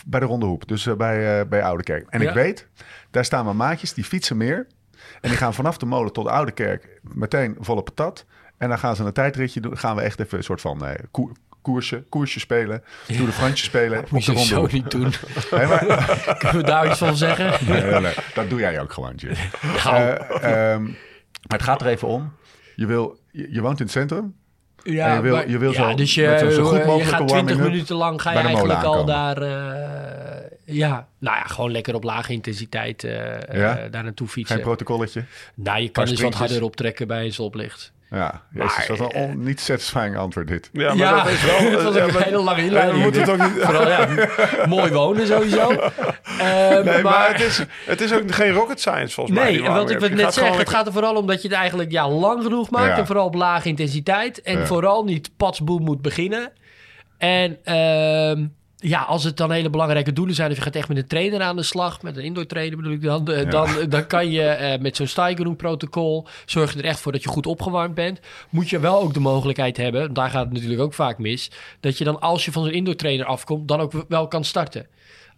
bij 0.05 0.19
de 0.19 0.25
Ronde 0.25 0.45
Hoep. 0.45 0.67
Dus 0.67 0.85
eh, 0.87 0.95
bij, 0.95 1.39
eh, 1.39 1.45
bij 1.47 1.63
Oude 1.63 1.83
Kerk. 1.83 2.05
En 2.09 2.21
Ja. 2.21 2.27
ik 2.27 2.33
weet, 2.35 2.67
daar 3.11 3.25
staan 3.25 3.43
mijn 3.45 3.57
maatjes, 3.57 3.93
die 3.93 4.03
fietsen 4.03 4.37
meer. 4.37 4.67
En 5.21 5.29
die 5.29 5.37
gaan 5.37 5.53
vanaf 5.53 5.77
de 5.77 5.85
molen 5.85 6.13
tot 6.13 6.25
de 6.25 6.31
Oude 6.31 6.51
Kerk 6.51 6.99
meteen 7.01 7.55
volle 7.59 7.81
patat. 7.83 8.25
En 8.57 8.69
dan 8.69 8.79
gaan 8.79 8.95
ze 8.95 9.03
een 9.03 9.13
tijdritje 9.13 9.59
doen. 9.59 9.77
Gaan 9.77 9.95
we 9.95 10.01
echt 10.01 10.19
even 10.19 10.37
een 10.37 10.43
soort 10.43 10.61
van 10.61 10.85
eh, 10.85 10.93
koer- 11.11 11.31
koersje, 11.61 12.03
koersje 12.09 12.39
spelen. 12.39 12.83
Tour 13.07 13.25
de 13.25 13.31
Fransje 13.31 13.63
spelen. 13.63 14.05
Moet 14.09 14.25
je 14.25 14.39
zo 14.39 14.67
niet 14.71 14.91
doen. 14.91 15.13
Nee, 15.51 15.65
maar, 15.67 15.85
Kunnen 16.39 16.57
we 16.57 16.63
daar 16.63 16.87
iets 16.87 16.97
van 16.97 17.15
zeggen? 17.15 17.67
nee, 17.71 17.81
nee, 17.81 17.99
nee, 17.99 18.13
dat 18.33 18.49
doe 18.49 18.59
jij 18.59 18.81
ook 18.81 18.93
gewoon, 18.93 19.13
Jim. 19.15 19.33
Nou, 19.83 19.95
Eh, 19.97 20.71
ehm, 20.73 20.83
maar 20.83 21.57
het 21.57 21.63
gaat 21.63 21.81
er 21.81 21.87
even 21.87 22.07
om. 22.07 22.33
Je, 22.75 22.85
wil, 22.85 23.19
je, 23.31 23.47
je 23.51 23.61
woont 23.61 23.79
in 23.79 23.85
het 23.85 23.93
centrum. 23.93 24.35
Ja, 24.83 25.07
En 25.09 25.15
je 25.15 25.21
wil- 25.21 25.35
maar- 25.35 25.49
je 25.49 25.57
wil 25.57 25.73
zo- 25.73 25.93
dus 25.93 26.13
je, 26.15 26.27
met 26.27 26.39
zo- 26.39 26.49
zo 26.49 26.63
goed 26.63 26.77
je 26.77 26.83
gaat 27.05 27.27
20 27.27 27.29
warming-up 27.35 27.65
minuten 27.71 27.95
lang 27.95 28.21
ga 28.21 28.31
je 28.31 28.37
eigenlijk 28.39 28.83
al 28.83 29.05
daar, 29.05 29.41
eh, 29.41 30.49
ja, 30.65 31.07
nou 31.19 31.37
ja, 31.37 31.43
gewoon 31.43 31.71
lekker 31.71 31.95
op 31.95 32.03
lage 32.03 32.33
intensiteit 32.33 33.03
eh, 33.03 33.11
Ja? 33.59 33.77
eh, 33.77 33.91
daar 33.91 34.03
naartoe 34.03 34.27
fietsen. 34.27 34.55
Geen 34.55 34.65
protocolletje. 34.65 35.23
nou, 35.55 35.81
je 35.81 35.89
kan 35.89 36.05
dus 36.05 36.21
wat 36.21 36.33
harder 36.33 36.63
optrekken 36.63 37.07
bij 37.07 37.25
een 37.25 37.33
stoplicht. 37.33 37.91
Ja, 38.11 38.41
jezus, 38.53 38.77
Maar, 38.77 38.87
dat 38.87 38.99
is 38.99 38.99
een 39.21 39.21
on- 39.29 39.43
niet 39.43 39.59
satisfying 39.59 40.17
antwoord 40.17 40.47
dit. 40.47 40.69
Ja, 40.73 40.87
maar 40.87 40.97
Ja, 40.97 41.23
dat 41.23 41.31
is 41.31 41.43
wel... 41.45 41.59
het 41.71 41.83
was 41.83 41.95
ja, 41.95 42.05
maar- 42.05 42.15
een 42.15 42.23
hele 42.23 42.37
lange 42.43 42.63
inleiding. 42.63 42.97
we 42.97 43.03
moeten 43.03 43.21
het 43.21 43.29
ook 43.29 43.37
niet... 43.37 43.63
Vooral, 43.65 43.87
ja, 43.89 44.07
mooi 44.67 44.91
wonen 44.91 45.27
sowieso. 45.27 45.71
Eh, 46.39 46.69
Nee, 46.69 46.83
maar, 46.83 47.01
maar 47.01 47.31
het, 47.31 47.41
is, 47.41 47.63
het 47.85 48.01
is 48.01 48.13
ook 48.13 48.31
geen 48.33 48.51
rocket 48.51 48.79
science 48.79 49.13
volgens 49.13 49.35
mij. 49.37 49.45
Nee, 49.47 49.57
die 49.57 49.67
en 49.67 49.73
wat 49.73 49.89
ik 49.89 49.99
wil 49.99 50.09
net 50.09 50.19
zeggen, 50.19 50.43
gewoon 50.43 50.57
het 50.59 50.69
gaat 50.69 50.87
er 50.87 50.93
vooral 50.93 51.15
om 51.15 51.27
dat 51.27 51.41
je 51.41 51.47
het 51.47 51.57
eigenlijk 51.57 51.91
ja, 51.91 52.09
lang 52.09 52.43
genoeg 52.43 52.69
maakt. 52.69 52.87
Ja. 52.87 52.97
En 52.97 53.05
vooral 53.05 53.25
op 53.25 53.33
lage 53.35 53.67
intensiteit. 53.67 54.41
En 54.41 54.57
Ja. 54.59 54.65
vooral 54.65 55.03
niet 55.03 55.29
patsboem 55.37 55.83
moet 55.83 56.01
beginnen. 56.01 56.51
En 57.17 57.57
ehm, 57.63 58.45
ja, 58.81 59.01
als 59.01 59.23
het 59.23 59.37
dan 59.37 59.51
hele 59.51 59.69
belangrijke 59.69 60.13
doelen 60.13 60.35
zijn... 60.35 60.49
of 60.51 60.57
je 60.57 60.61
gaat 60.61 60.75
echt 60.75 60.87
met 60.87 60.97
een 60.97 61.07
trainer 61.07 61.41
aan 61.41 61.55
de 61.55 61.63
slag... 61.63 62.01
met 62.01 62.17
een 62.17 62.23
indoor 62.23 62.45
trainer 62.45 62.77
bedoel 62.77 62.93
ik 62.93 63.01
dan... 63.01 63.27
eh, 63.27 63.49
dan, 63.49 63.69
dan 63.89 64.07
kan 64.07 64.31
je 64.31 64.43
eh, 64.43 64.79
met 64.79 64.95
zo'n 64.95 65.07
Steigerung-protocol... 65.07 66.27
zorg 66.45 66.73
je 66.73 66.79
er 66.79 66.85
echt 66.85 66.99
voor 66.99 67.11
dat 67.11 67.23
je 67.23 67.29
goed 67.29 67.47
opgewarmd 67.47 67.95
bent. 67.95 68.19
Moet 68.49 68.69
je 68.69 68.79
wel 68.79 69.01
ook 69.01 69.13
de 69.13 69.19
mogelijkheid 69.19 69.77
hebben... 69.77 70.13
daar 70.13 70.29
gaat 70.29 70.45
het 70.45 70.53
natuurlijk 70.53 70.81
ook 70.81 70.93
vaak 70.93 71.17
mis... 71.17 71.51
dat 71.79 71.97
je 71.97 72.03
dan 72.03 72.19
als 72.19 72.45
je 72.45 72.51
van 72.51 72.63
zo'n 72.63 72.73
indoor 72.73 72.95
trainer 72.95 73.25
afkomt... 73.25 73.67
dan 73.67 73.79
ook 73.79 74.05
wel 74.07 74.27
kan 74.27 74.43
starten. 74.43 74.87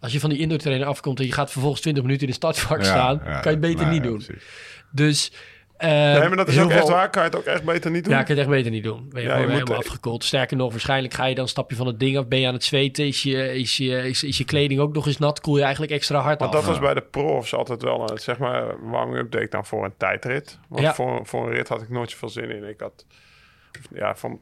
Als 0.00 0.12
je 0.12 0.20
van 0.20 0.30
die 0.30 0.38
indoor 0.38 0.58
trainer 0.58 0.86
afkomt... 0.86 1.18
en 1.20 1.26
je 1.26 1.32
gaat 1.32 1.50
vervolgens 1.50 1.82
20 1.82 2.02
minuten 2.02 2.24
in 2.24 2.30
de 2.30 2.36
startvak 2.36 2.78
Ja, 2.78 2.84
staan... 2.84 3.20
ja, 3.24 3.40
kan 3.40 3.52
je 3.52 3.58
het 3.58 3.60
beter 3.60 3.86
nee, 3.86 3.94
niet 3.94 4.02
doen. 4.02 4.22
precies. 4.24 4.44
Dus. 4.90 5.32
Nee, 5.88 6.28
maar 6.28 6.36
dat 6.36 6.48
is 6.48 6.58
ook 6.60 6.70
echt 6.70 6.88
waar. 6.88 7.10
Kan 7.10 7.22
je 7.22 7.28
het 7.28 7.38
ook 7.38 7.44
echt 7.44 7.64
beter 7.64 7.90
niet 7.90 8.04
doen? 8.04 8.12
Ja, 8.12 8.18
kan 8.22 8.28
het 8.28 8.38
echt 8.38 8.48
beter 8.48 8.70
niet 8.70 8.82
doen. 8.84 9.08
Ben 9.08 9.22
je 9.22 9.28
Ja, 9.28 9.34
gewoon 9.34 9.48
je 9.50 9.52
moet- 9.52 9.62
helemaal 9.68 9.86
afgekoeld. 9.86 10.24
Sterker 10.24 10.56
nog, 10.56 10.70
waarschijnlijk 10.70 11.14
ga 11.14 11.24
je 11.24 11.34
dan 11.34 11.48
stap 11.48 11.70
je 11.70 11.76
van 11.76 11.86
het 11.86 12.00
ding 12.00 12.18
af. 12.18 12.26
Ben 12.28 12.40
je 12.40 12.46
aan 12.46 12.52
het 12.54 12.64
zweten? 12.64 13.06
Is 13.06 13.22
je, 13.22 13.54
is 13.54 13.76
je, 13.76 14.08
is, 14.08 14.22
is 14.24 14.38
je 14.38 14.44
kleding 14.44 14.80
ook 14.80 14.94
nog 14.94 15.06
eens 15.06 15.18
nat? 15.18 15.40
Koel 15.40 15.56
je 15.56 15.62
eigenlijk 15.62 15.92
extra 15.92 16.18
hard 16.20 16.40
Want 16.40 16.54
af? 16.54 16.60
dat 16.60 16.68
was 16.70 16.78
bij 16.78 16.94
de 16.94 17.00
profs 17.02 17.54
altijd 17.54 17.82
wel 17.82 18.10
een, 18.10 18.18
zeg 18.18 18.38
maar, 18.38 18.90
warming-up 18.90 19.30
deed 19.30 19.42
ik 19.42 19.50
dan 19.50 19.66
voor 19.66 19.84
een 19.84 19.94
tijdrit. 19.96 20.58
Want 20.68 20.82
Ja. 20.82 20.94
voor, 20.94 21.20
voor 21.26 21.46
een 21.46 21.52
rit 21.52 21.68
had 21.68 21.82
ik 21.82 21.88
nooit 21.88 22.10
zoveel 22.10 22.28
zin 22.28 22.50
in. 22.50 22.64
Ik 22.68 22.80
had, 22.80 23.04
ja, 23.94 24.14
van, 24.16 24.40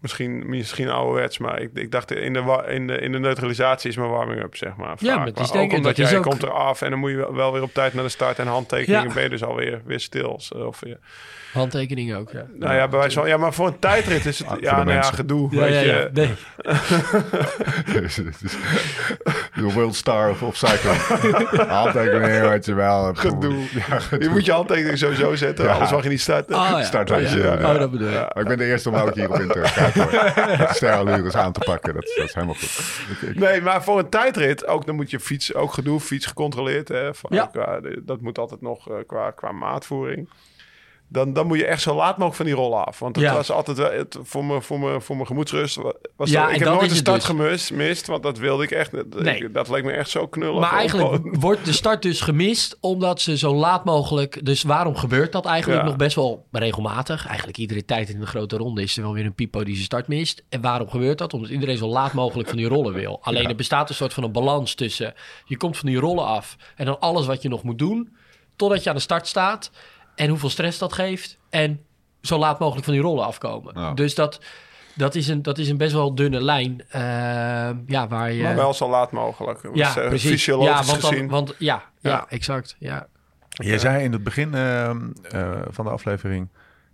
misschien, 0.00 0.48
misschien 0.48 0.88
ouderwets, 0.88 1.38
maar 1.38 1.60
ik, 1.60 1.70
ik 1.74 1.90
dacht 1.90 2.12
in 2.12 2.32
de, 2.32 2.64
in, 2.68 2.86
de, 2.86 2.98
in 2.98 3.12
de 3.12 3.18
neutralisatie 3.18 3.90
is 3.90 3.96
mijn 3.96 4.10
warming-up, 4.10 4.56
zeg 4.56 4.76
maar. 4.76 4.96
Ja, 4.98 5.08
vaak. 5.08 5.16
maar 5.16 5.26
het 5.26 5.38
is 5.38 5.52
ook 5.52 5.72
omdat 5.72 5.96
jij 5.96 6.16
ook- 6.16 6.22
komt 6.22 6.42
eraf 6.42 6.82
en 6.82 6.90
dan 6.90 6.98
moet 6.98 7.10
je 7.10 7.32
wel- 7.34 7.52
weer 7.52 7.62
op 7.62 7.72
tijd 7.74 7.94
naar 7.94 8.04
de 8.04 8.08
start 8.10 8.38
en 8.38 8.46
handtekeningen 8.46 9.08
Ja. 9.08 9.14
ben 9.14 9.22
je 9.22 9.28
dus 9.28 9.42
alweer 9.44 9.80
weer 9.84 10.00
stil. 10.00 10.40
Of, 10.54 10.86
ja. 10.86 10.96
Handtekening 11.52 12.14
ook, 12.14 12.30
ja. 12.30 12.46
Nou 12.54 12.74
ja, 12.74 12.88
bij 12.88 12.98
wijze 12.98 13.18
van, 13.18 13.28
ja, 13.28 13.36
maar 13.36 13.52
voor 13.54 13.66
een 13.66 13.78
tijdrit 13.78 14.26
is 14.26 14.38
het, 14.38 14.48
Ah, 14.48 14.60
ja, 14.60 14.76
nou 14.76 14.90
ja, 14.96 15.02
gedoe. 15.02 15.48
Ja, 15.54 15.60
weet 15.60 15.72
ja, 15.74 15.80
je. 15.80 16.10
Nee. 16.12 16.34
De 19.54 19.72
world 19.74 19.94
star 19.96 20.30
of, 20.30 20.42
of 20.42 20.56
cycling. 20.56 20.96
Handtekening, 21.68 22.40
weet 22.48 22.64
je 22.64 22.74
wel. 22.74 23.14
Gedoe. 23.14 23.54
Ja, 23.88 23.98
gedoe. 23.98 24.24
Je 24.24 24.30
moet 24.30 24.44
je 24.44 24.52
handtekening 24.52 24.98
sowieso 24.98 25.34
zetten, 25.34 25.64
Ja. 25.64 25.72
anders 25.72 25.90
mag 25.90 26.02
je 26.02 26.08
niet 26.08 26.20
starten. 26.20 26.54
Oh, 26.56 26.66
ja. 26.70 26.82
Startlijstje, 26.82 27.38
Oh, 27.38 27.44
ja. 27.44 27.60
ja. 27.60 27.72
Oh, 27.72 27.78
dat 27.78 27.90
bedoel 27.90 28.08
je. 28.08 28.14
Maar 28.14 28.42
ik 28.42 28.48
ben 28.48 28.58
de 28.58 28.64
eerste 28.64 28.88
om 28.88 28.94
ook 28.94 29.14
hier 29.14 29.28
op 29.28 29.40
in 29.40 29.48
te 29.48 30.66
sterallures 30.72 31.34
aan 31.34 31.52
te 31.52 31.60
pakken. 31.64 31.94
Dat, 31.94 32.04
is- 32.04 32.14
dat 32.16 32.24
is 32.28 32.34
helemaal 32.34 32.54
goed. 32.54 32.78
Ik- 33.22 33.28
ik- 33.28 33.38
Nee, 33.38 33.60
maar 33.62 33.82
voor 33.84 33.98
een 33.98 34.08
tijdrit 34.08 34.66
ook, 34.66 34.86
dan 34.86 34.94
moet 34.94 35.10
je 35.10 35.20
fiets, 35.20 35.54
ook 35.54 35.72
gedoe, 35.72 36.00
fiets 36.00 36.26
gecontroleerd. 36.26 36.88
Hè, 36.88 37.14
van, 37.14 37.30
Ja. 37.32 37.46
qua- 37.46 37.80
dat 38.02 38.20
moet 38.20 38.38
altijd 38.38 38.60
nog 38.60 38.88
eh, 38.90 38.94
qua, 39.06 39.30
qua 39.30 39.52
maatvoering. 39.52 40.28
Dan, 41.10 41.32
dan 41.32 41.46
moet 41.46 41.58
je 41.58 41.66
echt 41.66 41.82
zo 41.82 41.94
laat 41.94 42.10
mogelijk 42.10 42.34
van 42.36 42.44
die 42.46 42.54
rollen 42.54 42.84
af. 42.86 42.98
Want 42.98 43.16
het 43.16 43.24
Ja. 43.24 43.34
was 43.34 43.50
altijd 43.50 43.76
wel, 43.78 43.90
het, 43.92 44.18
voor, 44.22 44.44
me, 44.44 44.62
voor, 44.62 44.80
me, 44.80 45.00
voor 45.00 45.14
mijn 45.16 45.26
gemoedsrust. 45.26 45.76
wa- 45.76 45.92
Was 46.16 46.30
Ja, 46.30 46.40
dat- 46.42 46.50
ik 46.52 46.58
heb 46.58 46.68
dat 46.68 46.76
nooit 46.78 46.90
het 46.90 46.98
start 46.98 47.16
dus. 47.16 47.26
gemist, 47.26 47.72
mist, 47.72 48.06
want 48.06 48.22
dat 48.22 48.38
wilde 48.38 48.62
ik 48.62 48.70
echt. 48.70 48.92
Dat, 48.92 49.22
Nee. 49.22 49.38
ik- 49.38 49.54
dat 49.54 49.68
leek 49.68 49.84
me 49.84 49.92
echt 49.92 50.10
zo 50.10 50.26
knullig. 50.26 50.60
Maar 50.60 50.72
eigenlijk 50.72 51.20
wordt 51.40 51.64
de 51.64 51.72
start 51.72 52.02
dus 52.02 52.20
gemist 52.20 52.76
omdat 52.80 53.20
ze 53.20 53.36
zo 53.36 53.54
laat 53.54 53.84
mogelijk... 53.84 54.44
Dus 54.44 54.62
waarom 54.62 54.96
gebeurt 54.96 55.32
dat 55.32 55.44
eigenlijk 55.44 55.80
Ja. 55.82 55.86
nog 55.88 55.96
best 55.96 56.14
wel 56.16 56.46
regelmatig? 56.52 57.26
Eigenlijk 57.26 57.58
iedere 57.58 57.84
tijd 57.84 58.08
in 58.08 58.20
de 58.20 58.26
grote 58.26 58.56
ronde 58.56 58.82
is 58.82 58.96
er 58.96 59.02
wel 59.02 59.12
weer 59.12 59.24
een 59.24 59.34
pipo 59.34 59.64
die 59.64 59.72
zijn 59.74 59.84
start 59.86 60.08
mist. 60.08 60.44
En 60.48 60.60
waarom 60.60 60.88
gebeurt 60.90 61.18
dat? 61.18 61.34
Omdat 61.34 61.50
iedereen 61.50 61.76
zo 61.76 61.86
laat 61.86 62.12
mogelijk 62.12 62.48
van 62.48 62.56
die 62.58 62.68
rollen 62.68 62.92
wil. 62.92 63.18
Alleen 63.22 63.48
er 63.48 63.54
bestaat 63.54 63.88
een 63.88 63.94
soort 63.94 64.14
van 64.14 64.22
een 64.24 64.32
balans 64.32 64.74
tussen... 64.74 65.14
Je 65.44 65.56
komt 65.56 65.76
van 65.76 65.88
die 65.88 65.98
rollen 65.98 66.24
af 66.24 66.56
en 66.76 66.84
dan 66.86 67.00
alles 67.00 67.26
wat 67.26 67.42
je 67.42 67.48
nog 67.48 67.62
moet 67.62 67.78
doen... 67.78 68.16
totdat 68.56 68.82
je 68.82 68.88
aan 68.90 68.96
de 68.96 69.02
start 69.02 69.26
staat 69.26 69.70
en 70.18 70.28
hoeveel 70.28 70.50
stress 70.50 70.78
dat 70.78 70.92
geeft... 70.92 71.38
en 71.50 71.80
zo 72.22 72.38
laat 72.38 72.58
mogelijk 72.58 72.84
van 72.84 72.94
die 72.94 73.02
rollen 73.02 73.24
afkomen. 73.24 73.72
Ja. 73.80 73.92
Dus 73.94 74.14
dat... 74.14 74.40
Dat 74.94 75.14
is, 75.14 75.28
een, 75.28 75.42
dat 75.42 75.58
is 75.58 75.68
een 75.68 75.76
best 75.76 75.92
wel 75.92 76.14
dunne 76.14 76.40
lijn. 76.42 76.82
eh, 76.88 77.00
ja, 77.86 78.08
waar 78.08 78.32
je... 78.32 78.42
Maar 78.42 78.54
wel 78.56 78.74
zo 78.74 78.88
laat 78.90 79.12
mogelijk. 79.12 79.60
Ja, 79.74 79.94
Dus, 79.94 79.96
eh, 80.02 80.08
precies. 80.08 80.44
Ja, 80.44 80.56
want, 80.56 80.86
dan, 80.86 81.00
gezien. 81.00 81.28
want 81.28 81.54
ja, 81.58 81.82
ja, 82.00 82.10
Ja. 82.10 82.26
exact. 82.28 82.76
Ja. 82.78 83.06
Je 83.48 83.78
zei 83.78 84.04
in 84.04 84.12
het 84.12 84.22
begin 84.24 84.54
ehm, 84.54 85.08
eh, 85.22 85.50
van 85.68 85.84
de 85.84 85.90
aflevering... 85.90 86.48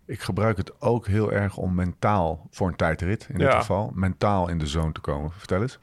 ik 0.06 0.20
gebruik 0.20 0.56
het 0.56 0.80
ook 0.80 1.06
heel 1.06 1.32
erg 1.32 1.56
om 1.56 1.74
mentaal, 1.74 2.46
voor 2.50 2.68
een 2.68 2.76
tijdrit 2.76 3.26
in 3.32 3.38
dit 3.38 3.54
geval... 3.54 3.90
mentaal 3.94 4.48
in 4.48 4.58
de 4.58 4.66
zone 4.66 4.92
te 4.92 5.00
komen. 5.00 5.32
Vertel 5.36 5.62
eens. 5.62 5.78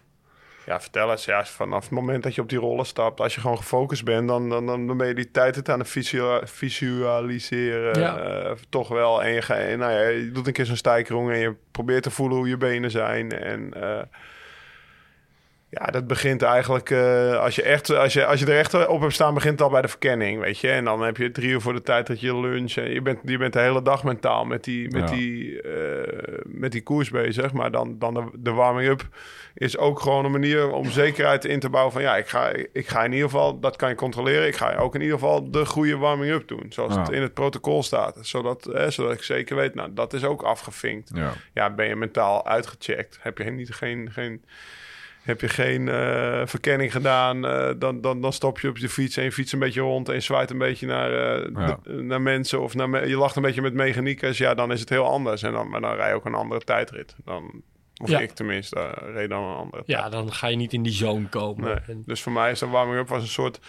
Ja, 0.71 0.81
vertel 0.81 1.11
eens. 1.11 1.25
Ja, 1.25 1.45
vanaf 1.45 1.83
het 1.83 1.91
moment 1.91 2.23
dat 2.23 2.35
je 2.35 2.41
op 2.41 2.49
die 2.49 2.59
rollen 2.59 2.85
stapt, 2.85 3.19
als 3.19 3.35
je 3.35 3.41
gewoon 3.41 3.57
gefocust 3.57 4.03
bent, 4.03 4.27
dan, 4.27 4.49
dan, 4.49 4.65
dan 4.65 4.97
ben 4.97 5.07
je 5.07 5.13
die 5.13 5.31
tijd 5.31 5.55
het 5.55 5.69
aan 5.69 5.79
het 5.79 5.89
visua- 5.89 6.41
visualiseren. 6.47 7.99
Ja. 7.99 8.17
eh, 8.17 8.51
toch 8.69 8.87
wel. 8.87 9.23
En 9.23 9.31
je, 9.33 9.41
ga, 9.41 9.55
nou 9.55 9.91
ja, 9.91 10.07
je 10.07 10.31
doet 10.31 10.47
een 10.47 10.53
keer 10.53 10.65
zo'n 10.65 10.75
stijkrong 10.75 11.31
en 11.31 11.39
je 11.39 11.55
probeert 11.71 12.03
te 12.03 12.11
voelen 12.11 12.37
hoe 12.37 12.47
je 12.47 12.57
benen 12.57 12.91
zijn. 12.91 13.31
En 13.31 13.73
eh, 13.73 14.01
ja, 15.73 15.85
dat 15.85 16.07
begint 16.07 16.41
eigenlijk, 16.41 16.89
eh, 16.89 17.37
als, 17.39 17.55
je 17.55 17.61
echt, 17.63 17.89
als, 17.89 18.13
je, 18.13 18.25
als 18.25 18.39
je 18.39 18.45
er 18.45 18.57
echt 18.57 18.87
op 18.87 19.01
hebt 19.01 19.13
staan, 19.13 19.33
begint 19.33 19.53
het 19.53 19.61
al 19.61 19.69
bij 19.69 19.81
de 19.81 19.87
verkenning, 19.87 20.39
weet 20.39 20.59
je. 20.59 20.69
En 20.69 20.83
dan 20.85 21.01
heb 21.01 21.17
je 21.17 21.31
drie 21.31 21.49
uur 21.49 21.61
voor 21.61 21.73
de 21.73 21.81
tijd 21.81 22.07
dat 22.07 22.19
je 22.21 22.39
lunch. 22.39 22.73
En 22.75 22.91
je 22.91 23.01
bent, 23.01 23.19
je 23.23 23.37
bent 23.37 23.53
de 23.53 23.59
hele 23.59 23.81
dag 23.81 24.03
mentaal 24.03 24.45
met 24.45 24.63
die, 24.63 24.89
met 24.91 25.09
Ja. 25.09 25.15
die, 25.15 25.61
eh, 25.61 26.39
met 26.45 26.71
die 26.71 26.83
koers 26.83 27.09
bezig. 27.09 27.53
Maar 27.53 27.71
dan, 27.71 27.95
dan 27.99 28.13
de, 28.13 28.23
de 28.33 28.51
warming-up 28.51 29.07
is 29.53 29.77
ook 29.77 29.99
gewoon 29.99 30.25
een 30.25 30.31
manier 30.31 30.71
om 30.71 30.89
zekerheid 30.89 31.45
in 31.45 31.59
te 31.59 31.69
bouwen 31.69 31.93
van... 31.93 32.01
ja, 32.01 32.17
ik 32.17 32.27
ga, 32.27 32.51
ik 32.73 32.87
ga 32.87 33.03
in 33.03 33.11
ieder 33.11 33.29
geval, 33.29 33.59
dat 33.59 33.75
kan 33.75 33.89
je 33.89 33.95
controleren... 33.95 34.47
ik 34.47 34.55
ga 34.55 34.75
ook 34.75 34.95
in 34.95 35.01
ieder 35.01 35.19
geval 35.19 35.51
de 35.51 35.65
goede 35.65 35.97
warming-up 35.97 36.47
doen. 36.47 36.65
Zoals 36.69 36.93
Ja. 36.93 36.99
het 36.99 37.09
in 37.09 37.21
het 37.21 37.33
protocol 37.33 37.83
staat. 37.83 38.17
Zodat, 38.21 38.65
eh, 38.65 38.87
zodat 38.89 39.13
ik 39.13 39.23
zeker 39.23 39.55
weet, 39.55 39.75
nou, 39.75 39.93
dat 39.93 40.13
is 40.13 40.23
ook 40.23 40.41
afgevinkt. 40.43 41.11
Ja. 41.13 41.33
Ja, 41.53 41.69
ben 41.73 41.87
je 41.87 41.95
mentaal 41.95 42.45
uitgecheckt? 42.45 43.17
Heb 43.21 43.37
je 43.37 43.43
niet, 43.43 43.73
geen... 43.73 44.09
geen 44.11 44.43
heb 45.21 45.41
je 45.41 45.47
geen 45.49 45.87
eh, 45.89 46.41
verkenning 46.45 46.91
gedaan, 46.91 47.45
eh, 47.45 47.69
dan, 47.77 48.01
dan, 48.01 48.21
dan 48.21 48.33
stop 48.33 48.59
je 48.59 48.67
op 48.69 48.77
je 48.77 48.89
fiets 48.89 49.17
en 49.17 49.23
je 49.23 49.31
fiets 49.31 49.51
een 49.51 49.59
beetje 49.59 49.81
rond 49.81 50.07
en 50.09 50.13
je 50.15 50.19
zwaait 50.19 50.49
een 50.49 50.57
beetje 50.57 50.85
naar, 50.87 51.11
eh, 51.13 51.49
Ja. 51.55 51.79
de- 51.83 51.91
naar 51.93 52.21
mensen 52.21 52.61
of 52.61 52.73
naar 52.75 52.89
me- 52.89 53.07
je 53.07 53.17
lacht 53.17 53.35
een 53.35 53.41
beetje 53.41 53.61
met 53.61 53.73
mechaniekers. 53.73 54.37
Ja, 54.37 54.53
dan 54.53 54.71
is 54.71 54.79
het 54.79 54.89
heel 54.89 55.05
anders. 55.05 55.43
En 55.43 55.51
dan, 55.51 55.69
maar 55.69 55.81
dan 55.81 55.95
rij 55.95 56.09
je 56.09 56.15
ook 56.15 56.25
een 56.25 56.33
andere 56.35 56.61
tijdrit. 56.61 57.15
Dan, 57.25 57.61
of 58.01 58.09
Ja. 58.09 58.19
ik 58.19 58.31
tenminste, 58.31 58.75
uh, 58.75 59.13
reed 59.13 59.29
dan 59.29 59.43
een 59.43 59.55
andere 59.55 59.83
ja, 59.85 60.09
dan 60.09 60.33
ga 60.33 60.47
je 60.47 60.55
niet 60.55 60.73
in 60.73 60.83
die 60.83 60.93
zone 60.93 61.27
komen. 61.29 61.63
Nee. 61.65 61.75
En- 61.87 62.03
Dus 62.05 62.21
voor 62.21 62.31
mij 62.31 62.51
is 62.51 62.59
de 62.59 62.67
warming-up 62.67 63.07
was 63.07 63.21
een 63.21 63.27
soort 63.27 63.59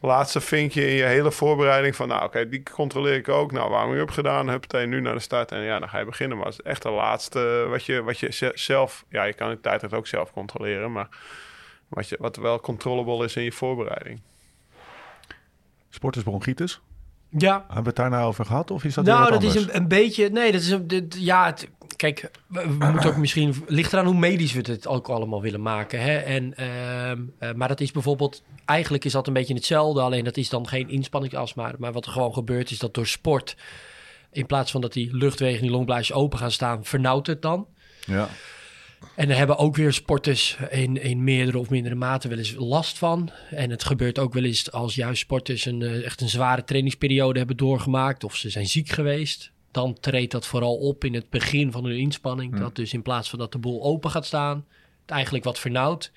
laatste 0.00 0.40
vinkje 0.40 0.88
in 0.88 0.94
je 0.94 1.02
hele 1.04 1.30
voorbereiding. 1.32 1.96
Van 1.96 2.08
nou, 2.08 2.24
oké, 2.24 2.48
die 2.48 2.62
controleer 2.62 3.14
ik 3.14 3.28
ook. 3.28 3.52
Nou, 3.52 3.70
warming-up 3.70 4.10
gedaan, 4.10 4.48
huppatee, 4.48 4.86
nu 4.86 5.00
naar 5.00 5.14
de 5.14 5.20
start. 5.20 5.52
En 5.52 5.60
ja, 5.60 5.78
dan 5.78 5.88
ga 5.88 5.98
je 5.98 6.04
beginnen. 6.04 6.36
Maar 6.36 6.46
het 6.46 6.58
is 6.58 6.64
echt 6.64 6.82
de 6.82 6.90
laatste 6.90 7.66
wat 7.68 7.84
je, 7.84 8.02
wat 8.02 8.18
je 8.18 8.32
ze- 8.32 8.52
zelf... 8.54 9.04
Ja, 9.08 9.24
je 9.24 9.32
kan 9.32 9.50
de 9.50 9.60
tijdrit 9.60 9.94
ook 9.94 10.06
zelf 10.06 10.32
controleren. 10.32 10.92
Maar 10.92 11.08
wat, 11.88 12.08
je, 12.08 12.16
wat 12.20 12.36
wel 12.36 12.60
controllable 12.60 13.24
is 13.24 13.36
in 13.36 13.42
je 13.42 13.52
voorbereiding. 13.52 14.20
Sportersbronchitis. 15.90 16.80
Ja, 17.38 17.64
Hebben 17.66 17.82
we 17.82 17.88
het 17.88 17.96
daar 17.96 18.10
nou 18.10 18.26
over 18.26 18.44
gehad? 18.44 18.70
Of 18.70 18.84
is 18.84 18.94
dat 18.94 19.04
nou, 19.04 19.30
dat 19.30 19.42
is 19.42 19.54
een, 19.54 19.76
een 19.76 19.88
beetje... 19.88 20.28
Nee, 20.28 20.52
dat 20.52 20.60
is 20.60 20.70
een... 20.70 20.86
dit- 20.86 21.16
ja, 21.18 21.46
het, 21.46 21.68
kijk, 21.96 22.30
we, 22.46 22.76
we 22.78 22.86
moeten 22.90 23.10
ook 23.10 23.16
misschien... 23.16 23.64
ligt 23.66 23.92
eraan 23.92 24.04
hoe 24.06 24.14
medisch 24.14 24.52
we 24.52 24.60
het 24.70 24.86
ook 24.86 25.08
allemaal 25.08 25.42
willen 25.42 25.62
maken. 25.62 26.00
Hè? 26.00 26.16
En, 26.16 26.56
ehm, 26.56 27.20
eh, 27.38 27.52
maar 27.52 27.68
dat 27.68 27.80
is 27.80 27.92
bijvoorbeeld... 27.92 28.42
Eigenlijk 28.64 29.04
is 29.04 29.12
dat 29.12 29.26
een 29.26 29.32
beetje 29.32 29.54
hetzelfde. 29.54 30.00
Alleen 30.00 30.24
dat 30.24 30.36
is 30.36 30.48
dan 30.48 30.68
geen 30.68 30.88
inspanningsastma. 30.88 31.72
Maar 31.78 31.92
wat 31.92 32.06
er 32.06 32.12
gewoon 32.12 32.32
gebeurt 32.32 32.70
is 32.70 32.78
dat 32.78 32.94
door 32.94 33.06
sport... 33.06 33.56
In 34.32 34.46
plaats 34.46 34.70
van 34.70 34.80
dat 34.80 34.92
die 34.92 35.16
luchtwegen, 35.16 35.62
die 35.62 35.70
longblaasjes 35.70 36.16
open 36.16 36.38
gaan 36.38 36.50
staan... 36.50 36.84
vernauwt 36.84 37.26
het 37.26 37.42
dan. 37.42 37.66
Ja. 38.06 38.28
En 39.14 39.28
daar 39.28 39.36
hebben 39.36 39.58
ook 39.58 39.76
weer 39.76 39.92
sporters 39.92 40.56
in, 40.70 41.02
in 41.02 41.24
meerdere 41.24 41.58
of 41.58 41.70
mindere 41.70 41.94
mate 41.94 42.28
wel 42.28 42.38
eens 42.38 42.54
last 42.58 42.98
van. 42.98 43.30
En 43.50 43.70
het 43.70 43.84
gebeurt 43.84 44.18
ook 44.18 44.34
wel 44.34 44.44
eens 44.44 44.72
als 44.72 44.94
juist 44.94 45.20
sporters 45.20 45.64
een, 45.64 45.82
eh, 45.82 46.04
echt 46.04 46.20
een 46.20 46.28
zware 46.28 46.64
trainingsperiode 46.64 47.38
hebben 47.38 47.56
doorgemaakt 47.56 48.24
of 48.24 48.36
ze 48.36 48.50
zijn 48.50 48.66
ziek 48.66 48.88
geweest. 48.88 49.50
Dan 49.70 49.96
treedt 50.00 50.32
dat 50.32 50.46
vooral 50.46 50.76
op 50.76 51.04
in 51.04 51.14
het 51.14 51.30
begin 51.30 51.72
van 51.72 51.84
hun 51.84 51.98
inspanning. 51.98 52.58
Dat 52.58 52.76
dus 52.76 52.92
in 52.92 53.02
plaats 53.02 53.28
van 53.28 53.38
dat 53.38 53.52
de 53.52 53.58
boel 53.58 53.82
open 53.82 54.10
gaat 54.10 54.26
staan, 54.26 54.64
het 55.00 55.10
eigenlijk 55.10 55.44
wat 55.44 55.58
vernauwt. 55.58 56.12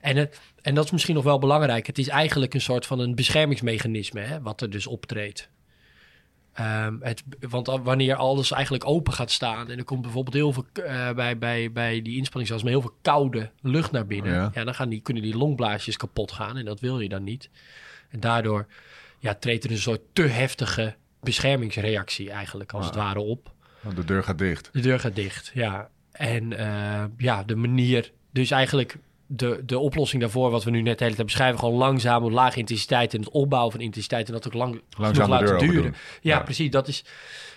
En, 0.00 0.16
het, 0.16 0.40
en 0.62 0.74
dat 0.74 0.84
is 0.84 0.90
misschien 0.90 1.14
nog 1.14 1.24
wel 1.24 1.38
belangrijk. 1.38 1.86
Het 1.86 1.98
is 1.98 2.08
eigenlijk 2.08 2.54
een 2.54 2.60
soort 2.60 2.86
van 2.86 2.98
een 2.98 3.14
beschermingsmechanisme 3.14 4.20
hè, 4.20 4.40
wat 4.40 4.60
er 4.60 4.70
dus 4.70 4.86
optreedt. 4.86 5.48
Ehm, 6.52 6.96
het, 7.00 7.22
want 7.40 7.66
wanneer 7.66 8.14
alles 8.16 8.50
eigenlijk 8.50 8.86
open 8.86 9.12
gaat 9.12 9.30
staan 9.30 9.70
en 9.70 9.78
er 9.78 9.84
komt 9.84 10.02
bijvoorbeeld 10.02 10.34
heel 10.34 10.52
veel 10.52 10.66
eh, 10.72 11.12
bij, 11.12 11.38
bij, 11.38 11.72
bij 11.72 12.02
die 12.02 12.16
inspanningsasma 12.16 12.68
heel 12.68 12.80
veel 12.80 12.96
koude 13.02 13.50
lucht 13.60 13.90
naar 13.90 14.06
binnen, 14.06 14.32
Ja. 14.32 14.50
ja. 14.54 14.64
dan 14.64 14.74
gaan 14.74 14.88
die, 14.88 15.00
kunnen 15.00 15.22
die 15.22 15.36
longblaasjes 15.36 15.96
kapot 15.96 16.32
gaan 16.32 16.56
en 16.56 16.64
dat 16.64 16.80
wil 16.80 17.00
je 17.00 17.08
dan 17.08 17.24
niet. 17.24 17.50
En 18.08 18.20
daardoor 18.20 18.66
ja, 19.18 19.34
treedt 19.34 19.64
er 19.64 19.70
een 19.70 19.78
soort 19.78 20.00
te 20.12 20.22
heftige 20.22 20.94
beschermingsreactie 21.20 22.30
eigenlijk 22.30 22.72
als 22.72 22.86
het 22.86 22.94
ware 22.94 23.20
op. 23.20 23.52
De 23.94 24.04
deur 24.04 24.22
gaat 24.22 24.38
dicht. 24.38 24.68
De 24.72 24.80
deur 24.80 25.00
gaat 25.00 25.14
dicht, 25.14 25.50
ja. 25.54 25.90
En 26.12 26.58
eh, 26.58 27.04
ja, 27.16 27.44
de 27.44 27.56
manier, 27.56 28.12
dus 28.30 28.50
eigenlijk 28.50 28.96
de, 29.36 29.62
de 29.66 29.78
oplossing 29.78 30.22
daarvoor, 30.22 30.50
wat 30.50 30.64
we 30.64 30.70
nu 30.70 30.82
net 30.82 30.98
de 30.98 31.04
hele 31.04 31.16
tijd 31.16 31.26
beschrijven, 31.26 31.58
gewoon 31.58 31.74
langzaam, 31.78 32.24
op 32.24 32.30
lage 32.30 32.58
intensiteit 32.58 33.14
en 33.14 33.20
het 33.20 33.28
opbouwen 33.30 33.72
van 33.72 33.80
intensiteit 33.80 34.26
en 34.26 34.32
dat 34.32 34.46
ook 34.46 34.54
lang 34.54 34.82
Langzaam 34.98 35.24
genoeg 35.24 35.38
de 35.38 35.44
deur 35.44 35.52
laten 35.54 35.68
duren. 35.68 35.94
Ja, 36.20 36.36
Ja. 36.36 36.42
precies. 36.42 36.70
Dat 36.70 36.88
is, 36.88 37.04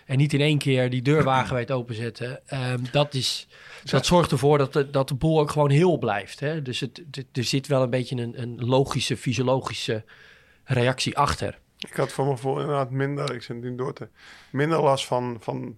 en 0.05 0.17
niet 0.17 0.33
in 0.33 0.41
één 0.41 0.57
keer 0.57 0.89
die 0.89 1.01
deur 1.01 1.23
wagenwijd 1.23 1.71
openzetten. 1.71 2.47
Ehm, 2.47 2.79
dat, 2.91 3.13
is, 3.13 3.47
dat 3.83 4.05
zorgt 4.05 4.31
ervoor 4.31 4.57
dat 4.57 4.73
de, 4.73 4.89
dat 4.89 5.07
de 5.07 5.15
boel 5.15 5.39
ook 5.39 5.51
gewoon 5.51 5.69
heel 5.69 5.97
blijft. 5.97 6.39
Hè? 6.39 6.61
Dus 6.61 6.79
het, 6.79 7.03
het- 7.11 7.25
er 7.37 7.43
zit 7.43 7.67
wel 7.67 7.81
een 7.83 7.89
beetje 7.89 8.15
een, 8.15 8.41
een 8.41 8.55
logische, 8.65 9.17
fysiologische 9.17 10.03
reactie 10.63 11.17
achter. 11.17 11.59
Ik 11.89 11.93
had 11.95 12.11
voor 12.11 12.25
mijn 12.25 12.35
gevoel 12.37 12.59
inderdaad 12.59 12.91
minder, 12.91 13.33
ik 13.33 13.41
zit 13.43 13.61
nu 13.61 13.75
door 13.75 13.93
te, 13.93 14.07
minder 14.51 14.81
last 14.81 15.05
van, 15.05 15.37
van, 15.39 15.75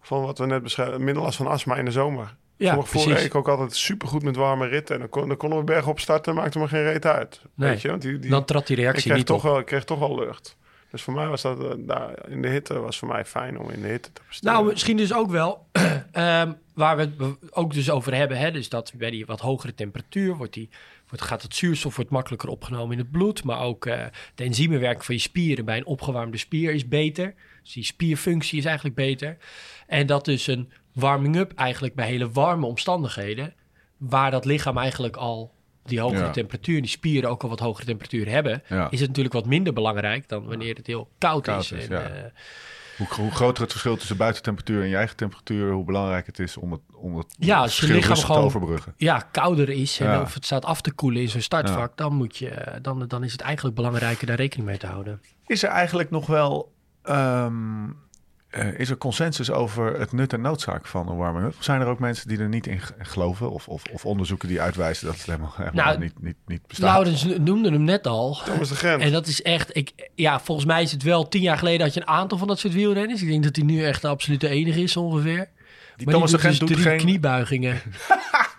van 0.00 0.22
wat 0.22 0.38
we 0.38 0.46
net 0.46 0.62
beschreven, 0.62 1.04
minder 1.04 1.22
last 1.22 1.36
van 1.36 1.46
astma 1.46 1.76
in 1.76 1.84
de 1.84 1.90
zomer. 1.90 2.36
Ja, 2.62 2.74
voor 2.74 2.88
precies. 2.88 3.24
ik 3.24 3.34
ook 3.34 3.48
altijd 3.48 3.76
supergoed 3.76 4.22
met 4.22 4.36
warme 4.36 4.66
ritten. 4.66 4.94
En 4.94 5.00
dan, 5.00 5.10
kon, 5.10 5.28
dan 5.28 5.36
konden 5.36 5.58
we 5.58 5.64
berg 5.64 5.86
op 5.86 6.00
starten, 6.00 6.34
maakte 6.34 6.58
me 6.58 6.68
geen 6.68 6.82
reet 6.82 7.06
uit. 7.06 7.40
Nee. 7.54 7.68
Weet 7.68 7.82
je, 7.82 7.88
want 7.88 8.02
die, 8.02 8.18
die, 8.18 8.30
Dan 8.30 8.44
trad 8.44 8.66
die 8.66 8.76
ik, 8.76 8.82
reactie 8.82 9.04
kreeg 9.04 9.16
niet 9.16 9.26
toch 9.26 9.36
op. 9.36 9.42
wel, 9.42 9.58
ik 9.58 9.66
kreeg 9.66 9.84
toch 9.84 9.98
wel 9.98 10.18
lucht. 10.18 10.56
Dus 10.92 11.02
voor 11.02 11.14
mij 11.14 11.26
was 11.26 11.42
dat 11.42 11.60
eh, 11.88 12.08
in 12.28 12.42
de 12.42 12.48
hitte 12.48 12.80
was 12.80 12.98
voor 12.98 13.08
mij 13.08 13.24
fijn 13.24 13.58
om 13.58 13.70
in 13.70 13.82
de 13.82 13.88
hitte 13.88 14.12
te 14.12 14.20
presteren. 14.26 14.54
Nou, 14.54 14.66
misschien 14.66 14.96
dus 14.96 15.14
ook 15.14 15.30
wel, 15.30 15.66
ehm, 16.12 16.52
waar 16.74 16.96
we 16.96 17.02
het 17.02 17.36
ook 17.50 17.74
dus 17.74 17.90
over 17.90 18.14
hebben, 18.14 18.38
hè, 18.38 18.50
dus 18.50 18.68
dat 18.68 18.92
bij 18.94 19.10
die 19.10 19.26
wat 19.26 19.40
hogere 19.40 19.74
temperatuur 19.74 20.36
wordt 20.36 20.52
die, 20.52 20.68
wordt, 21.08 21.24
gaat 21.24 21.42
het 21.42 21.54
zuurstof 21.54 21.96
wordt 21.96 22.10
makkelijker 22.10 22.48
opgenomen 22.48 22.92
in 22.92 22.98
het 22.98 23.10
bloed, 23.10 23.44
maar 23.44 23.60
ook 23.60 23.86
eh, 23.86 24.04
de 24.34 24.94
van 24.98 25.14
je 25.14 25.20
spieren 25.20 25.64
bij 25.64 25.76
een 25.76 25.86
opgewarmde 25.86 26.36
spier 26.36 26.72
is 26.72 26.88
beter. 26.88 27.34
Dus 27.62 27.72
die 27.72 27.84
spierfunctie 27.84 28.58
is 28.58 28.64
eigenlijk 28.64 28.96
beter. 28.96 29.36
En 29.86 30.06
dat 30.06 30.24
dus 30.24 30.46
een 30.46 30.72
warming-up 30.92 31.52
eigenlijk 31.54 31.94
bij 31.94 32.06
hele 32.06 32.30
warme 32.30 32.66
omstandigheden, 32.66 33.54
waar 33.96 34.30
dat 34.30 34.44
lichaam 34.44 34.78
eigenlijk 34.78 35.16
al 35.16 35.54
die 35.84 36.00
hogere 36.00 36.20
Ja. 36.24 36.30
temperatuur, 36.30 36.80
die 36.80 36.90
spieren 36.90 37.30
ook 37.30 37.42
al 37.42 37.48
wat 37.48 37.60
hogere 37.60 37.86
temperatuur 37.86 38.28
hebben, 38.28 38.62
Ja. 38.68 38.90
is 38.90 38.98
het 38.98 39.08
natuurlijk 39.08 39.34
wat 39.34 39.46
minder 39.46 39.72
belangrijk 39.72 40.28
dan 40.28 40.44
wanneer 40.46 40.74
het 40.74 40.86
heel 40.86 41.08
koud, 41.18 41.42
Koud 41.44 41.60
is. 41.60 41.72
is, 41.72 41.88
En, 41.88 41.96
ja. 41.96 42.02
eh, 42.02 42.30
Hoe, 42.96 43.06
hoe 43.16 43.30
groter 43.30 43.62
het 43.62 43.70
verschil 43.70 43.96
tussen 43.96 44.16
buitentemperatuur 44.16 44.82
en 44.82 44.88
je 44.88 44.96
eigen 44.96 45.16
temperatuur, 45.16 45.72
hoe 45.72 45.84
belangrijk 45.84 46.26
het 46.26 46.38
is 46.38 46.56
om 46.56 46.72
het, 46.72 46.80
om 46.94 47.16
het 47.16 47.34
Ja, 47.38 47.58
als 47.58 47.70
je 47.70 47.76
verschil 47.86 47.96
lichaam 48.14 48.34
te 48.34 48.40
overbruggen. 48.42 48.94
ja, 48.96 49.18
kouder 49.32 49.68
is 49.68 50.00
en 50.00 50.06
Ja. 50.06 50.20
of 50.20 50.34
het 50.34 50.44
staat 50.44 50.64
af 50.64 50.80
te 50.80 50.92
koelen 50.92 51.22
in 51.22 51.28
zo'n 51.28 51.40
startvak, 51.40 51.96
dan, 51.96 52.14
moet 52.14 52.36
je, 52.36 52.78
dan, 52.82 53.04
dan 53.08 53.24
is 53.24 53.32
het 53.32 53.40
eigenlijk 53.40 53.76
belangrijker 53.76 54.26
daar 54.26 54.36
rekening 54.36 54.68
mee 54.68 54.78
te 54.78 54.86
houden. 54.86 55.20
Is 55.46 55.62
er 55.62 55.68
eigenlijk 55.70 56.10
nog 56.10 56.26
wel... 56.26 56.72
ehm, 57.02 57.84
eh, 58.52 58.78
is 58.78 58.90
er 58.90 58.96
consensus 58.96 59.50
over 59.50 59.98
het 59.98 60.12
nut 60.12 60.32
en 60.32 60.40
noodzaak 60.40 60.86
van 60.86 61.08
een 61.08 61.16
warming-up? 61.16 61.54
Zijn 61.58 61.80
er 61.80 61.86
ook 61.86 61.98
mensen 61.98 62.28
die 62.28 62.38
er 62.38 62.48
niet 62.48 62.66
in 62.66 62.80
geloven? 62.98 63.50
Of, 63.50 63.68
of, 63.68 63.82
of 63.92 64.04
onderzoeken 64.06 64.48
die 64.48 64.60
uitwijzen 64.60 65.06
dat 65.06 65.16
het 65.16 65.26
helemaal, 65.26 65.52
helemaal 65.56 65.84
Nou, 65.84 65.98
niet, 65.98 66.22
niet, 66.22 66.36
niet 66.46 66.66
bestaat? 66.66 66.90
Laurens 66.90 67.24
noemde 67.24 67.70
hem 67.70 67.84
net 67.84 68.06
al. 68.06 68.38
Thomas 68.44 68.68
de 68.68 68.74
Gent. 68.74 69.02
En 69.02 69.12
dat 69.12 69.26
is 69.26 69.42
echt, 69.42 69.76
ik, 69.76 69.92
ja, 70.14 70.40
volgens 70.40 70.66
mij 70.66 70.82
is 70.82 70.92
het 70.92 71.02
wel 71.02 71.28
tien 71.28 71.42
jaar 71.42 71.58
geleden 71.58 71.80
had 71.86 71.94
je 71.94 72.00
een 72.00 72.06
aantal 72.06 72.38
van 72.38 72.48
dat 72.48 72.58
soort 72.58 72.72
wielrenners. 72.74 73.22
Ik 73.22 73.28
denk 73.28 73.42
dat 73.44 73.56
hij 73.56 73.64
nu 73.64 73.84
echt 73.84 74.02
de 74.02 74.08
absolute 74.08 74.48
enige 74.48 74.82
is 74.82 74.96
ongeveer. 74.96 75.48
die 75.96 76.06
Maar 76.06 76.14
Thomas 76.14 76.30
de 76.30 76.36
die 76.36 76.46
Gent 76.46 76.58
doet 76.58 76.68
doet 76.68 76.76
dus 76.76 76.86
drie 76.86 76.98
geen... 76.98 77.06
kniebuigingen. 77.08 77.80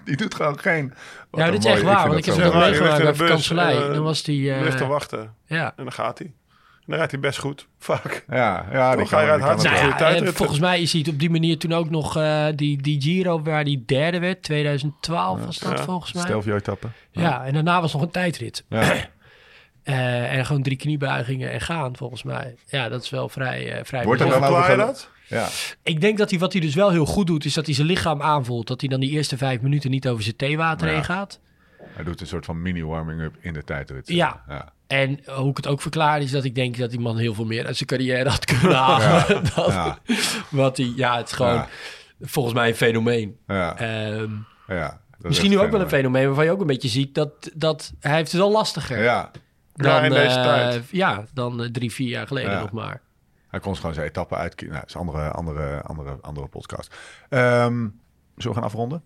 Die 0.06 0.17
doet 0.17 0.36
gewoon 0.36 0.60
geen... 0.60 0.93
Wat 1.29 1.41
Ja, 1.41 1.51
dit 1.51 1.65
is 1.65 1.71
echt 1.71 1.82
waar, 1.82 2.08
want 2.08 2.19
ik 2.19 2.25
dat 2.25 2.36
heb 2.38 2.53
mee- 2.53 2.62
meegemaakt 2.62 2.98
bij 2.98 3.12
de 3.12 3.17
bus, 3.17 3.27
vakantielei. 3.27 3.77
eh, 3.77 3.94
Dan 3.94 4.04
was 4.04 4.25
hij, 4.25 4.35
ligt 4.35 4.77
te 4.77 4.83
eh 4.83 4.89
wachten. 4.89 5.33
ja. 5.46 5.65
En 5.77 5.83
dan 5.83 5.91
gaat 5.94 6.17
hij. 6.19 6.33
Dan 6.86 6.96
rijdt 6.98 7.12
hij 7.12 7.19
best 7.19 7.40
goed. 7.40 7.67
Vaak. 7.79 8.25
Ja, 8.29 8.65
ja 8.71 8.92
die 8.92 9.00
Toch, 9.02 9.12
hij 9.12 9.25
rijdt 9.25 9.44
hartstikke 9.44 9.77
Nou 9.77 9.90
ja, 9.90 9.96
tijdrit. 9.98 10.27
en 10.27 10.34
volgens 10.34 10.60
mij 10.60 10.81
is 10.81 10.94
hij 10.94 11.06
op 11.10 11.19
die 11.19 11.29
manier 11.29 11.58
toen 11.58 11.73
ook 11.73 11.90
nog 11.90 12.17
eh, 12.17 12.46
die, 12.56 12.81
die 12.81 13.02
Giro 13.02 13.42
waar 13.42 13.63
hij 13.63 13.84
derde 13.86 14.19
werd. 14.19 14.44
2012 14.44 15.46
was 15.46 15.60
dat 15.60 15.77
Ja. 15.77 15.84
Volgens 15.84 16.13
mij. 16.13 16.23
Stelvio-etappe. 16.23 16.88
Ja, 17.12 17.46
en 17.46 17.54
daarna 17.54 17.81
was 17.81 17.94
nog 17.94 18.02
een 18.02 18.12
tijdrit. 18.12 18.63
Ja. 18.69 18.96
Eh, 19.84 20.34
en 20.34 20.46
gewoon 20.46 20.62
drie 20.62 20.77
kniebuigingen 20.77 21.52
en 21.52 21.62
gaan 21.62 21.96
volgens 21.96 22.23
mij. 22.23 22.56
Ja, 22.67 22.90
dat 22.90 23.04
is 23.04 23.10
wel 23.10 23.29
vrij, 23.29 23.71
eh 23.73 23.84
vrij 23.86 24.04
Wordt 24.04 24.21
er 24.21 24.29
dan 24.29 24.44
over 24.44 24.77
dat? 24.77 25.10
ja. 25.27 25.48
Ik 25.84 26.02
denk 26.02 26.17
dat 26.17 26.29
hij 26.29 26.40
wat 26.40 26.52
hij 26.54 26.62
dus 26.62 26.75
wel 26.75 26.90
heel 26.92 27.06
goed 27.06 27.27
doet, 27.27 27.46
is 27.46 27.54
dat 27.54 27.65
hij 27.65 27.75
zijn 27.75 27.88
lichaam 27.88 28.21
aanvoelt. 28.21 28.67
Dat 28.67 28.79
hij 28.81 28.90
dan 28.90 29.00
die 29.00 29.10
eerste 29.10 29.38
vijf 29.38 29.62
minuten 29.62 29.90
niet 29.92 30.08
over 30.08 30.23
zijn 30.23 30.36
theewater 30.36 30.88
Ja. 30.88 30.94
heen 30.94 31.04
gaat. 31.04 31.40
Hij 31.84 32.04
doet 32.04 32.21
een 32.21 32.27
soort 32.27 32.46
van 32.46 32.62
mini-warming-up 32.62 33.36
in 33.40 33.54
de 33.54 33.63
tijdrit. 33.63 34.08
Ja. 34.08 34.44
En 34.94 35.19
hoe 35.35 35.50
ik 35.50 35.58
het 35.58 35.67
ook 35.67 35.81
verklaar 35.81 36.21
is 36.21 36.31
dat 36.31 36.44
ik 36.44 36.56
denk 36.56 36.77
dat 36.77 36.89
die 36.89 37.00
man 37.00 37.17
heel 37.17 37.33
veel 37.33 37.46
meer 37.46 37.65
uit 37.65 37.75
zijn 37.77 37.89
carrière 37.89 38.29
had 38.29 38.46
kunnen 38.46 38.75
halen. 38.75 39.25
dan 39.56 39.65
Ja. 39.71 39.98
Wat 40.50 40.77
hij, 40.77 40.94
ja, 40.96 41.17
het 41.17 41.27
is 41.27 41.33
gewoon 41.33 41.54
Ja. 41.54 41.67
volgens 42.21 42.54
mij 42.56 42.67
een 42.69 42.75
fenomeen. 42.75 43.37
Ja. 43.48 43.77
Ehm, 43.77 44.31
ja. 44.67 44.87
Dat 45.12 45.21
is 45.21 45.27
misschien 45.27 45.50
nu 45.50 45.60
ook 45.60 45.71
wel 45.71 45.81
een 45.81 45.89
fenomeen 45.89 46.25
waarvan 46.25 46.46
je 46.46 46.52
ook 46.52 46.62
een 46.62 46.67
beetje 46.67 46.87
ziet 46.89 47.15
dat, 47.15 47.52
dat 47.54 47.94
hij 48.00 48.15
heeft 48.15 48.31
het 48.31 48.41
wel 48.41 48.52
lastiger 48.52 49.04
Ja, 49.04 49.31
dan, 49.73 49.91
Ja, 49.91 50.02
in 50.02 50.10
deze 50.10 50.37
eh, 50.39 50.44
tijd. 50.44 50.83
ja, 50.91 51.25
dan 51.33 51.63
eh, 51.63 51.69
drie, 51.69 51.91
vier 51.91 52.08
jaar 52.10 52.27
geleden 52.27 52.52
Ja. 52.52 52.60
nog 52.60 52.71
maar. 52.71 53.02
hij 53.48 53.60
kon 53.60 53.75
gewoon 53.75 53.94
zijn 53.94 54.08
etappen 54.08 54.37
uitkiezen. 54.37 54.75
Nou, 54.75 54.87
dat 54.87 54.96
is 54.96 55.02
een 55.02 55.08
andere, 55.08 55.31
andere, 55.31 55.81
andere, 55.81 56.17
andere 56.21 56.48
podcast. 56.48 56.96
Ehm, 57.29 57.87
zullen 58.35 58.52
we 58.52 58.54
gaan 58.54 58.63
afronden? 58.63 59.04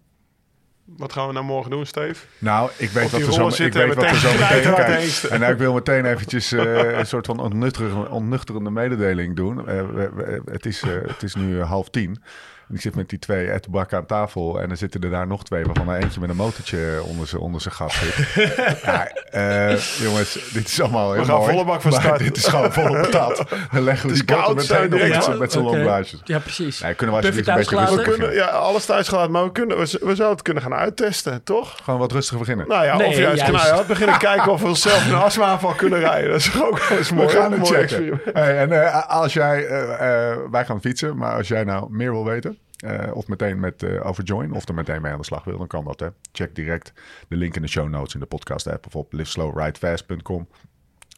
Wat 0.98 1.14
gaan 1.14 1.28
we 1.28 1.34
nou 1.34 1.46
morgen 1.46 1.72
doen, 1.72 1.86
Steve? 1.86 2.26
Nou, 2.38 2.70
ik 2.78 2.90
weet 2.90 3.04
wat 3.12 3.22
er 3.22 3.34
zo, 3.34 3.48
ik 3.48 3.74
weet 3.74 3.94
wat 3.96 4.04
er 4.04 4.16
zo 4.16 4.32
meteen 4.32 4.74
kijkt. 4.76 5.24
En 5.28 5.40
nou, 5.40 5.52
ik 5.54 5.58
wil 5.60 5.74
meteen 5.74 6.06
eventjes 6.06 6.52
eh, 6.52 6.98
een 6.98 7.06
soort 7.06 7.26
van 7.26 7.40
ontnuchterende, 7.40 8.10
ontnuchterende 8.10 8.70
mededeling 8.72 9.36
doen. 9.36 9.60
Eh, 9.68 9.82
we- 9.94 10.10
we- 10.14 10.42
het, 10.52 10.66
is, 10.66 10.82
eh, 10.82 10.90
het 11.08 11.24
is 11.24 11.36
nu 11.36 11.62
half 11.62 11.90
tien. 11.90 12.22
En 12.70 12.76
ik 12.76 12.82
zit 12.82 12.96
met 12.96 13.10
die 13.10 13.20
twee 13.20 13.52
ettenbakken 13.52 13.98
aan 13.98 14.06
tafel. 14.06 14.62
En 14.62 14.70
er 14.72 14.78
zitten 14.78 15.02
er 15.02 15.10
daar 15.10 15.28
nog 15.28 15.44
twee, 15.44 15.66
waarvan 15.66 15.90
er 15.90 16.02
eentje 16.02 16.20
met 16.20 16.30
een 16.30 16.36
motortje 16.36 17.02
onder 17.04 17.28
zijn 17.28 17.42
onder 17.42 17.62
zijn 17.62 17.74
gat 17.74 17.92
zit. 17.92 18.16
ja, 18.84 19.08
eh, 19.32 19.78
jongens, 19.80 20.50
dit 20.54 20.68
is 20.68 20.82
allemaal 20.82 21.14
heel 21.14 21.24
gaan 21.26 21.38
mooi. 21.38 21.52
volle 21.52 21.66
bak 21.66 21.82
van 21.82 21.92
maar 21.92 22.02
start. 22.02 22.20
Dit 22.28 22.38
is 22.38 22.46
gewoon 22.48 22.74
volle 22.74 23.00
patat. 23.00 23.36
Dan 23.74 23.84
leggen 23.84 24.10
we 24.10 24.16
Het 24.18 24.28
die 24.28 24.36
koud, 24.36 24.56
meteen 24.56 24.94
op 24.94 25.00
Ja, 25.00 25.22
z'n- 25.22 25.38
met 25.38 25.56
oké. 25.56 25.66
longblaasjes. 25.66 26.22
Ja, 26.24 26.40
precies. 26.40 26.82
Nee, 26.82 26.94
kunnen 26.94 27.16
we 27.16 27.22
alsjeblieft 27.22 27.48
een 27.50 27.56
beetje 27.56 27.76
We 27.76 27.86
rustig 27.86 28.04
kunnen, 28.16 28.34
ja, 28.34 28.46
alles 28.46 28.86
thuis 28.86 29.08
gelaten, 29.08 29.32
maar 29.32 29.44
we, 29.44 29.52
kunnen, 29.52 29.78
we, 29.78 29.84
we 29.84 29.98
zouden 30.16 30.30
het 30.30 30.42
kunnen 30.42 30.64
gaan 30.64 30.74
uittesten, 30.74 31.44
toch? 31.44 31.76
Gewoon 31.84 32.00
wat 32.00 32.12
rustiger 32.12 32.40
beginnen. 32.40 32.68
Nou 32.68 32.86
ja, 32.86 32.98
Nee, 32.98 33.08
of 33.08 33.18
juist, 33.18 33.46
juist. 33.48 33.64
Nou 33.66 33.78
ja, 33.82 33.84
beginnen 33.88 34.18
kijken 34.18 34.52
of 34.52 34.62
we 34.62 34.76
zelf 34.76 35.08
een 35.10 35.16
astma-aanval 35.16 35.74
kunnen 35.74 36.00
rijden. 36.00 36.30
Dat 36.32 36.40
is 36.40 36.52
toch 36.52 36.66
ook 36.68 36.80
wel 36.88 36.98
eens 36.98 37.12
mooi. 37.12 37.28
We 37.28 37.34
gaan 37.34 37.52
het 37.52 37.68
checken. 37.68 38.22
Hey, 38.34 38.58
en 38.58 38.72
eh, 38.86 39.10
als 39.10 39.34
jij, 39.34 39.66
eh, 39.66 40.36
wij 40.52 40.66
gaan 40.66 40.82
fietsen, 40.82 41.18
maar 41.18 41.36
als 41.36 41.48
jij 41.48 41.64
nou 41.64 41.88
meer 41.92 42.12
wil 42.12 42.26
weten, 42.26 42.57
eh, 42.78 43.16
of 43.16 43.28
meteen 43.28 43.60
met 43.60 43.84
eh, 43.84 44.06
over 44.06 44.24
Join, 44.24 44.52
of 44.54 44.68
er 44.68 44.74
meteen 44.74 45.02
mee 45.02 45.12
aan 45.12 45.18
de 45.18 45.26
slag 45.26 45.44
wil, 45.44 45.58
dan 45.58 45.68
kan 45.68 45.84
dat. 45.86 46.00
Hè. 46.00 46.08
Check 46.32 46.56
direct 46.56 46.94
de 47.28 47.36
link 47.36 47.56
in 47.56 47.62
de 47.62 47.68
show 47.68 47.90
notes 47.90 48.14
in 48.14 48.20
de 48.20 48.26
podcast 48.26 48.68
app 48.68 48.86
of 48.86 48.96
op 48.96 49.14
liveslowridefast.com. 49.14 50.48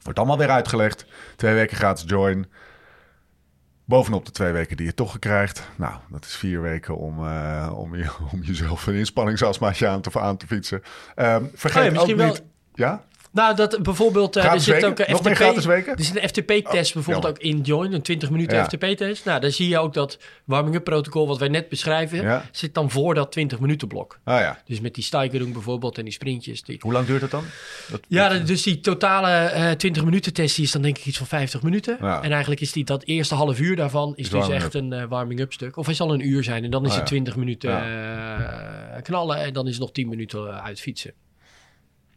Wordt 0.04 0.20
allemaal 0.20 0.38
weer 0.38 0.50
uitgelegd. 0.50 1.06
Twee 1.36 1.54
weken 1.54 1.78
gratis 1.78 2.04
Join. 2.08 2.46
Bovenop 3.86 4.26
de 4.26 4.32
twee 4.32 4.52
weken 4.52 4.78
die 4.78 4.86
je 4.86 4.94
toch 4.94 5.20
krijgt. 5.20 5.70
Nou, 5.76 5.94
dat 6.10 6.26
is 6.26 6.36
vier 6.36 6.62
weken 6.62 6.98
om, 6.98 7.26
eh, 7.26 7.72
om, 7.76 7.96
je, 7.96 8.10
om 8.34 8.42
jezelf 8.42 8.88
een 8.88 8.94
inspanningsastmaatje 8.96 9.88
aan 9.88 10.02
te, 10.02 10.20
aan 10.20 10.38
te 10.38 10.48
fietsen. 10.48 10.82
Ehm, 11.16 11.46
vergeet 11.54 11.82
Oh 11.82 11.86
ja, 11.88 11.92
misschien 11.92 12.14
ook 12.14 12.20
wel- 12.20 12.28
niet... 12.28 12.44
Ja? 12.74 13.04
Nou, 13.32 13.56
dat 13.56 13.84
bijvoorbeeld, 13.84 14.36
eh, 14.36 14.54
er 14.54 14.60
zit 14.60 14.74
weken? 14.74 14.90
ook 14.90 15.00
een 15.00 15.12
Nog 15.12 15.22
FTP. 15.22 15.36
gratis 15.36 15.66
weken? 15.66 15.96
Er 15.98 16.04
zit 16.04 16.16
een 16.24 16.30
FTP-test 16.30 16.94
bijvoorbeeld 16.94 17.06
jammer. 17.06 17.30
ook 17.30 17.38
in 17.40 17.62
Join, 17.62 17.94
een 17.94 18.02
20 18.02 18.30
minuten 18.30 18.58
Ja. 18.58 18.64
FTP-test. 18.66 19.26
Nou, 19.26 19.40
daar 19.40 19.52
zie 19.52 19.68
je 19.70 19.80
ook 19.80 19.94
dat 19.94 20.18
warming-up 20.46 20.84
protocol 20.84 21.28
wat 21.28 21.38
wij 21.38 21.48
net 21.48 21.70
beschrijven, 21.70 22.22
Ja. 22.22 22.46
zit 22.52 22.74
dan 22.74 22.90
voor 22.92 23.14
dat 23.16 23.32
20 23.32 23.60
minuten 23.60 23.88
blok. 23.88 24.20
Ah 24.24 24.40
ja. 24.40 24.62
Dus 24.66 24.80
met 24.82 24.96
die 24.96 25.04
Steigerung 25.04 25.54
bijvoorbeeld 25.54 25.98
en 25.98 26.04
die 26.04 26.14
sprintjes. 26.14 26.62
Die... 26.64 26.78
Hoe 26.80 26.92
lang 26.92 27.06
duurt 27.06 27.22
het 27.22 27.32
dan? 27.32 27.44
Dat, 27.92 28.00
Ja, 28.08 28.30
dat- 28.30 28.48
dus 28.48 28.64
die 28.64 28.80
totale 28.80 29.30
eh 29.30 29.72
20 29.72 30.04
minuten 30.04 30.34
test 30.34 30.56
die 30.56 30.66
is 30.66 30.72
dan 30.72 30.82
denk 30.82 30.98
ik 30.98 31.06
iets 31.06 31.18
van 31.18 31.28
50 31.28 31.62
minuten. 31.62 32.00
En 32.00 32.32
eigenlijk 32.32 32.62
is 32.62 32.72
die 32.72 32.84
dat 32.84 33.04
eerste 33.04 33.36
half 33.36 33.60
uur 33.60 33.76
daarvan 33.76 34.14
is, 34.16 34.24
Is 34.26 34.30
dus 34.30 34.50
echt 34.50 34.74
een 34.74 34.94
eh, 34.94 35.04
warming-up 35.10 35.54
stuk. 35.54 35.78
Of 35.78 35.86
hij 35.86 35.96
zal 35.96 36.14
een 36.14 36.28
uur 36.28 36.44
zijn 36.44 36.64
en 36.64 36.70
dan 36.72 36.84
is 36.86 36.90
Ah, 36.92 36.96
het 36.98 37.04
ja. 37.04 37.10
20 37.10 37.36
minuten 37.36 37.70
knallen 39.04 39.38
en 39.38 39.54
dan 39.54 39.66
is 39.66 39.72
het 39.72 39.82
nog 39.82 39.92
10 39.92 40.10
minuten 40.10 40.48
eh, 40.48 40.64
uitfietsen. 40.66 41.14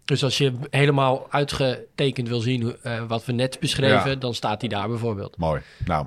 Dus 0.05 0.24
als 0.24 0.38
je 0.38 0.53
helemaal 0.70 1.26
uitgetekend 1.30 2.28
wil 2.28 2.40
zien 2.40 2.76
eh, 2.82 3.05
wat 3.07 3.24
we 3.24 3.32
net 3.32 3.61
beschreven, 3.61 4.11
Ja. 4.11 4.16
dan 4.16 4.34
staat 4.34 4.61
hij 4.61 4.68
daar 4.70 4.88
bijvoorbeeld. 4.88 5.36
Mooi. 5.36 5.62
Nou, 5.84 6.07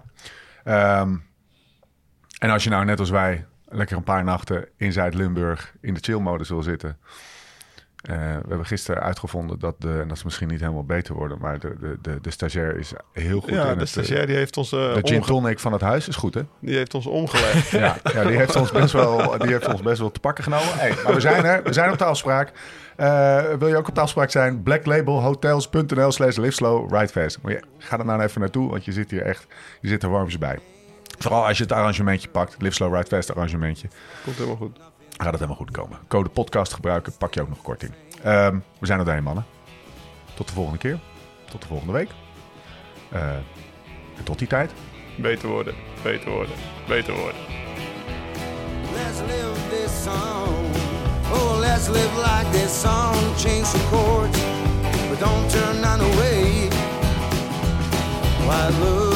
ehm, 0.64 1.16
en 2.40 2.50
als 2.50 2.64
je 2.64 2.70
nou 2.70 2.86
net 2.86 3.00
als 3.00 3.10
wij 3.10 3.46
lekker 3.66 3.98
een 3.98 4.04
paar 4.04 4.24
nachten 4.24 4.68
in 4.78 4.92
Zuid-Limburg 4.94 5.74
in 5.82 5.94
de 5.94 6.00
chill-modus 6.04 6.50
wil 6.50 6.64
zitten. 6.64 6.98
Eh, 8.06 8.18
we 8.18 8.48
hebben 8.48 8.66
gisteren 8.66 9.02
uitgevonden 9.02 9.60
dat 9.60 9.76
de, 9.78 10.00
en 10.02 10.08
dat 10.08 10.18
is 10.18 10.24
misschien 10.24 10.48
niet 10.48 10.60
helemaal 10.60 10.84
beter 10.84 11.16
worden, 11.16 11.38
maar 11.42 11.60
de, 11.60 11.76
de, 11.80 11.98
de, 12.02 12.22
de 12.22 12.32
stagiair 12.32 12.78
is 12.78 12.94
heel 13.12 13.40
goed 13.40 13.50
in 13.50 13.56
Ja, 13.56 13.68
het... 13.68 13.76
de 13.76 13.82
eh, 13.82 13.88
stagiair 13.88 14.28
die 14.28 14.36
heeft 14.36 14.58
ons, 14.58 14.72
eh, 14.72 14.94
de 14.94 15.02
gin 15.04 15.22
tonic 15.22 15.60
van 15.60 15.72
het 15.72 15.82
huis 15.82 16.08
is 16.08 16.16
goed, 16.16 16.34
hè? 16.34 16.42
die 16.60 16.76
heeft 16.76 16.94
ons 16.94 17.06
omgelegd. 17.06 17.70
Ja, 17.86 17.98
ja 18.14 18.24
die, 18.24 18.38
heeft 18.38 18.56
ons 18.56 18.72
best 18.72 18.94
wel, 18.94 19.38
die 19.38 19.52
heeft 19.52 19.68
ons 19.68 19.82
best 19.82 20.00
wel 20.00 20.12
te 20.12 20.20
pakken 20.20 20.44
genomen. 20.44 20.78
Hey, 20.78 20.94
maar 21.04 21.14
we 21.14 21.20
zijn 21.20 21.46
er. 21.46 21.64
We 21.64 21.74
zijn 21.74 21.92
op 21.92 21.98
de 21.98 22.04
afspraak. 22.04 22.52
Wil 23.60 23.68
je 23.68 23.78
ook 23.78 23.88
op 23.88 23.96
de 23.96 24.02
afspraak 24.02 24.32
zijn? 24.32 24.64
blacklabelhotels.nl 24.64 26.12
slash 26.12 26.38
liveslow 26.38 26.94
ridefast. 26.94 27.40
Maar 27.42 27.52
je, 27.52 27.62
ga 27.78 28.00
er 28.00 28.06
nou 28.06 28.22
even 28.22 28.42
naartoe, 28.42 28.70
want 28.70 28.86
je 28.86 28.92
zit 28.92 29.12
hier 29.12 29.22
echt... 29.22 29.48
Je 29.82 29.88
zit 29.88 30.04
er 30.04 30.10
warms 30.10 30.38
bij. 30.38 30.60
Vooral 31.18 31.48
als 31.48 31.58
je 31.58 31.64
het 31.64 31.72
arrangementje 31.72 32.30
pakt. 32.30 32.56
Ridefast 32.60 33.32
arrangementje. 33.32 33.88
Komt 34.24 34.36
helemaal 34.36 34.58
goed. 34.58 34.80
Gaat 35.18 35.32
het 35.32 35.40
helemaal 35.40 35.56
goed 35.56 35.72
komen. 35.72 36.00
Code 36.08 36.30
podcast 36.30 36.74
gebruiken, 36.74 37.18
pak 37.18 37.34
je 37.34 37.42
ook 37.42 37.50
nog 37.50 37.62
korting. 37.62 37.92
Ehm, 38.24 38.60
we 38.80 38.86
zijn 38.86 39.00
er 39.00 39.06
doorheen, 39.06 39.24
mannen. 39.24 39.46
Tot 40.34 40.48
de 40.48 40.54
volgende 40.54 40.80
keer. 40.80 41.00
Tot 41.50 41.62
de 41.62 41.68
volgende 41.68 41.94
week. 41.94 42.10
Eh, 43.10 43.30
en 44.18 44.24
tot 44.24 44.40
die 44.40 44.48
tijd. 44.48 44.72
Beter 45.18 45.50
worden, 45.50 45.74
beter 46.04 46.32
worden, 46.32 46.56
beter 46.88 47.14
worden. 47.14 47.42
Let's 48.94 49.20
live 49.20 49.70
this 49.70 50.04
song. 50.04 50.66
Oh, 51.32 51.60
let's 51.60 51.88
live 51.88 52.16
like 52.16 52.50
this 52.52 52.82
song. 52.82 53.16
Change 53.38 53.66
some 53.66 53.84
chords, 53.90 54.40
but 55.10 55.20
don't 55.20 55.50
turn 55.50 55.80
none 55.82 56.04
away. 56.04 56.68
Why, 58.46 59.15